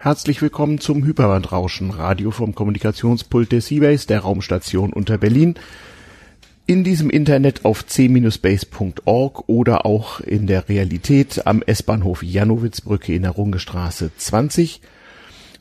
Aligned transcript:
Herzlich 0.00 0.40
willkommen 0.40 0.78
zum 0.78 1.04
Hyperbandrauschen, 1.04 1.90
Radio 1.90 2.30
vom 2.30 2.54
Kommunikationspult 2.54 3.50
der 3.50 3.60
Seabase, 3.60 4.06
der 4.06 4.20
Raumstation 4.20 4.92
unter 4.92 5.18
Berlin. 5.18 5.56
In 6.66 6.84
diesem 6.84 7.10
Internet 7.10 7.64
auf 7.64 7.84
c-base.org 7.84 9.48
oder 9.48 9.84
auch 9.86 10.20
in 10.20 10.46
der 10.46 10.68
Realität 10.68 11.48
am 11.48 11.62
S-Bahnhof 11.62 12.22
Janowitzbrücke 12.22 13.12
in 13.12 13.22
der 13.22 13.32
Rungestraße 13.32 14.12
20. 14.16 14.82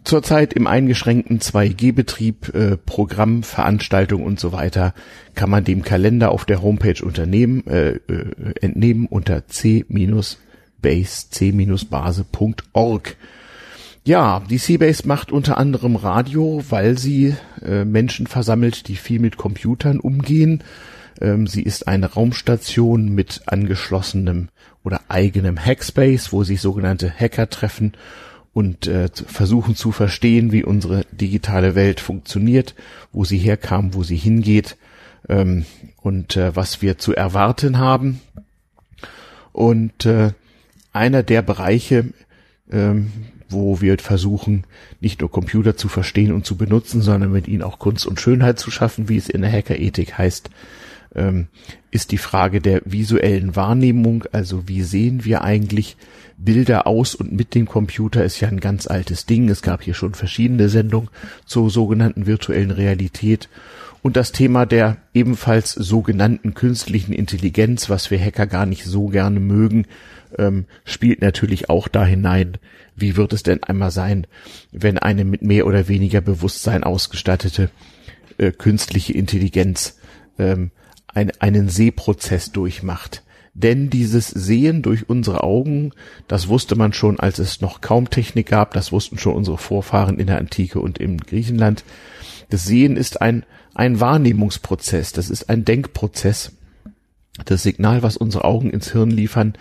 Zurzeit 0.03 0.53
im 0.53 0.67
eingeschränkten 0.67 1.39
2G-Betrieb, 1.39 2.53
äh, 2.53 2.77
Programm, 2.77 3.41
Veranstaltung 3.41 4.23
und 4.23 4.39
so 4.39 4.51
weiter 4.51 4.93
kann 5.33 5.49
man 5.49 5.63
dem 5.63 5.81
Kalender 5.81 6.29
auf 6.29 6.45
der 6.45 6.61
Homepage 6.61 7.03
unternehmen, 7.03 7.65
äh, 7.65 7.93
äh, 7.93 8.53
entnehmen 8.61 9.07
unter 9.07 9.47
c-base, 9.47 10.37
c-base.org. 11.31 12.27
Ja, 14.07 14.41
die 14.49 14.57
Seabase 14.57 15.05
macht 15.05 15.33
unter 15.33 15.57
anderem 15.57 15.97
Radio, 15.97 16.63
weil 16.69 16.97
sie 16.97 17.35
äh, 17.61 17.83
Menschen 17.83 18.25
versammelt, 18.25 18.87
die 18.87 18.95
viel 18.95 19.19
mit 19.19 19.35
Computern 19.35 19.99
umgehen. 19.99 20.63
Ähm, 21.19 21.45
sie 21.45 21.61
ist 21.61 21.89
eine 21.89 22.13
Raumstation 22.13 23.09
mit 23.09 23.41
angeschlossenem 23.47 24.47
oder 24.85 25.01
eigenem 25.09 25.57
Hackspace, 25.57 26.31
wo 26.31 26.45
sich 26.45 26.61
sogenannte 26.61 27.11
Hacker 27.11 27.49
treffen 27.49 27.95
und 28.53 28.87
äh, 28.87 29.09
versuchen 29.13 29.75
zu 29.75 29.91
verstehen, 29.91 30.53
wie 30.53 30.63
unsere 30.63 31.03
digitale 31.11 31.75
Welt 31.75 31.99
funktioniert, 31.99 32.75
wo 33.11 33.25
sie 33.25 33.39
herkam, 33.39 33.93
wo 33.93 34.03
sie 34.03 34.15
hingeht 34.15 34.77
ähm, 35.27 35.65
und 35.97 36.37
äh, 36.37 36.55
was 36.55 36.81
wir 36.81 36.97
zu 36.97 37.13
erwarten 37.13 37.77
haben. 37.77 38.21
Und 39.51 40.05
äh, 40.05 40.31
einer 40.93 41.23
der 41.23 41.41
Bereiche, 41.41 42.05
ähm, 42.71 43.11
wo 43.49 43.81
wir 43.81 43.97
versuchen, 43.99 44.65
nicht 44.99 45.21
nur 45.21 45.31
Computer 45.31 45.77
zu 45.77 45.87
verstehen 45.87 46.31
und 46.31 46.45
zu 46.45 46.57
benutzen, 46.57 47.01
sondern 47.01 47.31
mit 47.31 47.47
ihnen 47.47 47.63
auch 47.63 47.79
Kunst 47.79 48.05
und 48.05 48.19
Schönheit 48.19 48.59
zu 48.59 48.71
schaffen, 48.71 49.09
wie 49.09 49.17
es 49.17 49.29
in 49.29 49.41
der 49.41 49.51
Hackerethik 49.51 50.17
heißt, 50.17 50.49
ähm, 51.15 51.47
ist 51.91 52.11
die 52.11 52.17
Frage 52.17 52.61
der 52.61 52.81
visuellen 52.85 53.55
Wahrnehmung. 53.55 54.25
Also 54.31 54.67
wie 54.67 54.83
sehen 54.83 55.25
wir 55.25 55.43
eigentlich 55.43 55.97
Bilder 56.37 56.85
aus 56.85 57.15
und 57.15 57.31
mit 57.31 57.55
dem 57.55 57.65
Computer 57.65 58.23
ist 58.23 58.39
ja 58.39 58.47
ein 58.47 58.59
ganz 58.59 58.87
altes 58.87 59.25
Ding. 59.25 59.49
Es 59.49 59.61
gab 59.61 59.81
hier 59.81 59.95
schon 59.95 60.13
verschiedene 60.13 60.69
Sendungen 60.69 61.09
zur 61.45 61.69
sogenannten 61.69 62.27
virtuellen 62.27 62.71
Realität. 62.71 63.49
Und 64.01 64.15
das 64.15 64.31
Thema 64.31 64.65
der 64.65 64.97
ebenfalls 65.13 65.71
sogenannten 65.71 66.53
künstlichen 66.53 67.13
Intelligenz, 67.13 67.89
was 67.89 68.11
wir 68.11 68.19
Hacker 68.19 68.47
gar 68.47 68.65
nicht 68.65 68.85
so 68.85 69.07
gerne 69.07 69.39
mögen, 69.39 69.85
ähm, 70.37 70.65
spielt 70.85 71.21
natürlich 71.21 71.69
auch 71.69 71.87
da 71.87 72.05
hinein, 72.05 72.57
wie 72.95 73.15
wird 73.15 73.33
es 73.33 73.43
denn 73.43 73.63
einmal 73.63 73.91
sein, 73.91 74.27
wenn 74.71 74.97
eine 74.97 75.25
mit 75.25 75.41
mehr 75.41 75.65
oder 75.67 75.87
weniger 75.87 76.21
Bewusstsein 76.21 76.83
ausgestattete 76.83 77.69
äh, 78.37 78.51
künstliche 78.51 79.13
Intelligenz 79.13 79.97
ähm, 80.37 80.71
ein, 81.07 81.31
einen 81.39 81.69
Sehprozess 81.69 82.51
durchmacht. 82.51 83.23
Denn 83.59 83.89
dieses 83.89 84.27
Sehen 84.27 84.83
durch 84.83 85.09
unsere 85.09 85.43
Augen, 85.43 85.91
das 86.27 86.47
wusste 86.47 86.75
man 86.75 86.93
schon, 86.93 87.19
als 87.19 87.39
es 87.39 87.59
noch 87.59 87.81
kaum 87.81 88.07
Technik 88.11 88.45
gab, 88.49 88.71
das 88.75 88.91
wussten 88.91 89.17
schon 89.17 89.33
unsere 89.33 89.57
Vorfahren 89.57 90.19
in 90.19 90.27
der 90.27 90.37
Antike 90.37 90.79
und 90.79 90.99
im 90.99 91.17
Griechenland. 91.17 91.83
Das 92.51 92.65
Sehen 92.65 92.95
ist 92.95 93.19
ein, 93.19 93.45
ein 93.73 93.99
Wahrnehmungsprozess, 93.99 95.11
das 95.11 95.31
ist 95.31 95.49
ein 95.49 95.65
Denkprozess. 95.65 96.51
Das 97.45 97.63
Signal, 97.63 98.03
was 98.03 98.15
unsere 98.15 98.45
Augen 98.45 98.69
ins 98.69 98.91
Hirn 98.91 99.09
liefern, 99.09 99.55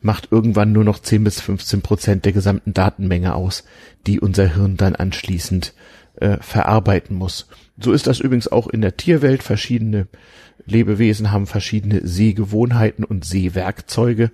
macht 0.00 0.28
irgendwann 0.30 0.72
nur 0.72 0.84
noch 0.84 0.98
10 0.98 1.22
bis 1.24 1.42
15 1.42 1.82
Prozent 1.82 2.24
der 2.24 2.32
gesamten 2.32 2.72
Datenmenge 2.72 3.34
aus, 3.34 3.64
die 4.06 4.20
unser 4.20 4.54
Hirn 4.54 4.78
dann 4.78 4.96
anschließend 4.96 5.74
äh, 6.16 6.38
verarbeiten 6.40 7.14
muss. 7.14 7.46
So 7.78 7.92
ist 7.92 8.06
das 8.06 8.20
übrigens 8.20 8.48
auch 8.48 8.68
in 8.68 8.80
der 8.80 8.96
Tierwelt. 8.96 9.42
Verschiedene 9.42 10.06
Lebewesen 10.66 11.30
haben 11.30 11.46
verschiedene 11.46 12.06
Sehgewohnheiten 12.06 13.04
und 13.04 13.24
Sehwerkzeuge. 13.24 14.30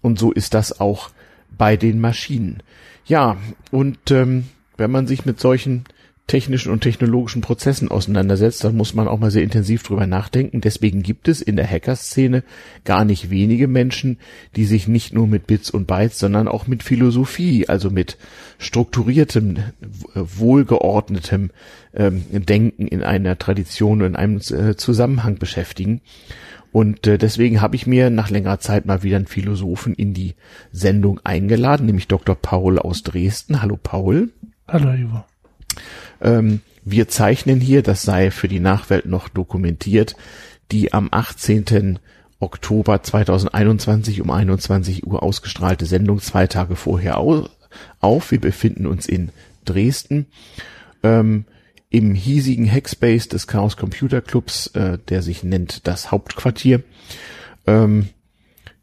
Und 0.00 0.18
so 0.18 0.32
ist 0.32 0.54
das 0.54 0.80
auch 0.80 1.10
bei 1.56 1.76
den 1.76 2.00
Maschinen. 2.00 2.62
Ja, 3.06 3.36
und 3.70 4.10
ähm, 4.10 4.44
wenn 4.76 4.90
man 4.90 5.06
sich 5.06 5.24
mit 5.26 5.40
solchen 5.40 5.84
technischen 6.28 6.70
und 6.70 6.82
technologischen 6.82 7.40
Prozessen 7.40 7.90
auseinandersetzt, 7.90 8.62
dann 8.62 8.76
muss 8.76 8.94
man 8.94 9.08
auch 9.08 9.18
mal 9.18 9.30
sehr 9.30 9.42
intensiv 9.42 9.82
drüber 9.82 10.06
nachdenken. 10.06 10.60
Deswegen 10.60 11.02
gibt 11.02 11.26
es 11.26 11.42
in 11.42 11.56
der 11.56 11.68
Hackerszene 11.68 12.44
gar 12.84 13.04
nicht 13.04 13.30
wenige 13.30 13.66
Menschen, 13.66 14.18
die 14.54 14.66
sich 14.66 14.86
nicht 14.86 15.14
nur 15.14 15.26
mit 15.26 15.46
Bits 15.46 15.70
und 15.70 15.86
Bytes, 15.86 16.18
sondern 16.18 16.46
auch 16.46 16.66
mit 16.66 16.82
Philosophie, 16.82 17.66
also 17.68 17.90
mit 17.90 18.18
strukturiertem, 18.58 19.56
wohlgeordnetem 20.14 21.50
ähm, 21.94 22.24
Denken 22.30 22.86
in 22.86 23.02
einer 23.02 23.38
Tradition 23.38 24.02
in 24.02 24.14
einem 24.14 24.36
äh, 24.36 24.76
Zusammenhang 24.76 25.38
beschäftigen. 25.38 26.02
Und 26.72 27.06
äh, 27.06 27.16
deswegen 27.16 27.62
habe 27.62 27.76
ich 27.76 27.86
mir 27.86 28.10
nach 28.10 28.28
längerer 28.28 28.60
Zeit 28.60 28.84
mal 28.84 29.02
wieder 29.02 29.16
einen 29.16 29.26
Philosophen 29.26 29.94
in 29.94 30.12
die 30.12 30.34
Sendung 30.72 31.20
eingeladen, 31.24 31.86
nämlich 31.86 32.06
Dr. 32.06 32.34
Paul 32.34 32.78
aus 32.78 33.02
Dresden. 33.02 33.62
Hallo 33.62 33.78
Paul. 33.82 34.28
Hallo 34.66 34.92
Ivo. 34.92 35.24
Ähm, 36.20 36.60
wir 36.84 37.08
zeichnen 37.08 37.60
hier, 37.60 37.82
das 37.82 38.02
sei 38.02 38.30
für 38.30 38.48
die 38.48 38.60
Nachwelt 38.60 39.06
noch 39.06 39.28
dokumentiert, 39.28 40.16
die 40.72 40.92
am 40.92 41.08
18. 41.10 41.98
Oktober 42.40 43.02
2021 43.02 44.20
um 44.20 44.30
21 44.30 45.06
Uhr 45.06 45.22
ausgestrahlte 45.22 45.86
Sendung 45.86 46.20
zwei 46.20 46.46
Tage 46.46 46.76
vorher 46.76 47.18
auf. 47.18 48.30
Wir 48.30 48.40
befinden 48.40 48.86
uns 48.86 49.06
in 49.06 49.30
Dresden. 49.64 50.26
Ähm, 51.02 51.44
im 51.90 52.14
hiesigen 52.14 52.70
Hackspace 52.70 53.28
des 53.28 53.46
Chaos 53.46 53.76
Computer 53.76 54.20
Clubs, 54.20 54.68
äh, 54.68 54.98
der 55.08 55.22
sich 55.22 55.42
nennt 55.42 55.86
das 55.86 56.10
Hauptquartier. 56.10 56.82
Ähm, 57.66 58.08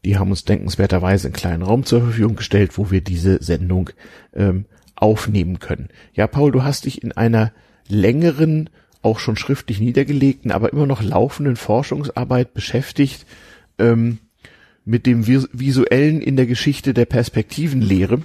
die 0.04 0.18
haben 0.18 0.30
uns 0.30 0.44
denkenswerterweise 0.44 1.28
einen 1.28 1.34
kleinen 1.34 1.62
Raum 1.62 1.84
zur 1.84 2.02
Verfügung 2.02 2.36
gestellt, 2.36 2.78
wo 2.78 2.90
wir 2.90 3.00
diese 3.00 3.42
Sendung 3.42 3.90
ähm, 4.34 4.66
aufnehmen 4.96 5.58
können. 5.58 5.88
Ja, 6.14 6.26
Paul, 6.26 6.52
du 6.52 6.64
hast 6.64 6.86
dich 6.86 7.02
in 7.02 7.12
einer 7.12 7.52
längeren, 7.88 8.70
auch 9.02 9.18
schon 9.18 9.36
schriftlich 9.36 9.80
niedergelegten, 9.80 10.50
aber 10.50 10.72
immer 10.72 10.86
noch 10.86 11.02
laufenden 11.02 11.56
Forschungsarbeit 11.56 12.54
beschäftigt 12.54 13.26
ähm, 13.78 14.18
mit 14.84 15.06
dem 15.06 15.26
visuellen 15.26 16.20
in 16.20 16.36
der 16.36 16.46
Geschichte 16.46 16.94
der 16.94 17.04
Perspektivenlehre. 17.04 18.22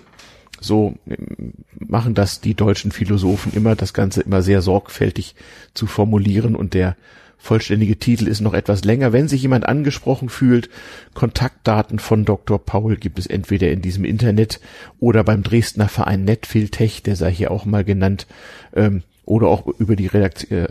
So 0.60 0.96
ähm, 1.08 1.54
machen 1.78 2.14
das 2.14 2.40
die 2.40 2.54
deutschen 2.54 2.92
Philosophen 2.92 3.54
immer, 3.54 3.76
das 3.76 3.94
Ganze 3.94 4.22
immer 4.22 4.42
sehr 4.42 4.62
sorgfältig 4.62 5.36
zu 5.74 5.88
formulieren 5.88 6.56
und 6.56 6.74
der 6.74 6.96
vollständige 7.42 7.98
Titel 7.98 8.28
ist 8.28 8.40
noch 8.40 8.54
etwas 8.54 8.84
länger. 8.84 9.14
Wenn 9.14 9.28
sich 9.28 9.42
jemand 9.42 9.68
angesprochen 9.68 10.30
fühlt, 10.30 10.70
Kontaktdaten 11.14 11.98
von 11.98 12.24
Dr. 12.24 12.64
Paul 12.64 12.98
gibt 12.98 13.18
es 13.18 13.26
entweder 13.26 13.72
in 13.72 13.82
diesem 13.82 14.06
Internet 14.06 14.60
oder 15.00 15.24
beim 15.24 15.42
Dresdner 15.42 15.90
Verein 15.90 16.24
Netfiltech, 16.24 17.02
der 17.02 17.16
sei 17.16 17.32
hier 17.32 17.52
auch 17.52 17.66
mal 17.66 17.84
genannt, 17.84 18.28
ähm, 18.76 19.04
oder 19.26 19.48
auch 19.48 19.68
über 19.68 19.96
die 19.96 20.08
Redakt 20.08 20.52
äh, 20.52 20.64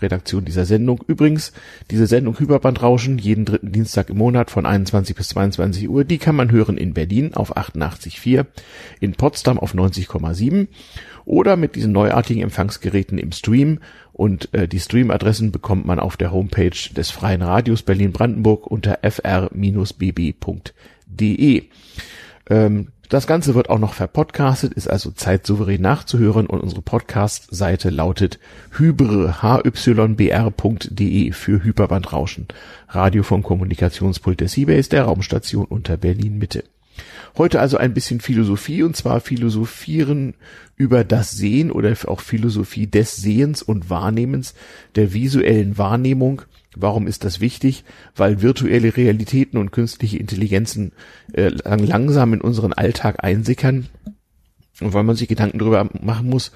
Redaktion 0.00 0.44
dieser 0.44 0.64
Sendung. 0.64 1.04
Übrigens, 1.06 1.52
diese 1.90 2.06
Sendung 2.06 2.38
Hyperbandrauschen, 2.38 3.18
jeden 3.18 3.44
dritten 3.44 3.72
Dienstag 3.72 4.10
im 4.10 4.18
Monat 4.18 4.50
von 4.50 4.64
21 4.64 5.14
bis 5.14 5.28
22 5.28 5.88
Uhr, 5.88 6.04
die 6.04 6.18
kann 6.18 6.36
man 6.36 6.50
hören 6.50 6.78
in 6.78 6.94
Berlin 6.94 7.34
auf 7.34 7.56
88,4, 7.56 8.46
in 9.00 9.12
Potsdam 9.12 9.58
auf 9.58 9.74
90,7 9.74 10.68
oder 11.26 11.56
mit 11.56 11.74
diesen 11.74 11.92
neuartigen 11.92 12.42
Empfangsgeräten 12.42 13.18
im 13.18 13.32
Stream 13.32 13.80
und 14.16 14.52
äh, 14.54 14.66
die 14.66 14.80
Streamadressen 14.80 15.52
bekommt 15.52 15.84
man 15.84 16.00
auf 16.00 16.16
der 16.16 16.32
Homepage 16.32 16.70
des 16.70 17.10
Freien 17.10 17.42
Radios 17.42 17.82
Berlin-Brandenburg 17.82 18.66
unter 18.66 19.00
fr-bb.de. 19.02 19.52
Ähm, 22.48 22.88
das 23.10 23.26
Ganze 23.26 23.54
wird 23.54 23.68
auch 23.68 23.78
noch 23.78 23.92
verpodcastet, 23.92 24.72
ist 24.72 24.88
also 24.88 25.10
zeitsouverän 25.10 25.82
nachzuhören 25.82 26.46
und 26.46 26.60
unsere 26.60 26.80
Podcast-Seite 26.80 27.90
lautet 27.90 28.40
hybre, 28.78 29.42
hybr.de 29.42 31.32
für 31.32 31.62
Hyperbandrauschen. 31.62 32.48
Radio 32.88 33.22
vom 33.22 33.42
Kommunikationspult 33.42 34.40
der 34.40 34.48
Seabase 34.48 34.88
der 34.88 35.04
Raumstation 35.04 35.66
unter 35.66 35.98
Berlin 35.98 36.38
Mitte. 36.38 36.64
Heute 37.38 37.60
also 37.60 37.76
ein 37.76 37.94
bisschen 37.94 38.20
Philosophie 38.20 38.82
und 38.82 38.96
zwar 38.96 39.20
philosophieren 39.20 40.34
über 40.76 41.04
das 41.04 41.32
Sehen 41.32 41.70
oder 41.70 41.94
auch 42.06 42.20
Philosophie 42.20 42.86
des 42.86 43.16
Sehens 43.16 43.62
und 43.62 43.90
Wahrnehmens, 43.90 44.54
der 44.94 45.12
visuellen 45.12 45.78
Wahrnehmung. 45.78 46.42
Warum 46.76 47.06
ist 47.06 47.24
das 47.24 47.40
wichtig? 47.40 47.84
Weil 48.14 48.42
virtuelle 48.42 48.96
Realitäten 48.96 49.58
und 49.58 49.72
künstliche 49.72 50.18
Intelligenzen 50.18 50.92
äh, 51.32 51.48
langsam 51.48 52.34
in 52.34 52.40
unseren 52.40 52.72
Alltag 52.72 53.24
einsickern 53.24 53.88
und 54.80 54.92
weil 54.92 55.04
man 55.04 55.16
sich 55.16 55.28
Gedanken 55.28 55.58
darüber 55.58 55.88
machen 56.00 56.28
muss, 56.28 56.52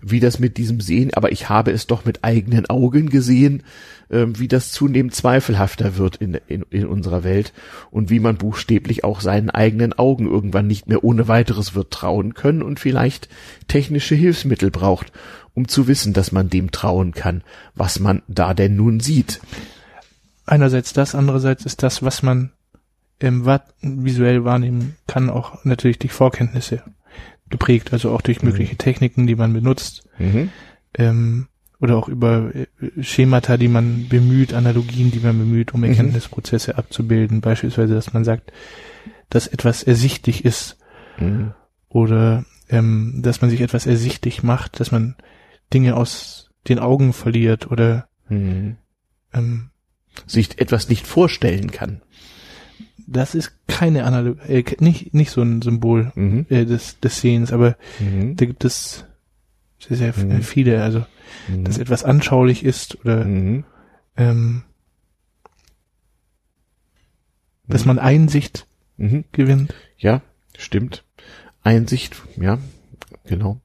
wie 0.00 0.20
das 0.20 0.38
mit 0.38 0.56
diesem 0.58 0.80
Sehen, 0.80 1.12
aber 1.14 1.32
ich 1.32 1.48
habe 1.48 1.72
es 1.72 1.86
doch 1.86 2.04
mit 2.04 2.22
eigenen 2.22 2.66
Augen 2.66 3.08
gesehen, 3.10 3.64
äh, 4.10 4.26
wie 4.28 4.48
das 4.48 4.70
zunehmend 4.70 5.14
zweifelhafter 5.14 5.96
wird 5.96 6.16
in, 6.16 6.34
in, 6.46 6.64
in 6.70 6.86
unserer 6.86 7.24
Welt 7.24 7.52
und 7.90 8.10
wie 8.10 8.20
man 8.20 8.36
buchstäblich 8.36 9.02
auch 9.02 9.20
seinen 9.20 9.50
eigenen 9.50 9.92
Augen 9.92 10.26
irgendwann 10.26 10.66
nicht 10.66 10.86
mehr 10.86 11.02
ohne 11.02 11.26
weiteres 11.26 11.74
wird 11.74 11.90
trauen 11.90 12.34
können 12.34 12.62
und 12.62 12.78
vielleicht 12.78 13.28
technische 13.66 14.14
Hilfsmittel 14.14 14.70
braucht, 14.70 15.12
um 15.54 15.66
zu 15.66 15.88
wissen, 15.88 16.12
dass 16.12 16.30
man 16.30 16.50
dem 16.50 16.70
trauen 16.70 17.12
kann, 17.12 17.42
was 17.74 17.98
man 17.98 18.22
da 18.28 18.54
denn 18.54 18.76
nun 18.76 19.00
sieht. 19.00 19.40
Einerseits 20.46 20.92
das, 20.92 21.14
andererseits 21.14 21.64
ist 21.64 21.82
das, 21.82 22.02
was 22.02 22.22
man 22.22 22.52
ähm, 23.20 23.44
visuell 23.80 24.44
wahrnehmen 24.44 24.96
kann, 25.06 25.30
auch 25.30 25.64
natürlich 25.64 25.98
durch 25.98 26.12
Vorkenntnisse 26.12 26.82
geprägt, 27.50 27.92
also 27.92 28.10
auch 28.10 28.20
durch 28.20 28.42
mhm. 28.42 28.50
mögliche 28.50 28.76
Techniken, 28.76 29.26
die 29.26 29.36
man 29.36 29.52
benutzt. 29.52 30.08
Mhm. 30.18 30.50
Ähm, 30.96 31.48
oder 31.80 31.96
auch 31.96 32.08
über 32.08 32.54
äh, 32.54 32.66
Schemata, 33.02 33.56
die 33.56 33.68
man 33.68 34.08
bemüht, 34.08 34.54
Analogien, 34.54 35.10
die 35.10 35.20
man 35.20 35.38
bemüht, 35.38 35.74
um 35.74 35.80
mhm. 35.80 35.86
Erkenntnisprozesse 35.86 36.72
mhm. 36.72 36.78
abzubilden. 36.78 37.40
Beispielsweise, 37.40 37.94
dass 37.94 38.12
man 38.12 38.24
sagt, 38.24 38.52
dass 39.28 39.46
etwas 39.46 39.82
ersichtlich 39.82 40.44
ist. 40.44 40.78
Mhm. 41.18 41.52
Oder 41.88 42.44
ähm, 42.68 43.20
dass 43.22 43.40
man 43.40 43.50
sich 43.50 43.60
etwas 43.60 43.86
ersichtlich 43.86 44.42
macht, 44.42 44.80
dass 44.80 44.90
man 44.90 45.16
Dinge 45.72 45.96
aus 45.96 46.50
den 46.68 46.78
Augen 46.78 47.12
verliert 47.12 47.70
oder 47.70 48.08
mhm. 48.28 48.76
ähm, 49.32 49.70
sich 50.26 50.58
etwas 50.60 50.88
nicht 50.88 51.06
vorstellen 51.06 51.70
kann 51.70 52.00
das 53.06 53.34
ist 53.34 53.52
keine 53.66 54.04
Analogie, 54.04 54.40
äh, 54.48 54.64
nicht, 54.80 55.14
nicht 55.14 55.30
so 55.30 55.42
ein 55.42 55.62
Symbol 55.62 56.12
mhm. 56.14 56.46
äh, 56.48 56.64
des, 56.64 57.00
des 57.00 57.20
Sehens, 57.20 57.52
aber 57.52 57.76
mhm. 58.00 58.36
da 58.36 58.46
gibt 58.46 58.64
es 58.64 59.04
sehr, 59.78 59.96
sehr 59.96 60.14
mhm. 60.16 60.42
viele, 60.42 60.82
also 60.82 61.04
mhm. 61.48 61.64
dass 61.64 61.78
etwas 61.78 62.04
anschaulich 62.04 62.64
ist 62.64 62.98
oder 63.00 63.24
mhm. 63.24 63.64
ähm, 64.16 64.62
dass 67.66 67.84
man 67.84 67.98
Einsicht 67.98 68.66
mhm. 68.96 69.24
gewinnt. 69.32 69.74
Ja, 69.96 70.22
stimmt. 70.56 71.04
Einsicht, 71.62 72.22
ja, 72.36 72.58
genau. 73.24 73.60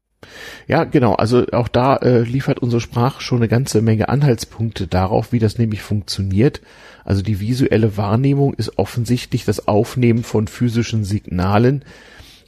Ja, 0.67 0.83
genau. 0.83 1.13
Also 1.15 1.45
auch 1.51 1.67
da 1.67 1.95
äh, 1.97 2.21
liefert 2.21 2.59
unsere 2.59 2.81
Sprache 2.81 3.21
schon 3.21 3.39
eine 3.39 3.47
ganze 3.47 3.81
Menge 3.81 4.09
Anhaltspunkte 4.09 4.87
darauf, 4.87 5.31
wie 5.31 5.39
das 5.39 5.57
nämlich 5.57 5.81
funktioniert. 5.81 6.61
Also 7.05 7.21
die 7.21 7.39
visuelle 7.39 7.97
Wahrnehmung 7.97 8.53
ist 8.53 8.77
offensichtlich 8.77 9.45
das 9.45 9.67
Aufnehmen 9.67 10.23
von 10.23 10.47
physischen 10.47 11.03
Signalen, 11.05 11.83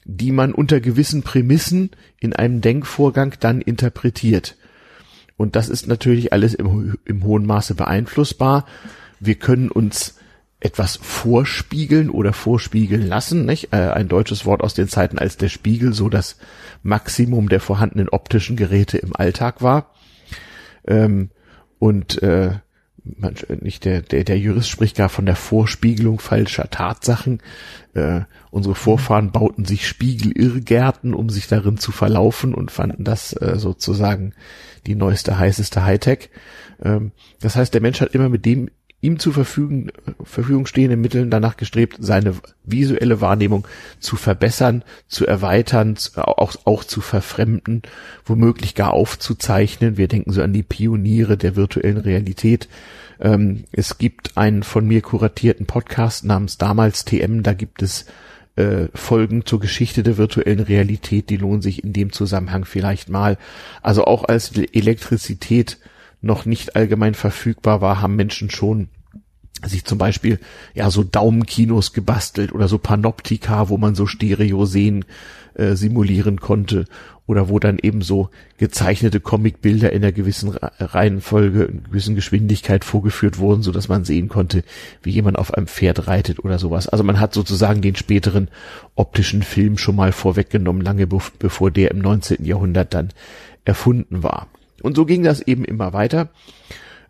die 0.05 0.31
man 0.31 0.53
unter 0.53 0.79
gewissen 0.79 1.23
Prämissen 1.23 1.91
in 2.19 2.33
einem 2.33 2.61
Denkvorgang 2.61 3.35
dann 3.39 3.61
interpretiert. 3.61 4.57
Und 5.37 5.55
das 5.55 5.69
ist 5.69 5.87
natürlich 5.87 6.33
alles 6.33 6.53
im, 6.53 6.99
im 7.05 7.23
hohen 7.23 7.45
Maße 7.45 7.73
beeinflussbar. 7.73 8.65
Wir 9.19 9.35
können 9.35 9.69
uns 9.69 10.19
etwas 10.61 10.97
vorspiegeln 11.01 12.09
oder 12.09 12.33
vorspiegeln 12.33 13.05
lassen, 13.05 13.45
nicht? 13.45 13.73
Äh, 13.73 13.89
ein 13.89 14.07
deutsches 14.07 14.45
Wort 14.45 14.61
aus 14.61 14.75
den 14.75 14.87
Zeiten, 14.87 15.17
als 15.17 15.35
der 15.35 15.49
Spiegel 15.49 15.91
so 15.91 16.07
das 16.07 16.37
Maximum 16.83 17.49
der 17.49 17.59
vorhandenen 17.59 18.09
optischen 18.09 18.55
Geräte 18.55 18.99
im 18.99 19.15
Alltag 19.15 19.61
war. 19.61 19.93
Ähm, 20.87 21.31
und 21.79 22.21
äh, 22.21 22.59
man, 23.03 23.35
nicht 23.61 23.85
der, 23.85 24.03
der, 24.03 24.23
der 24.23 24.37
Jurist 24.37 24.69
spricht 24.69 24.97
gar 24.97 25.09
von 25.09 25.25
der 25.25 25.35
Vorspiegelung 25.35 26.19
falscher 26.19 26.69
Tatsachen. 26.69 27.41
Äh, 27.95 28.21
unsere 28.51 28.75
Vorfahren 28.75 29.31
bauten 29.31 29.65
sich 29.65 29.87
Spiegelirrgärten, 29.87 31.15
um 31.15 31.29
sich 31.29 31.47
darin 31.47 31.77
zu 31.77 31.91
verlaufen 31.91 32.53
und 32.53 32.69
fanden 32.69 33.03
das 33.03 33.33
äh, 33.33 33.57
sozusagen 33.57 34.33
die 34.85 34.95
neueste, 34.95 35.39
heißeste 35.39 35.83
Hightech. 35.83 36.29
Ähm, 36.83 37.11
das 37.39 37.55
heißt, 37.55 37.73
der 37.73 37.81
Mensch 37.81 38.01
hat 38.01 38.13
immer 38.13 38.29
mit 38.29 38.45
dem 38.45 38.69
ihm 39.01 39.17
zur 39.17 39.33
Verfügung, 39.33 39.91
Verfügung 40.23 40.67
stehenden 40.67 41.01
Mitteln 41.01 41.31
danach 41.31 41.57
gestrebt, 41.57 41.97
seine 41.99 42.35
visuelle 42.63 43.19
Wahrnehmung 43.19 43.67
zu 43.99 44.15
verbessern, 44.15 44.83
zu 45.07 45.25
erweitern, 45.25 45.97
auch, 46.15 46.55
auch 46.65 46.83
zu 46.83 47.01
verfremden, 47.01 47.81
womöglich 48.25 48.75
gar 48.75 48.93
aufzuzeichnen. 48.93 49.97
Wir 49.97 50.07
denken 50.07 50.31
so 50.31 50.43
an 50.43 50.53
die 50.53 50.63
Pioniere 50.63 51.35
der 51.35 51.55
virtuellen 51.55 51.97
Realität. 51.97 52.69
Ähm, 53.19 53.63
es 53.71 53.97
gibt 53.97 54.37
einen 54.37 54.61
von 54.63 54.87
mir 54.87 55.01
kuratierten 55.01 55.65
Podcast 55.65 56.23
namens 56.23 56.57
damals 56.59 57.03
TM, 57.03 57.41
da 57.41 57.53
gibt 57.53 57.81
es 57.81 58.05
äh, 58.55 58.87
Folgen 58.93 59.45
zur 59.45 59.59
Geschichte 59.59 60.03
der 60.03 60.17
virtuellen 60.17 60.59
Realität, 60.59 61.29
die 61.29 61.37
lohnen 61.37 61.61
sich 61.61 61.83
in 61.83 61.93
dem 61.93 62.11
Zusammenhang 62.11 62.65
vielleicht 62.65 63.09
mal. 63.09 63.37
Also 63.81 64.05
auch 64.05 64.25
als 64.25 64.51
Elektrizität 64.55 65.79
noch 66.21 66.45
nicht 66.45 66.75
allgemein 66.75 67.13
verfügbar 67.13 67.81
war, 67.81 68.01
haben 68.01 68.15
Menschen 68.15 68.49
schon 68.49 68.89
sich 69.63 69.85
zum 69.85 69.97
Beispiel 69.97 70.39
ja 70.73 70.89
so 70.89 71.03
Daumenkinos 71.03 71.93
gebastelt 71.93 72.51
oder 72.53 72.67
so 72.67 72.77
Panoptika, 72.77 73.69
wo 73.69 73.77
man 73.77 73.95
so 73.95 74.07
Stereo 74.07 74.65
sehen 74.65 75.05
äh, 75.53 75.75
simulieren 75.75 76.39
konnte 76.39 76.85
oder 77.27 77.47
wo 77.47 77.59
dann 77.59 77.77
eben 77.81 78.01
so 78.01 78.29
gezeichnete 78.57 79.19
Comicbilder 79.19 79.93
in 79.93 80.03
einer 80.03 80.11
gewissen 80.11 80.49
Reihenfolge, 80.49 81.63
in 81.63 81.83
gewissen 81.83 82.15
Geschwindigkeit 82.15 82.83
vorgeführt 82.83 83.37
wurden, 83.37 83.61
so 83.61 83.71
dass 83.71 83.87
man 83.87 84.03
sehen 84.03 84.27
konnte, 84.27 84.63
wie 85.03 85.11
jemand 85.11 85.37
auf 85.37 85.53
einem 85.53 85.67
Pferd 85.67 86.07
reitet 86.07 86.43
oder 86.43 86.59
sowas. 86.59 86.89
Also 86.89 87.03
man 87.03 87.19
hat 87.19 87.33
sozusagen 87.33 87.81
den 87.81 87.95
späteren 87.95 88.49
optischen 88.95 89.43
Film 89.43 89.77
schon 89.77 89.95
mal 89.95 90.11
vorweggenommen, 90.11 90.81
lange 90.81 91.07
bevor 91.07 91.71
der 91.71 91.91
im 91.91 91.99
19. 91.99 92.43
Jahrhundert 92.43 92.93
dann 92.93 93.09
erfunden 93.63 94.23
war. 94.23 94.47
Und 94.81 94.95
so 94.95 95.05
ging 95.05 95.23
das 95.23 95.41
eben 95.41 95.65
immer 95.65 95.93
weiter. 95.93 96.29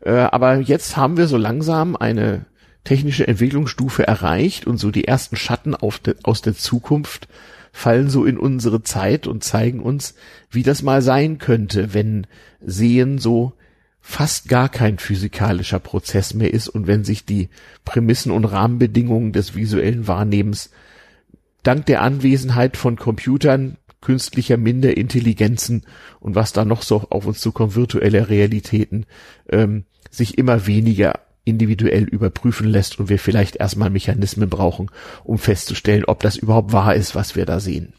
Äh, 0.01 0.12
aber 0.12 0.57
jetzt 0.57 0.97
haben 0.97 1.18
wir 1.18 1.27
so 1.27 1.38
langsam 1.38 1.95
eine 1.95 2.45
technische 2.83 3.27
Entwicklungsstufe 3.27 4.07
erreicht 4.07 4.65
und 4.65 4.77
so 4.77 4.91
die 4.91 5.06
ersten 5.06 5.35
Schatten 5.35 5.75
de, 6.06 6.15
aus 6.23 6.41
der 6.41 6.56
Zukunft 6.56 7.27
fallen 7.71 8.09
so 8.09 8.25
in 8.25 8.38
unsere 8.38 8.83
Zeit 8.83 9.27
und 9.27 9.44
zeigen 9.44 9.79
uns, 9.79 10.15
wie 10.50 10.63
das 10.63 10.81
mal 10.81 11.01
sein 11.01 11.38
könnte, 11.38 11.94
wenn 11.94 12.27
Sehen 12.59 13.18
so 13.18 13.53
fast 14.01 14.50
gar 14.50 14.68
kein 14.68 14.97
physikalischer 14.97 15.79
Prozess 15.79 16.33
mehr 16.33 16.53
ist 16.53 16.68
und 16.68 16.88
wenn 16.88 17.03
sich 17.03 17.23
die 17.23 17.50
Prämissen 17.85 18.31
und 18.31 18.45
Rahmenbedingungen 18.45 19.31
des 19.31 19.56
visuellen 19.56 20.07
Wahrnehmens 20.07 20.71
dank 21.63 21.85
der 21.85 22.01
Anwesenheit 22.01 22.77
von 22.77 22.95
Computern 22.95 23.77
künstlicher 24.01 24.57
Minderintelligenzen 24.57 25.86
und 26.19 26.36
was 26.36 26.53
da 26.53 26.65
noch 26.65 26.81
so 26.81 27.07
auf 27.09 27.25
uns 27.25 27.39
zukommt, 27.39 27.75
virtuelle 27.75 28.30
Realitäten, 28.30 29.06
ähm, 29.50 29.86
sich 30.09 30.38
immer 30.38 30.68
weniger 30.68 31.19
individuell 31.44 32.03
überprüfen 32.03 32.68
lässt 32.68 33.00
und 33.00 33.09
wir 33.09 33.19
vielleicht 33.19 33.56
erstmal 33.56 33.89
Mechanismen 33.89 34.50
brauchen, 34.50 34.92
um 35.24 35.38
festzustellen, 35.38 36.06
ob 36.06 36.19
das 36.21 36.36
überhaupt 36.36 36.71
wahr 36.74 36.95
ist, 36.95 37.15
was 37.15 37.36
wir 37.36 37.45
da 37.45 37.59
sehen. 37.59 37.94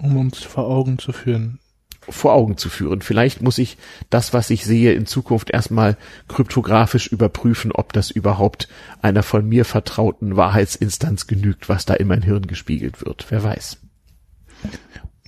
Um 0.00 0.16
uns 0.16 0.38
vor 0.38 0.66
Augen 0.66 0.98
zu 0.98 1.12
führen. 1.12 1.58
Vor 2.00 2.32
Augen 2.32 2.56
zu 2.56 2.70
führen. 2.70 3.02
Vielleicht 3.02 3.42
muss 3.42 3.58
ich 3.58 3.76
das, 4.08 4.32
was 4.32 4.48
ich 4.48 4.64
sehe, 4.64 4.94
in 4.94 5.04
Zukunft 5.04 5.50
erstmal 5.50 5.98
kryptografisch 6.28 7.08
überprüfen, 7.08 7.72
ob 7.72 7.92
das 7.92 8.10
überhaupt 8.10 8.68
einer 9.02 9.22
von 9.22 9.46
mir 9.46 9.66
vertrauten 9.66 10.36
Wahrheitsinstanz 10.36 11.26
genügt, 11.26 11.68
was 11.68 11.84
da 11.84 11.94
in 11.94 12.08
mein 12.08 12.22
Hirn 12.22 12.46
gespiegelt 12.46 13.04
wird. 13.04 13.26
Wer 13.28 13.42
weiß. 13.42 13.78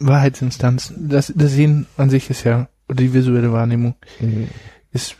Wahrheitsinstanz. 0.00 0.92
Das, 0.96 1.32
das 1.34 1.52
Sehen 1.52 1.86
an 1.96 2.10
sich 2.10 2.30
ist 2.30 2.44
ja, 2.44 2.68
oder 2.88 2.96
die 2.96 3.12
visuelle 3.12 3.52
Wahrnehmung 3.52 3.94
mhm. 4.18 4.48
ist 4.92 5.16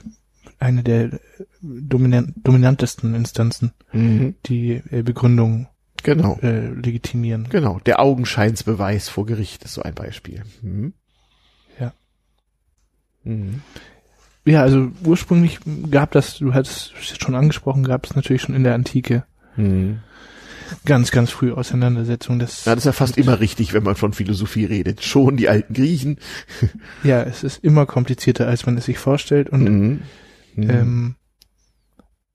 eine 0.59 0.83
der 0.83 1.21
dominant, 1.63 2.35
dominantesten 2.43 3.15
Instanzen, 3.15 3.73
mhm. 3.93 4.35
die 4.47 4.83
äh, 4.91 5.03
Begründung 5.03 5.69
genau. 6.03 6.39
äh, 6.43 6.69
legitimieren. 6.69 7.49
Genau, 7.51 7.79
der 7.81 8.01
Augenscheinsbeweis 8.01 9.09
vor 9.09 9.27
Gericht 9.27 9.65
ist 9.65 9.75
so 9.75 9.83
ein 9.83 9.95
Beispiel. 9.95 10.43
Mhm. 10.63 10.93
Ja. 11.79 11.93
Mhm. 13.25 13.63
Ja, 14.45 14.63
also 14.63 14.91
ursprünglich 15.05 15.61
gab 15.91 16.13
das, 16.13 16.39
du 16.39 16.55
hattest 16.55 16.95
es 16.99 17.19
schon 17.19 17.35
angesprochen, 17.35 17.85
gab 17.85 18.07
es 18.07 18.17
natürlich 18.17 18.43
schon 18.43 18.55
in 18.55 18.65
der 18.65 18.75
Antike. 18.75 19.25
Ganz, 20.85 21.11
ganz 21.11 21.31
früh 21.31 21.53
Auseinandersetzung. 21.53 22.39
Das, 22.39 22.65
ja, 22.65 22.75
das 22.75 22.83
ist 22.83 22.87
ja 22.87 22.93
fast 22.93 23.19
immer 23.19 23.41
richtig, 23.41 23.73
wenn 23.73 23.83
man 23.83 23.97
von 23.97 24.12
Philosophie 24.12 24.65
redet. 24.65 25.03
Schon 25.03 25.37
die 25.37 25.49
alten 25.49 25.75
Griechen. 25.75 26.19
ja, 27.05 27.23
es 27.23 27.45
ist 27.45 27.62
immer 27.65 27.87
komplizierter, 27.87 28.47
als 28.47 28.67
man 28.67 28.77
es 28.79 28.87
sich 28.87 28.99
vorstellt 28.99 29.50
und 29.50 29.65
mhm. 29.65 30.00
Mhm. 30.57 30.71
Ähm, 30.71 31.15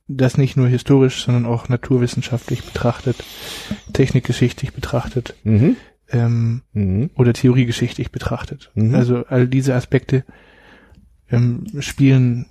das 0.08 0.38
nicht 0.38 0.56
nur 0.56 0.68
historisch, 0.68 1.24
sondern 1.24 1.46
auch 1.46 1.68
naturwissenschaftlich 1.68 2.64
betrachtet, 2.64 3.24
technikgeschichtlich 3.94 4.74
betrachtet 4.74 5.36
mhm. 5.44 5.78
Ähm, 6.12 6.62
mhm. 6.74 7.10
oder 7.16 7.34
theoriegeschichtlich 7.34 8.12
betrachtet. 8.12 8.72
Mhm. 8.76 8.94
Also 8.94 9.26
all 9.26 9.48
diese 9.48 9.74
Aspekte 9.74 10.24
ähm, 11.32 11.66
spielen, 11.80 12.46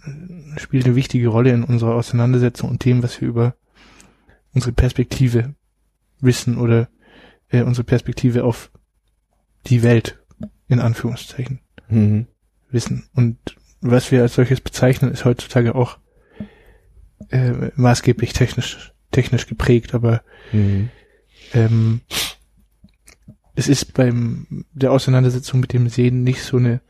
spielen 0.56 0.84
eine 0.84 0.96
wichtige 0.96 1.28
Rolle 1.28 1.50
in 1.50 1.62
unserer 1.62 1.94
Auseinandersetzung 1.94 2.70
und 2.70 2.84
dem, 2.84 3.02
was 3.02 3.20
wir 3.20 3.28
über 3.28 3.54
unsere 4.52 4.72
Perspektive 4.72 5.54
wissen 6.24 6.58
oder 6.58 6.88
äh, 7.50 7.62
unsere 7.62 7.84
Perspektive 7.84 8.44
auf 8.44 8.70
die 9.66 9.82
Welt 9.82 10.18
in 10.68 10.80
Anführungszeichen, 10.80 11.60
mhm. 11.88 12.26
wissen. 12.70 13.08
Und 13.14 13.38
was 13.80 14.10
wir 14.10 14.22
als 14.22 14.34
solches 14.34 14.60
bezeichnen, 14.60 15.10
ist 15.10 15.24
heutzutage 15.24 15.74
auch 15.74 15.98
äh, 17.30 17.70
maßgeblich 17.76 18.32
technisch, 18.32 18.92
technisch 19.10 19.46
geprägt, 19.46 19.94
aber 19.94 20.22
mhm. 20.52 20.90
ähm, 21.52 22.00
es 23.54 23.68
ist 23.68 23.94
beim 23.94 24.64
der 24.72 24.92
Auseinandersetzung 24.92 25.60
mit 25.60 25.72
dem 25.72 25.88
Sehen 25.88 26.24
nicht 26.24 26.42
so 26.42 26.56
eine 26.56 26.80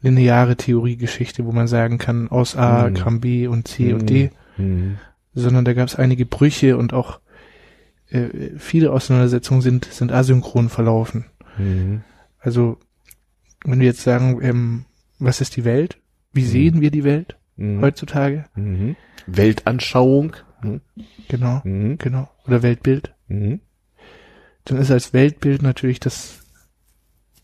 lineare 0.00 0.56
Theoriegeschichte, 0.56 1.44
wo 1.44 1.52
man 1.52 1.66
sagen 1.66 1.98
kann, 1.98 2.28
aus 2.28 2.54
A 2.54 2.88
mhm. 2.88 2.94
kam 2.94 3.20
B 3.20 3.48
und 3.48 3.66
C 3.66 3.86
mhm. 3.86 3.94
und 3.94 4.10
D, 4.10 4.30
mhm. 4.56 4.98
sondern 5.34 5.64
da 5.64 5.72
gab 5.72 5.88
es 5.88 5.96
einige 5.96 6.24
Brüche 6.24 6.76
und 6.76 6.92
auch 6.92 7.20
äh, 8.10 8.58
viele 8.58 8.92
Auseinandersetzungen 8.92 9.60
sind, 9.60 9.84
sind 9.86 10.12
asynchron 10.12 10.68
verlaufen. 10.68 11.26
Mhm. 11.58 12.02
Also, 12.38 12.78
wenn 13.64 13.80
wir 13.80 13.86
jetzt 13.86 14.02
sagen, 14.02 14.40
ähm, 14.42 14.84
was 15.18 15.40
ist 15.40 15.56
die 15.56 15.64
Welt? 15.64 15.98
Wie 16.32 16.42
mhm. 16.42 16.46
sehen 16.46 16.80
wir 16.80 16.90
die 16.90 17.04
Welt 17.04 17.36
mhm. 17.56 17.80
heutzutage? 17.80 18.46
Weltanschauung. 19.26 20.36
Genau, 21.28 21.60
genau. 21.62 22.28
Oder 22.46 22.62
Weltbild. 22.62 23.14
Dann 23.28 23.60
ist 24.76 24.90
als 24.90 25.12
Weltbild 25.12 25.62
natürlich 25.62 26.00
das 26.00 26.40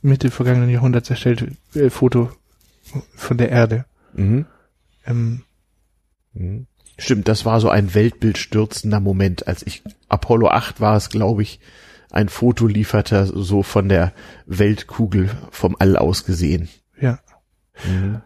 Mitte 0.05 0.31
vergangenen 0.31 0.69
Jahrhunderts 0.69 1.09
erstellte 1.11 1.53
äh, 1.75 1.89
Foto 1.89 2.31
von 3.15 3.39
der 3.39 3.49
Erde. 3.49 3.87
Mhm. 4.13 4.47
Ähm, 5.07 5.43
mhm. 6.35 6.67
Stimmt, 6.97 7.29
das 7.29 7.45
war 7.45 7.61
so 7.61 7.69
ein 7.69 7.95
weltbildstürzender 7.95 9.01
Moment, 9.01 9.49
als 9.49 9.67
ich 9.67 9.83
Apollo 10.09 10.49
8 10.49 10.81
war 10.81 10.97
es, 10.97 11.09
glaube 11.09 11.43
ich, 11.43 11.61
ein 12.11 12.29
Foto 12.29 12.69
lieferte, 12.69 13.27
so 13.27 13.65
von 13.65 13.89
der 13.89 14.13
Weltkugel 14.47 15.31
vom 15.51 15.75
All 15.79 15.97
aus 15.97 16.25
gesehen. 16.25 16.69
Ja. 17.01 17.19
Mhm. 17.85 18.23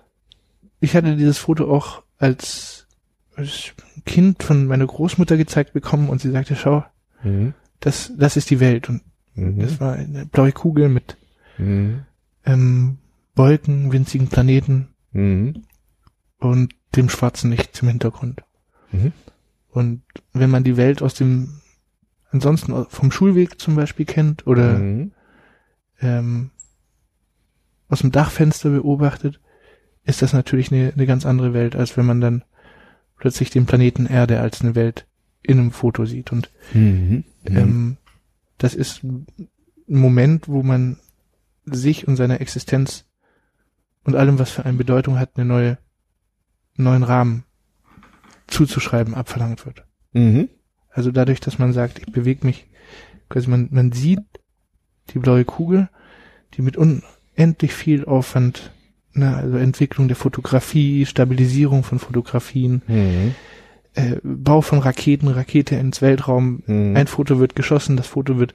Ich 0.81 0.95
hatte 0.95 1.17
dieses 1.17 1.39
Foto 1.39 1.75
auch 1.75 2.03
als, 2.19 2.87
als 3.35 3.73
Kind 4.05 4.43
von 4.43 4.67
meiner 4.67 4.87
Großmutter 4.87 5.39
gezeigt 5.39 5.73
bekommen 5.73 6.11
und 6.11 6.21
sie 6.21 6.31
sagte, 6.31 6.55
schau, 6.55 6.85
mhm. 7.23 7.55
das, 7.81 8.13
das 8.17 8.37
ist 8.37 8.51
die 8.51 8.61
Welt. 8.61 8.91
Und 8.91 9.03
mhm. 9.35 9.61
das 9.61 9.81
war 9.81 9.95
eine 9.95 10.27
blaue 10.27 10.53
Kugel 10.53 10.91
mit 10.91 11.17
mhm. 11.57 12.03
ähm, 12.45 12.99
Wolken, 13.35 13.91
winzigen 13.91 14.29
Planeten 14.29 14.89
mhm. 15.13 15.65
und 16.39 16.75
dem 16.95 17.09
schwarzen 17.09 17.53
Licht 17.53 17.81
im 17.83 17.89
Hintergrund. 17.89 18.43
Mhm. 18.93 19.13
Und 19.71 20.03
wenn 20.33 20.51
man 20.51 20.65
die 20.65 20.77
Welt 20.77 21.03
aus 21.03 21.15
dem, 21.15 21.61
ansonsten 22.31 22.87
vom 22.89 23.11
Schulweg 23.11 23.61
zum 23.61 23.77
Beispiel 23.77 24.07
kennt 24.07 24.47
oder 24.47 24.79
mhm. 24.79 25.13
ähm, 26.01 26.51
aus 27.89 28.01
dem 28.01 28.13
Dachfenster 28.13 28.71
beobachtet, 28.71 29.41
ist 30.05 30.23
das 30.23 30.33
natürlich 30.33 30.73
eine, 30.73 30.93
eine 30.95 31.07
ganz 31.07 31.27
andere 31.27 31.53
Welt, 31.53 31.77
als 31.77 31.97
wenn 31.97 32.07
man 32.07 32.21
dann 32.21 32.45
plötzlich 33.19 33.51
den 33.51 33.67
Planeten 33.67 34.07
Erde 34.07 34.41
als 34.41 34.61
eine 34.63 34.75
Welt 34.75 35.07
in 35.43 35.59
einem 35.59 35.73
Foto 35.73 36.05
sieht. 36.07 36.33
Und 36.33 36.51
mhm. 36.73 37.25
mhm. 37.49 37.57
ähm, 37.57 37.97
das 38.57 38.75
ist 38.75 39.05
ein 39.05 39.27
Moment, 39.87 40.49
wo 40.49 40.63
man 40.63 40.99
sich 41.65 42.09
und 42.09 42.17
seiner 42.17 42.41
Existenz 42.41 43.05
und 44.05 44.17
allem, 44.17 44.39
was 44.39 44.51
für 44.51 44.65
eine 44.65 44.79
Bedeutung 44.79 45.19
hat, 45.19 45.33
eine 45.37 45.45
neue, 45.45 45.79
neuen 46.77 47.03
Rahmen 47.03 47.45
zuzuschreiben 48.49 49.15
abverlangt 49.15 49.65
wird. 49.67 49.85
Mhm. 50.13 50.49
Also 50.91 51.13
dadurch, 51.13 51.41
dass 51.41 51.59
man 51.59 51.73
sagt, 51.73 52.01
ich 52.01 52.13
bewege 52.13 52.47
mich, 52.47 52.67
quasi 53.29 53.49
man, 53.49 53.69
man 53.71 53.93
sieht 53.93 54.21
die 55.11 55.19
blaue 55.19 55.45
Kugel, 55.45 55.89
die 56.55 56.63
mit 56.63 56.77
unendlich 56.77 57.73
viel 57.73 58.05
Aufwand, 58.05 58.73
ne, 59.13 59.37
also 59.37 59.57
Entwicklung 59.57 60.09
der 60.09 60.17
Fotografie, 60.17 61.07
Stabilisierung 61.07 61.85
von 61.85 61.99
Fotografien, 61.99 62.83
mhm. 62.87 63.35
äh, 63.95 64.17
Bau 64.23 64.61
von 64.61 64.79
Raketen, 64.79 65.29
Rakete 65.29 65.77
ins 65.77 66.03
Weltraum, 66.03 66.63
mhm. 66.67 66.97
ein 66.97 67.07
Foto 67.07 67.39
wird 67.39 67.55
geschossen, 67.55 67.97
das 67.97 68.07
Foto 68.07 68.39
wird 68.39 68.55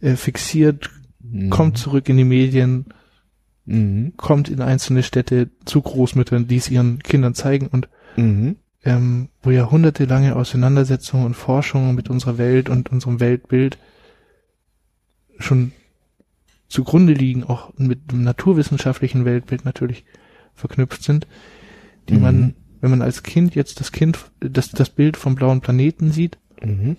äh, 0.00 0.16
fixiert, 0.16 0.90
mhm. 1.20 1.50
kommt 1.50 1.78
zurück 1.78 2.08
in 2.08 2.16
die 2.16 2.24
Medien, 2.24 2.86
mhm. 3.64 4.14
kommt 4.16 4.48
in 4.48 4.60
einzelne 4.60 5.02
Städte 5.02 5.50
zu 5.64 5.82
Großmüttern, 5.82 6.48
die 6.48 6.56
es 6.56 6.70
ihren 6.70 6.98
Kindern 7.00 7.34
zeigen 7.34 7.68
und 7.68 7.88
mhm. 8.16 8.56
Ähm, 8.84 9.28
wo 9.42 9.50
jahrhundertelange 9.50 10.34
Auseinandersetzungen 10.34 11.26
und 11.26 11.34
Forschungen 11.34 11.94
mit 11.94 12.10
unserer 12.10 12.38
Welt 12.38 12.68
und 12.68 12.90
unserem 12.90 13.20
Weltbild 13.20 13.78
schon 15.38 15.72
zugrunde 16.68 17.12
liegen, 17.12 17.44
auch 17.44 17.72
mit 17.76 18.10
dem 18.10 18.22
naturwissenschaftlichen 18.22 19.24
Weltbild 19.24 19.64
natürlich 19.64 20.04
verknüpft 20.54 21.02
sind, 21.02 21.26
die 22.08 22.14
mhm. 22.14 22.20
man, 22.20 22.54
wenn 22.80 22.90
man 22.90 23.02
als 23.02 23.22
Kind 23.22 23.54
jetzt 23.54 23.80
das 23.80 23.92
Kind, 23.92 24.18
das, 24.40 24.70
das 24.70 24.90
Bild 24.90 25.16
vom 25.16 25.34
blauen 25.34 25.60
Planeten 25.60 26.10
sieht, 26.10 26.38
mhm. 26.62 26.96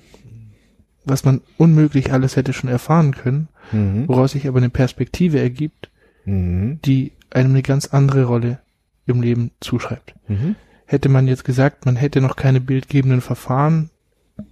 was 1.05 1.25
man 1.25 1.41
unmöglich 1.57 2.13
alles 2.13 2.35
hätte 2.35 2.53
schon 2.53 2.69
erfahren 2.69 3.13
können, 3.13 3.49
mhm. 3.71 4.07
woraus 4.07 4.31
sich 4.31 4.47
aber 4.47 4.59
eine 4.59 4.69
Perspektive 4.69 5.39
ergibt, 5.39 5.89
mhm. 6.25 6.79
die 6.85 7.11
einem 7.31 7.51
eine 7.51 7.63
ganz 7.63 7.87
andere 7.87 8.25
Rolle 8.25 8.59
im 9.05 9.21
Leben 9.21 9.51
zuschreibt. 9.59 10.13
Hätte 10.93 11.09
man 11.09 11.27
jetzt 11.27 11.43
gesagt, 11.43 11.87
man 11.87 11.95
hätte 11.95 12.21
noch 12.21 12.35
keine 12.35 12.61
bildgebenden 12.61 13.21
Verfahren, 13.21 13.89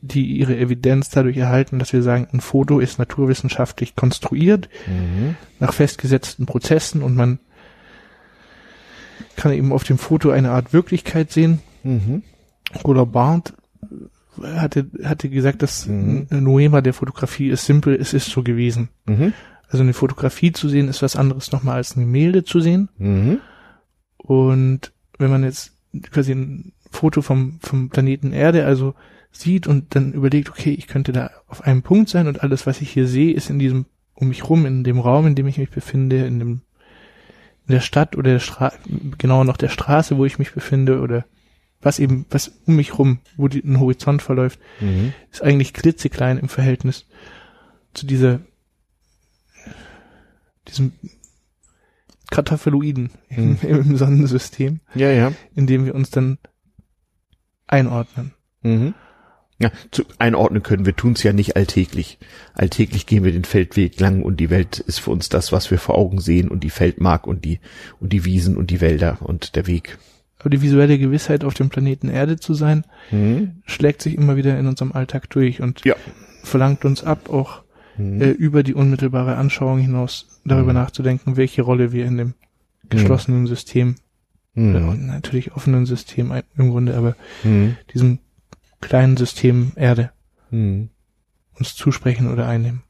die 0.02 0.26
ihre 0.26 0.58
Evidenz 0.58 1.12
dadurch 1.12 1.38
erhalten, 1.38 1.78
dass 1.78 1.94
wir 1.94 2.02
sagen, 2.02 2.30
ein 2.34 2.42
Foto 2.42 2.80
ist 2.80 2.98
naturwissenschaftlich 2.98 3.96
konstruiert, 3.96 4.68
mhm. 4.88 5.36
nach 5.60 5.72
festgesetzten 5.72 6.48
Prozessen 6.48 7.04
und 7.04 7.16
man 7.16 7.38
kann 9.36 9.52
eben 9.52 9.72
auf 9.72 9.84
dem 9.84 10.00
Foto 10.00 10.32
eine 10.32 10.50
Art 10.50 10.74
Wirklichkeit 10.74 11.32
sehen. 11.32 11.60
Mhm. 11.84 12.24
Oder 12.82 13.06
Barth 13.06 13.54
hatte, 14.42 14.88
hatte 15.04 15.30
gesagt, 15.30 15.62
dass 15.62 15.86
mhm. 15.86 16.26
Noema 16.32 16.82
der 16.82 16.96
Fotografie 16.96 17.50
ist 17.50 17.68
simpel, 17.68 17.94
es 17.94 18.16
ist 18.16 18.32
so 18.32 18.42
gewesen. 18.42 18.90
Mhm. 19.06 19.34
Also 19.68 19.84
eine 19.84 19.94
Fotografie 19.94 20.54
zu 20.54 20.70
sehen 20.70 20.88
ist 20.88 21.04
was 21.04 21.16
anderes 21.16 21.52
nochmal 21.52 21.76
als 21.76 21.96
ein 21.96 22.00
Gemälde 22.00 22.44
zu 22.44 22.62
sehen. 22.62 22.90
Mhm. 22.98 23.42
Und 24.18 24.92
wenn 25.20 25.30
man 25.30 25.44
jetzt 25.44 25.74
quasi 26.12 26.34
ein 26.34 26.74
Foto 26.90 27.22
vom, 27.22 27.60
vom 27.62 27.90
Planeten 27.90 28.34
Erde 28.34 28.66
also 28.66 28.96
sieht 29.32 29.68
und 29.68 29.96
dann 29.96 30.14
überlegt, 30.14 30.50
okay, 30.50 30.72
ich 30.72 30.88
könnte 30.88 31.12
da 31.12 31.32
auf 31.48 31.62
einem 31.62 31.84
Punkt 31.84 32.10
sein 32.10 32.28
und 32.28 32.44
alles, 32.44 32.68
was 32.68 32.82
ich 32.82 32.92
hier 32.92 33.08
sehe, 33.08 33.34
ist 33.34 33.50
in 33.50 33.60
diesem, 33.60 33.86
um 34.14 34.28
mich 34.28 34.50
rum, 34.50 34.66
in 34.66 34.84
dem 34.84 35.00
Raum, 35.00 35.28
in 35.28 35.36
dem 35.36 35.48
ich 35.48 35.58
mich 35.58 35.70
befinde, 35.70 36.26
in 36.26 36.40
dem, 36.40 36.62
in 37.68 37.74
der 37.74 37.80
Stadt 37.80 38.18
oder 38.18 38.32
der 38.34 38.40
Straße, 38.40 38.78
genauer 39.18 39.46
noch 39.46 39.58
der 39.58 39.70
Straße, 39.70 40.18
wo 40.18 40.26
ich 40.26 40.40
mich 40.40 40.54
befinde 40.54 41.00
oder 41.00 41.26
was 41.82 42.00
eben, 42.00 42.26
was 42.30 42.60
um 42.66 42.76
mich 42.76 43.00
rum, 43.00 43.20
wo 43.38 43.48
die, 43.48 43.64
ein 43.64 43.80
Horizont 43.80 44.22
verläuft, 44.22 44.60
mhm. 44.82 45.14
ist 45.32 45.42
eigentlich 45.42 45.74
klitzeklein 45.74 46.38
im 46.38 46.50
Verhältnis 46.50 47.08
zu 47.94 48.06
dieser 48.06 48.42
diesem 50.68 50.94
Kartoffeloiden 52.32 53.12
hm. 53.28 53.58
im, 53.62 53.70
im, 53.70 53.98
Sonnensystem. 53.98 54.80
Ja, 54.96 55.12
ja. 55.12 55.34
In 55.54 55.68
dem 55.68 55.86
wir 55.86 55.94
uns 55.94 56.10
dann 56.10 56.40
einordnen. 57.68 58.34
Mhm. 58.64 58.96
Ja, 59.60 59.72
zu, 59.92 60.04
einordnen 60.18 60.64
können. 60.64 60.88
Wir 60.88 60.96
tun 60.96 61.14
es 61.14 61.22
ja 61.22 61.34
nicht 61.34 61.56
alltäglich. 61.56 62.18
Alltäglich 62.56 63.06
gehen 63.06 63.24
wir 63.24 63.32
den 63.32 63.44
Feldweg 63.44 64.00
lang 64.00 64.24
und 64.24 64.40
die 64.40 64.50
Welt 64.50 64.80
ist 64.80 65.00
für 65.00 65.12
uns 65.12 65.30
das, 65.30 65.52
was 65.52 65.70
wir 65.70 65.78
vor 65.78 65.96
Augen 65.96 66.20
sehen 66.20 66.50
und 66.50 66.64
die 66.64 66.72
Feldmark 66.72 67.28
und 67.28 67.46
die 67.46 67.60
und 68.00 68.12
die 68.12 68.26
Wiesen 68.26 68.58
und 68.58 68.72
die 68.72 68.82
Wälder 68.82 69.20
und 69.22 69.56
der 69.56 69.68
Weg. 69.68 70.00
Aber 70.40 70.50
die 70.50 70.64
visuelle 70.64 70.98
Gewissheit, 70.98 71.44
auf 71.44 71.54
dem 71.54 71.70
Planeten 71.70 72.10
Erde 72.10 72.40
zu 72.40 72.56
sein, 72.56 72.86
mhm. 73.12 73.62
schlägt 73.66 74.02
sich 74.02 74.16
immer 74.16 74.36
wieder 74.36 74.58
in 74.58 74.66
unserem 74.66 74.94
Alltag 74.94 75.30
durch 75.30 75.62
und 75.62 75.86
ja. 75.86 75.96
verlangt 76.42 76.84
uns 76.84 77.04
ab, 77.04 77.30
auch 77.30 77.62
mhm. 78.02 78.22
äh, 78.22 78.30
über 78.32 78.64
die 78.64 78.74
unmittelbare 78.74 79.36
Anschauung 79.36 79.80
hinaus 79.80 80.42
darüber 80.46 80.74
mhm. 80.74 80.80
nachzudenken, 80.80 81.38
welche 81.38 81.62
Rolle 81.62 81.92
wir 81.92 82.06
in 82.06 82.18
dem 82.18 82.34
geschlossenen 82.90 83.48
System, 83.48 83.96
mhm. 84.54 84.76
äh, 84.76 84.80
natürlich 84.96 85.54
offenen 85.54 85.86
System 85.86 86.34
im 86.58 86.72
Grunde, 86.72 86.96
aber 86.96 87.16
mhm. 87.44 87.78
diesem 87.94 88.20
kleinen 88.82 89.18
System 89.18 89.72
Erde 89.76 90.12
mhm. 90.50 90.90
uns 91.58 91.76
zusprechen 91.76 92.32
oder 92.32 92.48
einnehmen. 92.48 92.84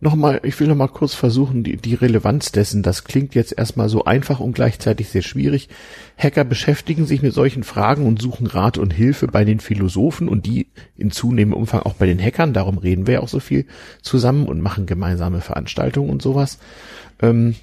Nochmal, 0.00 0.40
ich 0.44 0.58
will 0.60 0.68
nochmal 0.68 0.88
kurz 0.88 1.14
versuchen, 1.14 1.64
die, 1.64 1.76
die 1.76 1.94
Relevanz 1.94 2.52
dessen, 2.52 2.82
das 2.82 3.04
klingt 3.04 3.34
jetzt 3.34 3.56
erstmal 3.56 3.88
so 3.88 4.04
einfach 4.04 4.40
und 4.40 4.52
gleichzeitig 4.52 5.08
sehr 5.08 5.22
schwierig. 5.22 5.68
Hacker 6.18 6.44
beschäftigen 6.44 7.06
sich 7.06 7.22
mit 7.22 7.32
solchen 7.32 7.64
Fragen 7.64 8.06
und 8.06 8.20
suchen 8.20 8.46
Rat 8.46 8.78
und 8.78 8.92
Hilfe 8.92 9.26
bei 9.26 9.44
den 9.44 9.60
Philosophen 9.60 10.28
und 10.28 10.46
die 10.46 10.68
in 10.96 11.10
zunehmendem 11.10 11.60
Umfang 11.60 11.82
auch 11.82 11.94
bei 11.94 12.06
den 12.06 12.20
Hackern, 12.20 12.52
darum 12.52 12.78
reden 12.78 13.06
wir 13.06 13.14
ja 13.14 13.20
auch 13.20 13.28
so 13.28 13.40
viel 13.40 13.66
zusammen 14.02 14.46
und 14.46 14.60
machen 14.60 14.86
gemeinsame 14.86 15.40
Veranstaltungen 15.40 16.10
und 16.10 16.22
sowas. 16.22 16.58
Ähm, 17.20 17.54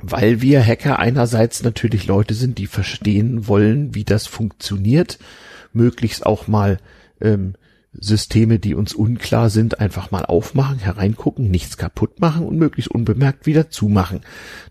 weil 0.00 0.40
wir 0.40 0.64
Hacker 0.64 0.98
einerseits 0.98 1.62
natürlich 1.62 2.06
Leute 2.06 2.34
sind, 2.34 2.58
die 2.58 2.66
verstehen 2.66 3.48
wollen, 3.48 3.94
wie 3.94 4.04
das 4.04 4.26
funktioniert, 4.26 5.18
möglichst 5.72 6.24
auch 6.24 6.46
mal 6.46 6.78
ähm, 7.20 7.54
Systeme, 8.00 8.58
die 8.58 8.74
uns 8.74 8.94
unklar 8.94 9.50
sind, 9.50 9.80
einfach 9.80 10.10
mal 10.10 10.24
aufmachen, 10.24 10.78
hereingucken, 10.78 11.50
nichts 11.50 11.76
kaputt 11.76 12.20
machen 12.20 12.46
und 12.46 12.58
möglichst 12.58 12.90
unbemerkt 12.90 13.46
wieder 13.46 13.70
zumachen. 13.70 14.20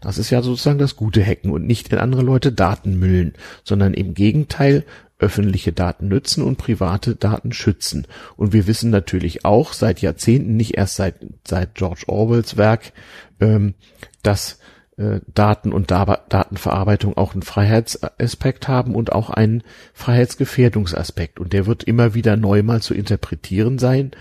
Das 0.01 0.17
ist 0.17 0.29
ja 0.29 0.41
sozusagen 0.41 0.79
das 0.79 0.95
gute 0.95 1.23
Hacken 1.23 1.51
und 1.51 1.65
nicht 1.65 1.91
in 1.91 1.99
andere 1.99 2.21
Leute 2.21 2.51
Daten 2.51 2.99
müllen, 2.99 3.33
sondern 3.63 3.93
im 3.93 4.13
Gegenteil 4.13 4.85
öffentliche 5.19 5.73
Daten 5.73 6.07
nützen 6.07 6.43
und 6.43 6.57
private 6.57 7.15
Daten 7.15 7.51
schützen. 7.51 8.05
Und 8.35 8.53
wir 8.53 8.67
wissen 8.67 8.91
natürlich 8.91 9.45
auch 9.45 9.73
seit 9.73 10.01
Jahrzehnten, 10.01 10.55
nicht 10.55 10.77
erst 10.77 10.95
seit, 10.95 11.15
seit 11.45 11.75
George 11.75 12.03
Orwells 12.07 12.57
Werk, 12.57 12.93
ähm, 13.39 13.73
dass 14.21 14.59
Daten 14.97 15.71
und 15.71 15.91
Datenverarbeitung 15.91 17.17
auch 17.17 17.33
einen 17.33 17.43
Freiheitsaspekt 17.43 18.67
haben 18.67 18.95
und 18.95 19.11
auch 19.11 19.29
einen 19.29 19.63
Freiheitsgefährdungsaspekt. 19.93 21.39
Und 21.39 21.53
der 21.53 21.67
wird 21.67 21.83
immer 21.83 22.15
wieder 22.15 22.35
neu 22.35 22.63
mal 22.63 22.81
zu 22.81 22.95
interpretieren 22.95 23.77
sein. 23.77 24.11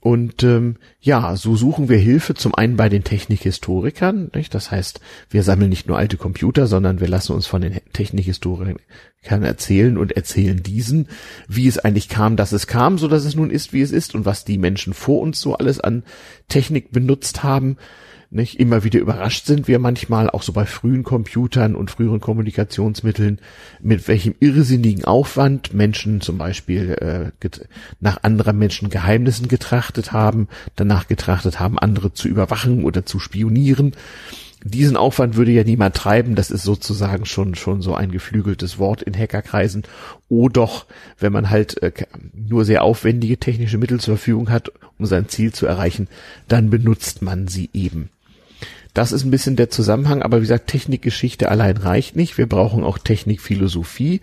Und 0.00 0.42
ähm, 0.44 0.76
ja, 1.00 1.34
so 1.34 1.56
suchen 1.56 1.88
wir 1.88 1.96
Hilfe 1.96 2.34
zum 2.34 2.54
einen 2.54 2.76
bei 2.76 2.90
den 2.90 3.04
Technikhistorikern. 3.04 4.30
Nicht? 4.34 4.54
Das 4.54 4.70
heißt, 4.70 5.00
wir 5.30 5.42
sammeln 5.42 5.70
nicht 5.70 5.88
nur 5.88 5.96
alte 5.96 6.18
Computer, 6.18 6.66
sondern 6.66 7.00
wir 7.00 7.08
lassen 7.08 7.32
uns 7.32 7.46
von 7.46 7.62
den 7.62 7.80
Technikhistorikern 7.94 8.78
erzählen 9.24 9.96
und 9.96 10.12
erzählen 10.12 10.62
diesen, 10.62 11.08
wie 11.48 11.66
es 11.66 11.78
eigentlich 11.78 12.10
kam, 12.10 12.36
dass 12.36 12.52
es 12.52 12.66
kam, 12.66 12.98
so 12.98 13.08
dass 13.08 13.24
es 13.24 13.34
nun 13.34 13.50
ist, 13.50 13.72
wie 13.72 13.80
es 13.80 13.92
ist 13.92 14.14
und 14.14 14.26
was 14.26 14.44
die 14.44 14.58
Menschen 14.58 14.92
vor 14.92 15.22
uns 15.22 15.40
so 15.40 15.56
alles 15.56 15.80
an 15.80 16.04
Technik 16.48 16.92
benutzt 16.92 17.42
haben 17.42 17.78
nicht 18.30 18.58
immer 18.58 18.84
wieder 18.84 18.98
überrascht 18.98 19.46
sind 19.46 19.68
wir 19.68 19.78
manchmal 19.78 20.30
auch 20.30 20.42
so 20.42 20.52
bei 20.52 20.66
frühen 20.66 21.04
Computern 21.04 21.74
und 21.74 21.90
früheren 21.90 22.20
Kommunikationsmitteln, 22.20 23.40
mit 23.80 24.08
welchem 24.08 24.34
irrsinnigen 24.40 25.04
Aufwand 25.04 25.74
Menschen 25.74 26.20
zum 26.20 26.38
Beispiel 26.38 27.32
äh, 27.40 27.48
nach 28.00 28.22
anderen 28.22 28.58
Menschen 28.58 28.90
Geheimnissen 28.90 29.48
getrachtet 29.48 30.12
haben, 30.12 30.48
danach 30.74 31.06
getrachtet 31.06 31.60
haben, 31.60 31.78
andere 31.78 32.12
zu 32.12 32.28
überwachen 32.28 32.84
oder 32.84 33.06
zu 33.06 33.18
spionieren. 33.18 33.92
Diesen 34.64 34.96
Aufwand 34.96 35.36
würde 35.36 35.52
ja 35.52 35.62
niemand 35.62 35.94
treiben, 35.94 36.34
das 36.34 36.50
ist 36.50 36.64
sozusagen 36.64 37.24
schon 37.24 37.54
schon 37.54 37.82
so 37.82 37.94
ein 37.94 38.10
geflügeltes 38.10 38.78
Wort 38.78 39.00
in 39.00 39.16
Hackerkreisen. 39.16 39.84
O 40.28 40.48
doch, 40.48 40.86
wenn 41.20 41.32
man 41.32 41.50
halt 41.50 41.80
äh, 41.82 41.92
nur 42.34 42.64
sehr 42.64 42.82
aufwendige 42.82 43.36
technische 43.36 43.78
Mittel 43.78 44.00
zur 44.00 44.16
Verfügung 44.16 44.50
hat, 44.50 44.72
um 44.98 45.06
sein 45.06 45.28
Ziel 45.28 45.52
zu 45.52 45.66
erreichen, 45.66 46.08
dann 46.48 46.70
benutzt 46.70 47.22
man 47.22 47.46
sie 47.46 47.70
eben. 47.74 48.10
Das 48.96 49.12
ist 49.12 49.26
ein 49.26 49.30
bisschen 49.30 49.56
der 49.56 49.68
Zusammenhang, 49.68 50.22
aber 50.22 50.38
wie 50.38 50.44
gesagt, 50.44 50.68
Technikgeschichte 50.68 51.50
allein 51.50 51.76
reicht 51.76 52.16
nicht. 52.16 52.38
Wir 52.38 52.48
brauchen 52.48 52.82
auch 52.82 52.96
Technikphilosophie, 52.96 54.22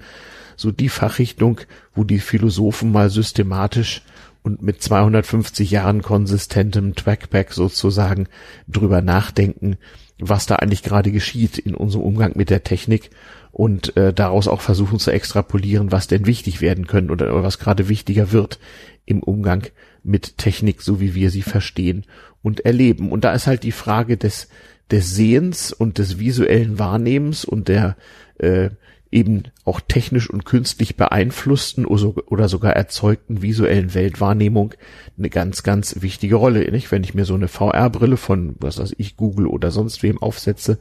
so 0.56 0.72
die 0.72 0.90
Fachrichtung, 0.90 1.62
wo 1.94 2.04
die 2.04 2.18
Philosophen 2.18 2.92
mal 2.92 3.12
systematisch 3.12 4.02
und 4.42 4.64
mit 4.64 4.82
250 4.82 5.70
Jahren 5.70 6.02
konsistentem 6.02 6.96
Trackback 6.96 7.54
sozusagen 7.54 8.26
drüber 8.68 9.04
nachdenken, 9.04 9.78
was 10.18 10.48
da 10.48 10.56
eigentlich 10.56 10.82
gerade 10.82 11.12
geschieht 11.12 11.60
in 11.60 11.76
unserem 11.76 12.04
Umgang 12.04 12.32
mit 12.34 12.50
der 12.50 12.64
Technik 12.64 13.12
und 13.52 13.96
äh, 13.96 14.12
daraus 14.12 14.48
auch 14.48 14.62
versuchen 14.62 14.98
zu 14.98 15.12
extrapolieren, 15.12 15.92
was 15.92 16.08
denn 16.08 16.26
wichtig 16.26 16.62
werden 16.62 16.88
können 16.88 17.12
oder, 17.12 17.32
oder 17.32 17.44
was 17.44 17.60
gerade 17.60 17.90
wichtiger 17.90 18.32
wird 18.32 18.58
im 19.06 19.22
Umgang 19.22 19.68
mit 20.02 20.40
Technik, 20.40 20.82
so 20.82 21.00
wie 21.00 21.14
wir 21.14 21.30
sie 21.30 21.44
verstehen 21.44 22.06
und 22.44 22.66
erleben. 22.66 23.12
Und 23.12 23.24
da 23.24 23.34
ist 23.34 23.48
halt 23.48 23.64
die 23.64 23.72
Frage 23.72 24.18
des, 24.18 24.50
des 24.92 25.16
Sehens 25.16 25.74
und 25.74 25.98
des 25.98 26.20
visuellen 26.20 26.78
Wahrnehmens 26.78 27.46
und 27.46 27.68
der 27.68 27.96
äh, 28.38 28.70
eben 29.14 29.44
auch 29.64 29.80
technisch 29.80 30.30
und 30.30 30.44
künstlich 30.44 30.98
beeinflussten 30.98 31.86
oder 31.86 32.50
sogar 32.50 32.74
erzeugten 32.74 33.42
visuellen 33.44 33.94
Weltwahrnehmung 33.94 34.74
eine 35.18 35.30
ganz, 35.30 35.64
ganz 35.64 36.02
wichtige 36.02 36.36
Rolle. 36.36 36.70
Nicht? 36.72 36.92
Wenn 36.92 37.04
ich 37.04 37.14
mir 37.14 37.26
so 37.26 37.36
eine 37.36 37.48
VR-Brille 37.48 38.18
von, 38.18 38.56
was 38.60 38.80
weiß 38.80 38.96
ich, 38.98 39.16
Google 39.16 39.46
oder 39.46 39.70
sonst 39.70 40.02
wem 40.02 40.22
aufsetze 40.22 40.80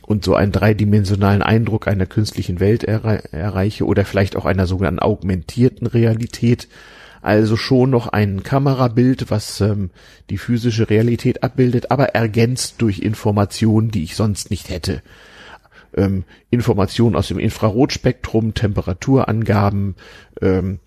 und 0.00 0.24
so 0.24 0.34
einen 0.34 0.52
dreidimensionalen 0.52 1.42
Eindruck 1.42 1.86
einer 1.86 2.06
künstlichen 2.06 2.60
Welt 2.60 2.82
erre 2.82 3.32
erreiche 3.32 3.84
oder 3.84 4.04
vielleicht 4.06 4.36
auch 4.36 4.46
einer 4.46 4.66
sogenannten 4.66 5.00
augmentierten 5.00 5.86
Realität, 5.86 6.66
also 7.22 7.56
schon 7.56 7.90
noch 7.90 8.08
ein 8.08 8.42
Kamerabild, 8.42 9.30
was 9.30 9.60
ähm, 9.60 9.90
die 10.30 10.38
physische 10.38 10.88
Realität 10.88 11.42
abbildet, 11.42 11.90
aber 11.90 12.14
ergänzt 12.14 12.76
durch 12.78 13.00
Informationen, 13.00 13.90
die 13.90 14.04
ich 14.04 14.16
sonst 14.16 14.50
nicht 14.50 14.70
hätte. 14.70 15.02
Ähm, 15.94 16.24
Informationen 16.50 17.16
aus 17.16 17.28
dem 17.28 17.38
Infrarotspektrum, 17.38 18.54
Temperaturangaben, 18.54 19.96
ähm, 20.40 20.78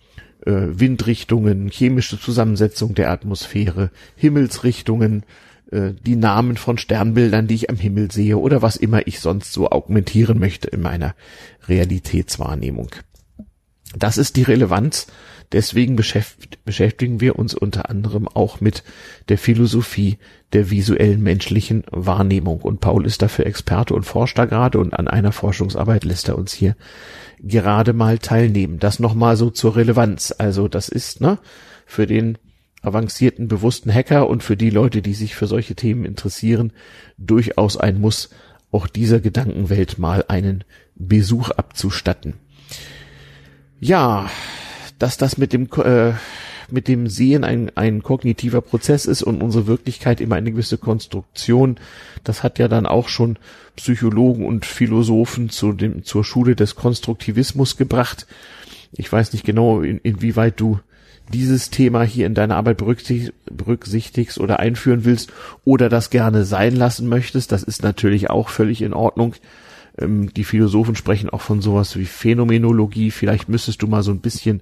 äh, 0.46 0.52
Windrichtungen, 0.52 1.70
chemische 1.70 2.20
Zusammensetzung 2.20 2.96
der 2.96 3.12
Atmosphäre, 3.12 3.92
Himmelsrichtungen, 4.16 5.24
äh, 5.72 5.92
die 6.06 6.16
Namen 6.16 6.58
von 6.58 6.78
Sternbildern, 6.78 7.48
die 7.48 7.56
ich 7.56 7.70
am 7.70 7.78
Himmel 7.78 8.12
sehe 8.12 8.38
oder 8.38 8.62
was 8.62 8.76
immer 8.76 9.08
ich 9.08 9.20
sonst 9.20 9.54
so 9.54 9.70
augmentieren 9.70 10.40
möchte 10.40 10.68
in 10.70 10.82
meiner 10.82 11.16
Realitätswahrnehmung. 11.68 12.90
Das 13.96 14.18
ist 14.18 14.38
die 14.38 14.44
Relevanz 14.44 15.08
Deswegen 15.54 15.96
beschäftigen 15.96 17.22
wir 17.22 17.38
uns 17.38 17.54
unter 17.54 17.90
anderem 17.90 18.28
auch 18.28 18.60
mit 18.60 18.84
der 19.30 19.38
Philosophie 19.38 20.18
der 20.52 20.72
visuellen 20.72 21.22
menschlichen 21.22 21.84
Wahrnehmung. 21.92 22.60
Und 22.62 22.82
Paul 22.82 23.06
ist 23.06 23.22
dafür 23.22 23.46
Experte 23.46 23.94
und 23.94 24.04
forscht 24.04 24.38
da 24.40 24.46
gerade 24.46 24.80
und 24.80 24.96
an 24.96 25.08
einer 25.08 25.32
Forschungsarbeit 25.32 26.06
lässt 26.06 26.28
er 26.28 26.40
uns 26.40 26.54
hier 26.54 26.76
gerade 27.40 27.94
mal 27.94 28.18
teilnehmen. 28.18 28.80
Das 28.80 29.00
nochmal 29.00 29.38
so 29.38 29.52
zur 29.52 29.76
Relevanz. 29.76 30.34
Also 30.36 30.68
das 30.68 30.90
ist, 30.90 31.22
ne, 31.22 31.38
für 31.86 32.08
den 32.08 32.40
avancierten, 32.82 33.48
bewussten 33.48 33.94
Hacker 33.94 34.28
und 34.28 34.42
für 34.42 34.58
die 34.58 34.72
Leute, 34.72 35.04
die 35.04 35.14
sich 35.14 35.36
für 35.36 35.46
solche 35.46 35.76
Themen 35.76 36.04
interessieren, 36.04 36.74
durchaus 37.18 37.78
ein 37.78 38.02
Muss, 38.02 38.32
auch 38.72 38.88
dieser 38.88 39.20
Gedankenwelt 39.20 40.00
mal 40.00 40.26
einen 40.28 40.64
Besuch 40.96 41.52
abzustatten. 41.52 42.34
Ja, 43.80 44.30
dass 45.04 45.18
das 45.18 45.38
mit 45.38 45.52
dem 45.52 45.68
äh, 45.84 46.14
mit 46.72 46.88
dem 46.88 47.08
Sehen 47.08 47.44
ein, 47.44 47.76
ein 47.76 48.04
kognitiver 48.04 48.62
Prozess 48.62 49.06
ist 49.06 49.22
und 49.22 49.44
unsere 49.44 49.68
Wirklichkeit 49.68 50.22
immer 50.22 50.36
eine 50.36 50.54
gewisse 50.54 50.78
Konstruktion. 50.78 51.76
Das 52.24 52.42
hat 52.42 52.58
ja 52.58 52.70
dann 52.70 52.86
auch 52.86 53.10
schon 53.10 53.38
Psychologen 53.76 54.46
und 54.46 54.66
Philosophen 54.66 55.50
zu 55.50 55.74
dem, 55.74 56.06
zur 56.06 56.24
Schule 56.24 56.56
des 56.56 56.76
Konstruktivismus 56.76 57.76
gebracht. 57.76 58.28
Ich 58.94 59.12
weiß 59.12 59.34
nicht 59.34 59.46
genau, 59.46 59.82
in, 59.82 59.98
inwieweit 59.98 60.58
du 60.62 60.80
dieses 61.34 61.70
Thema 61.70 62.04
hier 62.04 62.26
in 62.26 62.34
deiner 62.34 62.56
Arbeit 62.56 62.78
berücksichtigst 62.78 64.40
oder 64.40 64.60
einführen 64.60 65.04
willst 65.04 65.34
oder 65.66 65.90
das 65.90 66.12
gerne 66.12 66.46
sein 66.46 66.78
lassen 66.78 67.10
möchtest. 67.10 67.52
Das 67.52 67.64
ist 67.64 67.84
natürlich 67.84 68.30
auch 68.30 68.48
völlig 68.48 68.82
in 68.82 68.94
Ordnung. 68.94 69.36
Ähm, 69.98 70.34
die 70.34 70.46
Philosophen 70.46 70.96
sprechen 70.96 71.30
auch 71.30 71.42
von 71.42 71.62
sowas 71.62 71.98
wie 71.98 72.06
Phänomenologie. 72.06 73.12
Vielleicht 73.12 73.50
müsstest 73.50 73.82
du 73.82 73.88
mal 73.88 74.02
so 74.02 74.12
ein 74.12 74.22
bisschen 74.22 74.62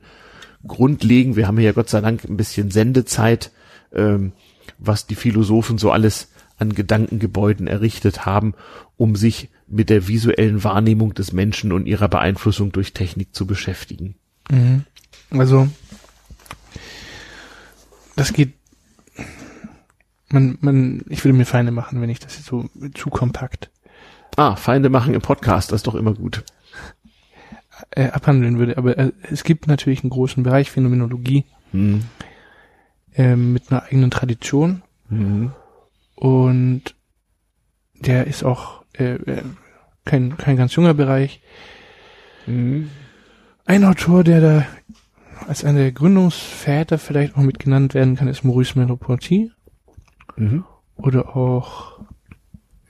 grundlegend, 0.67 1.35
wir 1.35 1.47
haben 1.47 1.57
hier 1.57 1.67
ja 1.67 1.71
Gott 1.71 1.89
sei 1.89 2.01
Dank 2.01 2.23
ein 2.23 2.37
bisschen 2.37 2.71
Sendezeit, 2.71 3.51
ähm, 3.93 4.33
was 4.77 5.07
die 5.07 5.15
Philosophen 5.15 5.77
so 5.77 5.91
alles 5.91 6.29
an 6.57 6.73
Gedankengebäuden 6.73 7.67
errichtet 7.67 8.25
haben, 8.25 8.53
um 8.97 9.15
sich 9.15 9.49
mit 9.67 9.89
der 9.89 10.07
visuellen 10.07 10.63
Wahrnehmung 10.63 11.13
des 11.13 11.31
Menschen 11.31 11.71
und 11.71 11.87
ihrer 11.87 12.07
Beeinflussung 12.07 12.71
durch 12.71 12.93
Technik 12.93 13.33
zu 13.33 13.47
beschäftigen. 13.47 14.15
Mhm. 14.49 14.83
Also 15.31 15.67
das 18.15 18.33
geht 18.33 18.53
man, 20.29 20.57
man, 20.61 21.03
ich 21.09 21.23
würde 21.25 21.37
mir 21.37 21.45
Feinde 21.45 21.71
machen, 21.71 22.01
wenn 22.01 22.09
ich 22.09 22.19
das 22.19 22.35
jetzt 22.35 22.45
so 22.45 22.69
zu 22.93 23.09
kompakt. 23.09 23.69
Ah, 24.37 24.55
Feinde 24.55 24.89
machen 24.89 25.13
im 25.13 25.21
Podcast, 25.21 25.71
das 25.71 25.79
ist 25.79 25.87
doch 25.87 25.95
immer 25.95 26.13
gut 26.13 26.43
äh, 27.91 28.09
abhandeln 28.09 28.59
würde. 28.59 28.77
Aber 28.77 28.97
äh, 28.97 29.11
es 29.29 29.43
gibt 29.43 29.67
natürlich 29.67 30.03
einen 30.03 30.09
großen 30.09 30.43
Bereich 30.43 30.71
Phänomenologie 30.71 31.45
mhm. 31.71 32.03
äh, 33.15 33.35
mit 33.35 33.71
einer 33.71 33.83
eigenen 33.83 34.11
Tradition. 34.11 34.83
Mhm. 35.09 35.51
Und 36.15 36.95
der 37.95 38.27
ist 38.27 38.43
auch 38.43 38.83
äh, 38.93 39.15
äh, 39.15 39.43
kein, 40.05 40.37
kein 40.37 40.57
ganz 40.57 40.75
junger 40.75 40.93
Bereich. 40.93 41.41
Mhm. 42.47 42.89
Ein 43.65 43.85
Autor, 43.85 44.23
der 44.23 44.41
da 44.41 44.65
als 45.47 45.63
einer 45.63 45.79
der 45.79 45.91
Gründungsväter 45.91 46.97
vielleicht 46.97 47.35
auch 47.35 47.41
mit 47.41 47.59
genannt 47.59 47.93
werden 47.93 48.15
kann, 48.15 48.27
ist 48.27 48.43
Maurice 48.43 48.77
Merleau-Ponty. 48.77 49.51
Mhm. 50.35 50.65
Oder 50.95 51.35
auch, 51.35 51.99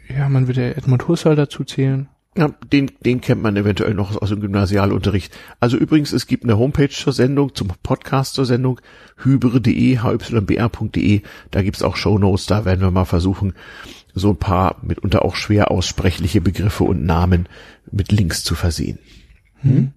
ja, 0.10 0.28
man 0.28 0.48
würde 0.48 0.76
Edmund 0.76 1.08
Husserl 1.08 1.36
dazu 1.36 1.64
zählen. 1.64 2.10
Ja, 2.38 2.50
den, 2.72 2.92
den 3.04 3.20
kennt 3.20 3.42
man 3.42 3.58
eventuell 3.58 3.94
noch 3.94 4.22
aus 4.22 4.30
dem 4.30 4.40
Gymnasialunterricht. 4.40 5.38
Also 5.60 5.76
übrigens, 5.76 6.14
es 6.14 6.28
gibt 6.28 6.46
eine 6.46 6.58
Homepage 6.58 6.88
zur 6.88 7.12
Sendung, 7.12 7.54
zum 7.56 7.74
Podcast 7.84 8.36
zur 8.36 8.46
Sendung, 8.46 8.80
hybre.de, 9.18 10.02
hybr.de, 10.02 11.22
da 11.52 11.62
gibt's 11.62 11.84
auch 11.84 11.98
Shownotes, 11.98 12.46
da 12.46 12.64
werden 12.64 12.80
wir 12.80 12.90
mal 12.92 13.04
versuchen, 13.04 13.54
so 14.14 14.30
ein 14.30 14.38
paar 14.38 14.78
mitunter 14.82 15.26
auch 15.26 15.36
schwer 15.36 15.72
aussprechliche 15.72 16.40
Begriffe 16.40 16.86
und 16.86 17.06
Namen 17.06 17.50
mit 17.92 18.14
Links 18.14 18.44
zu 18.44 18.56
versehen. 18.56 19.00
Hm? 19.62 19.92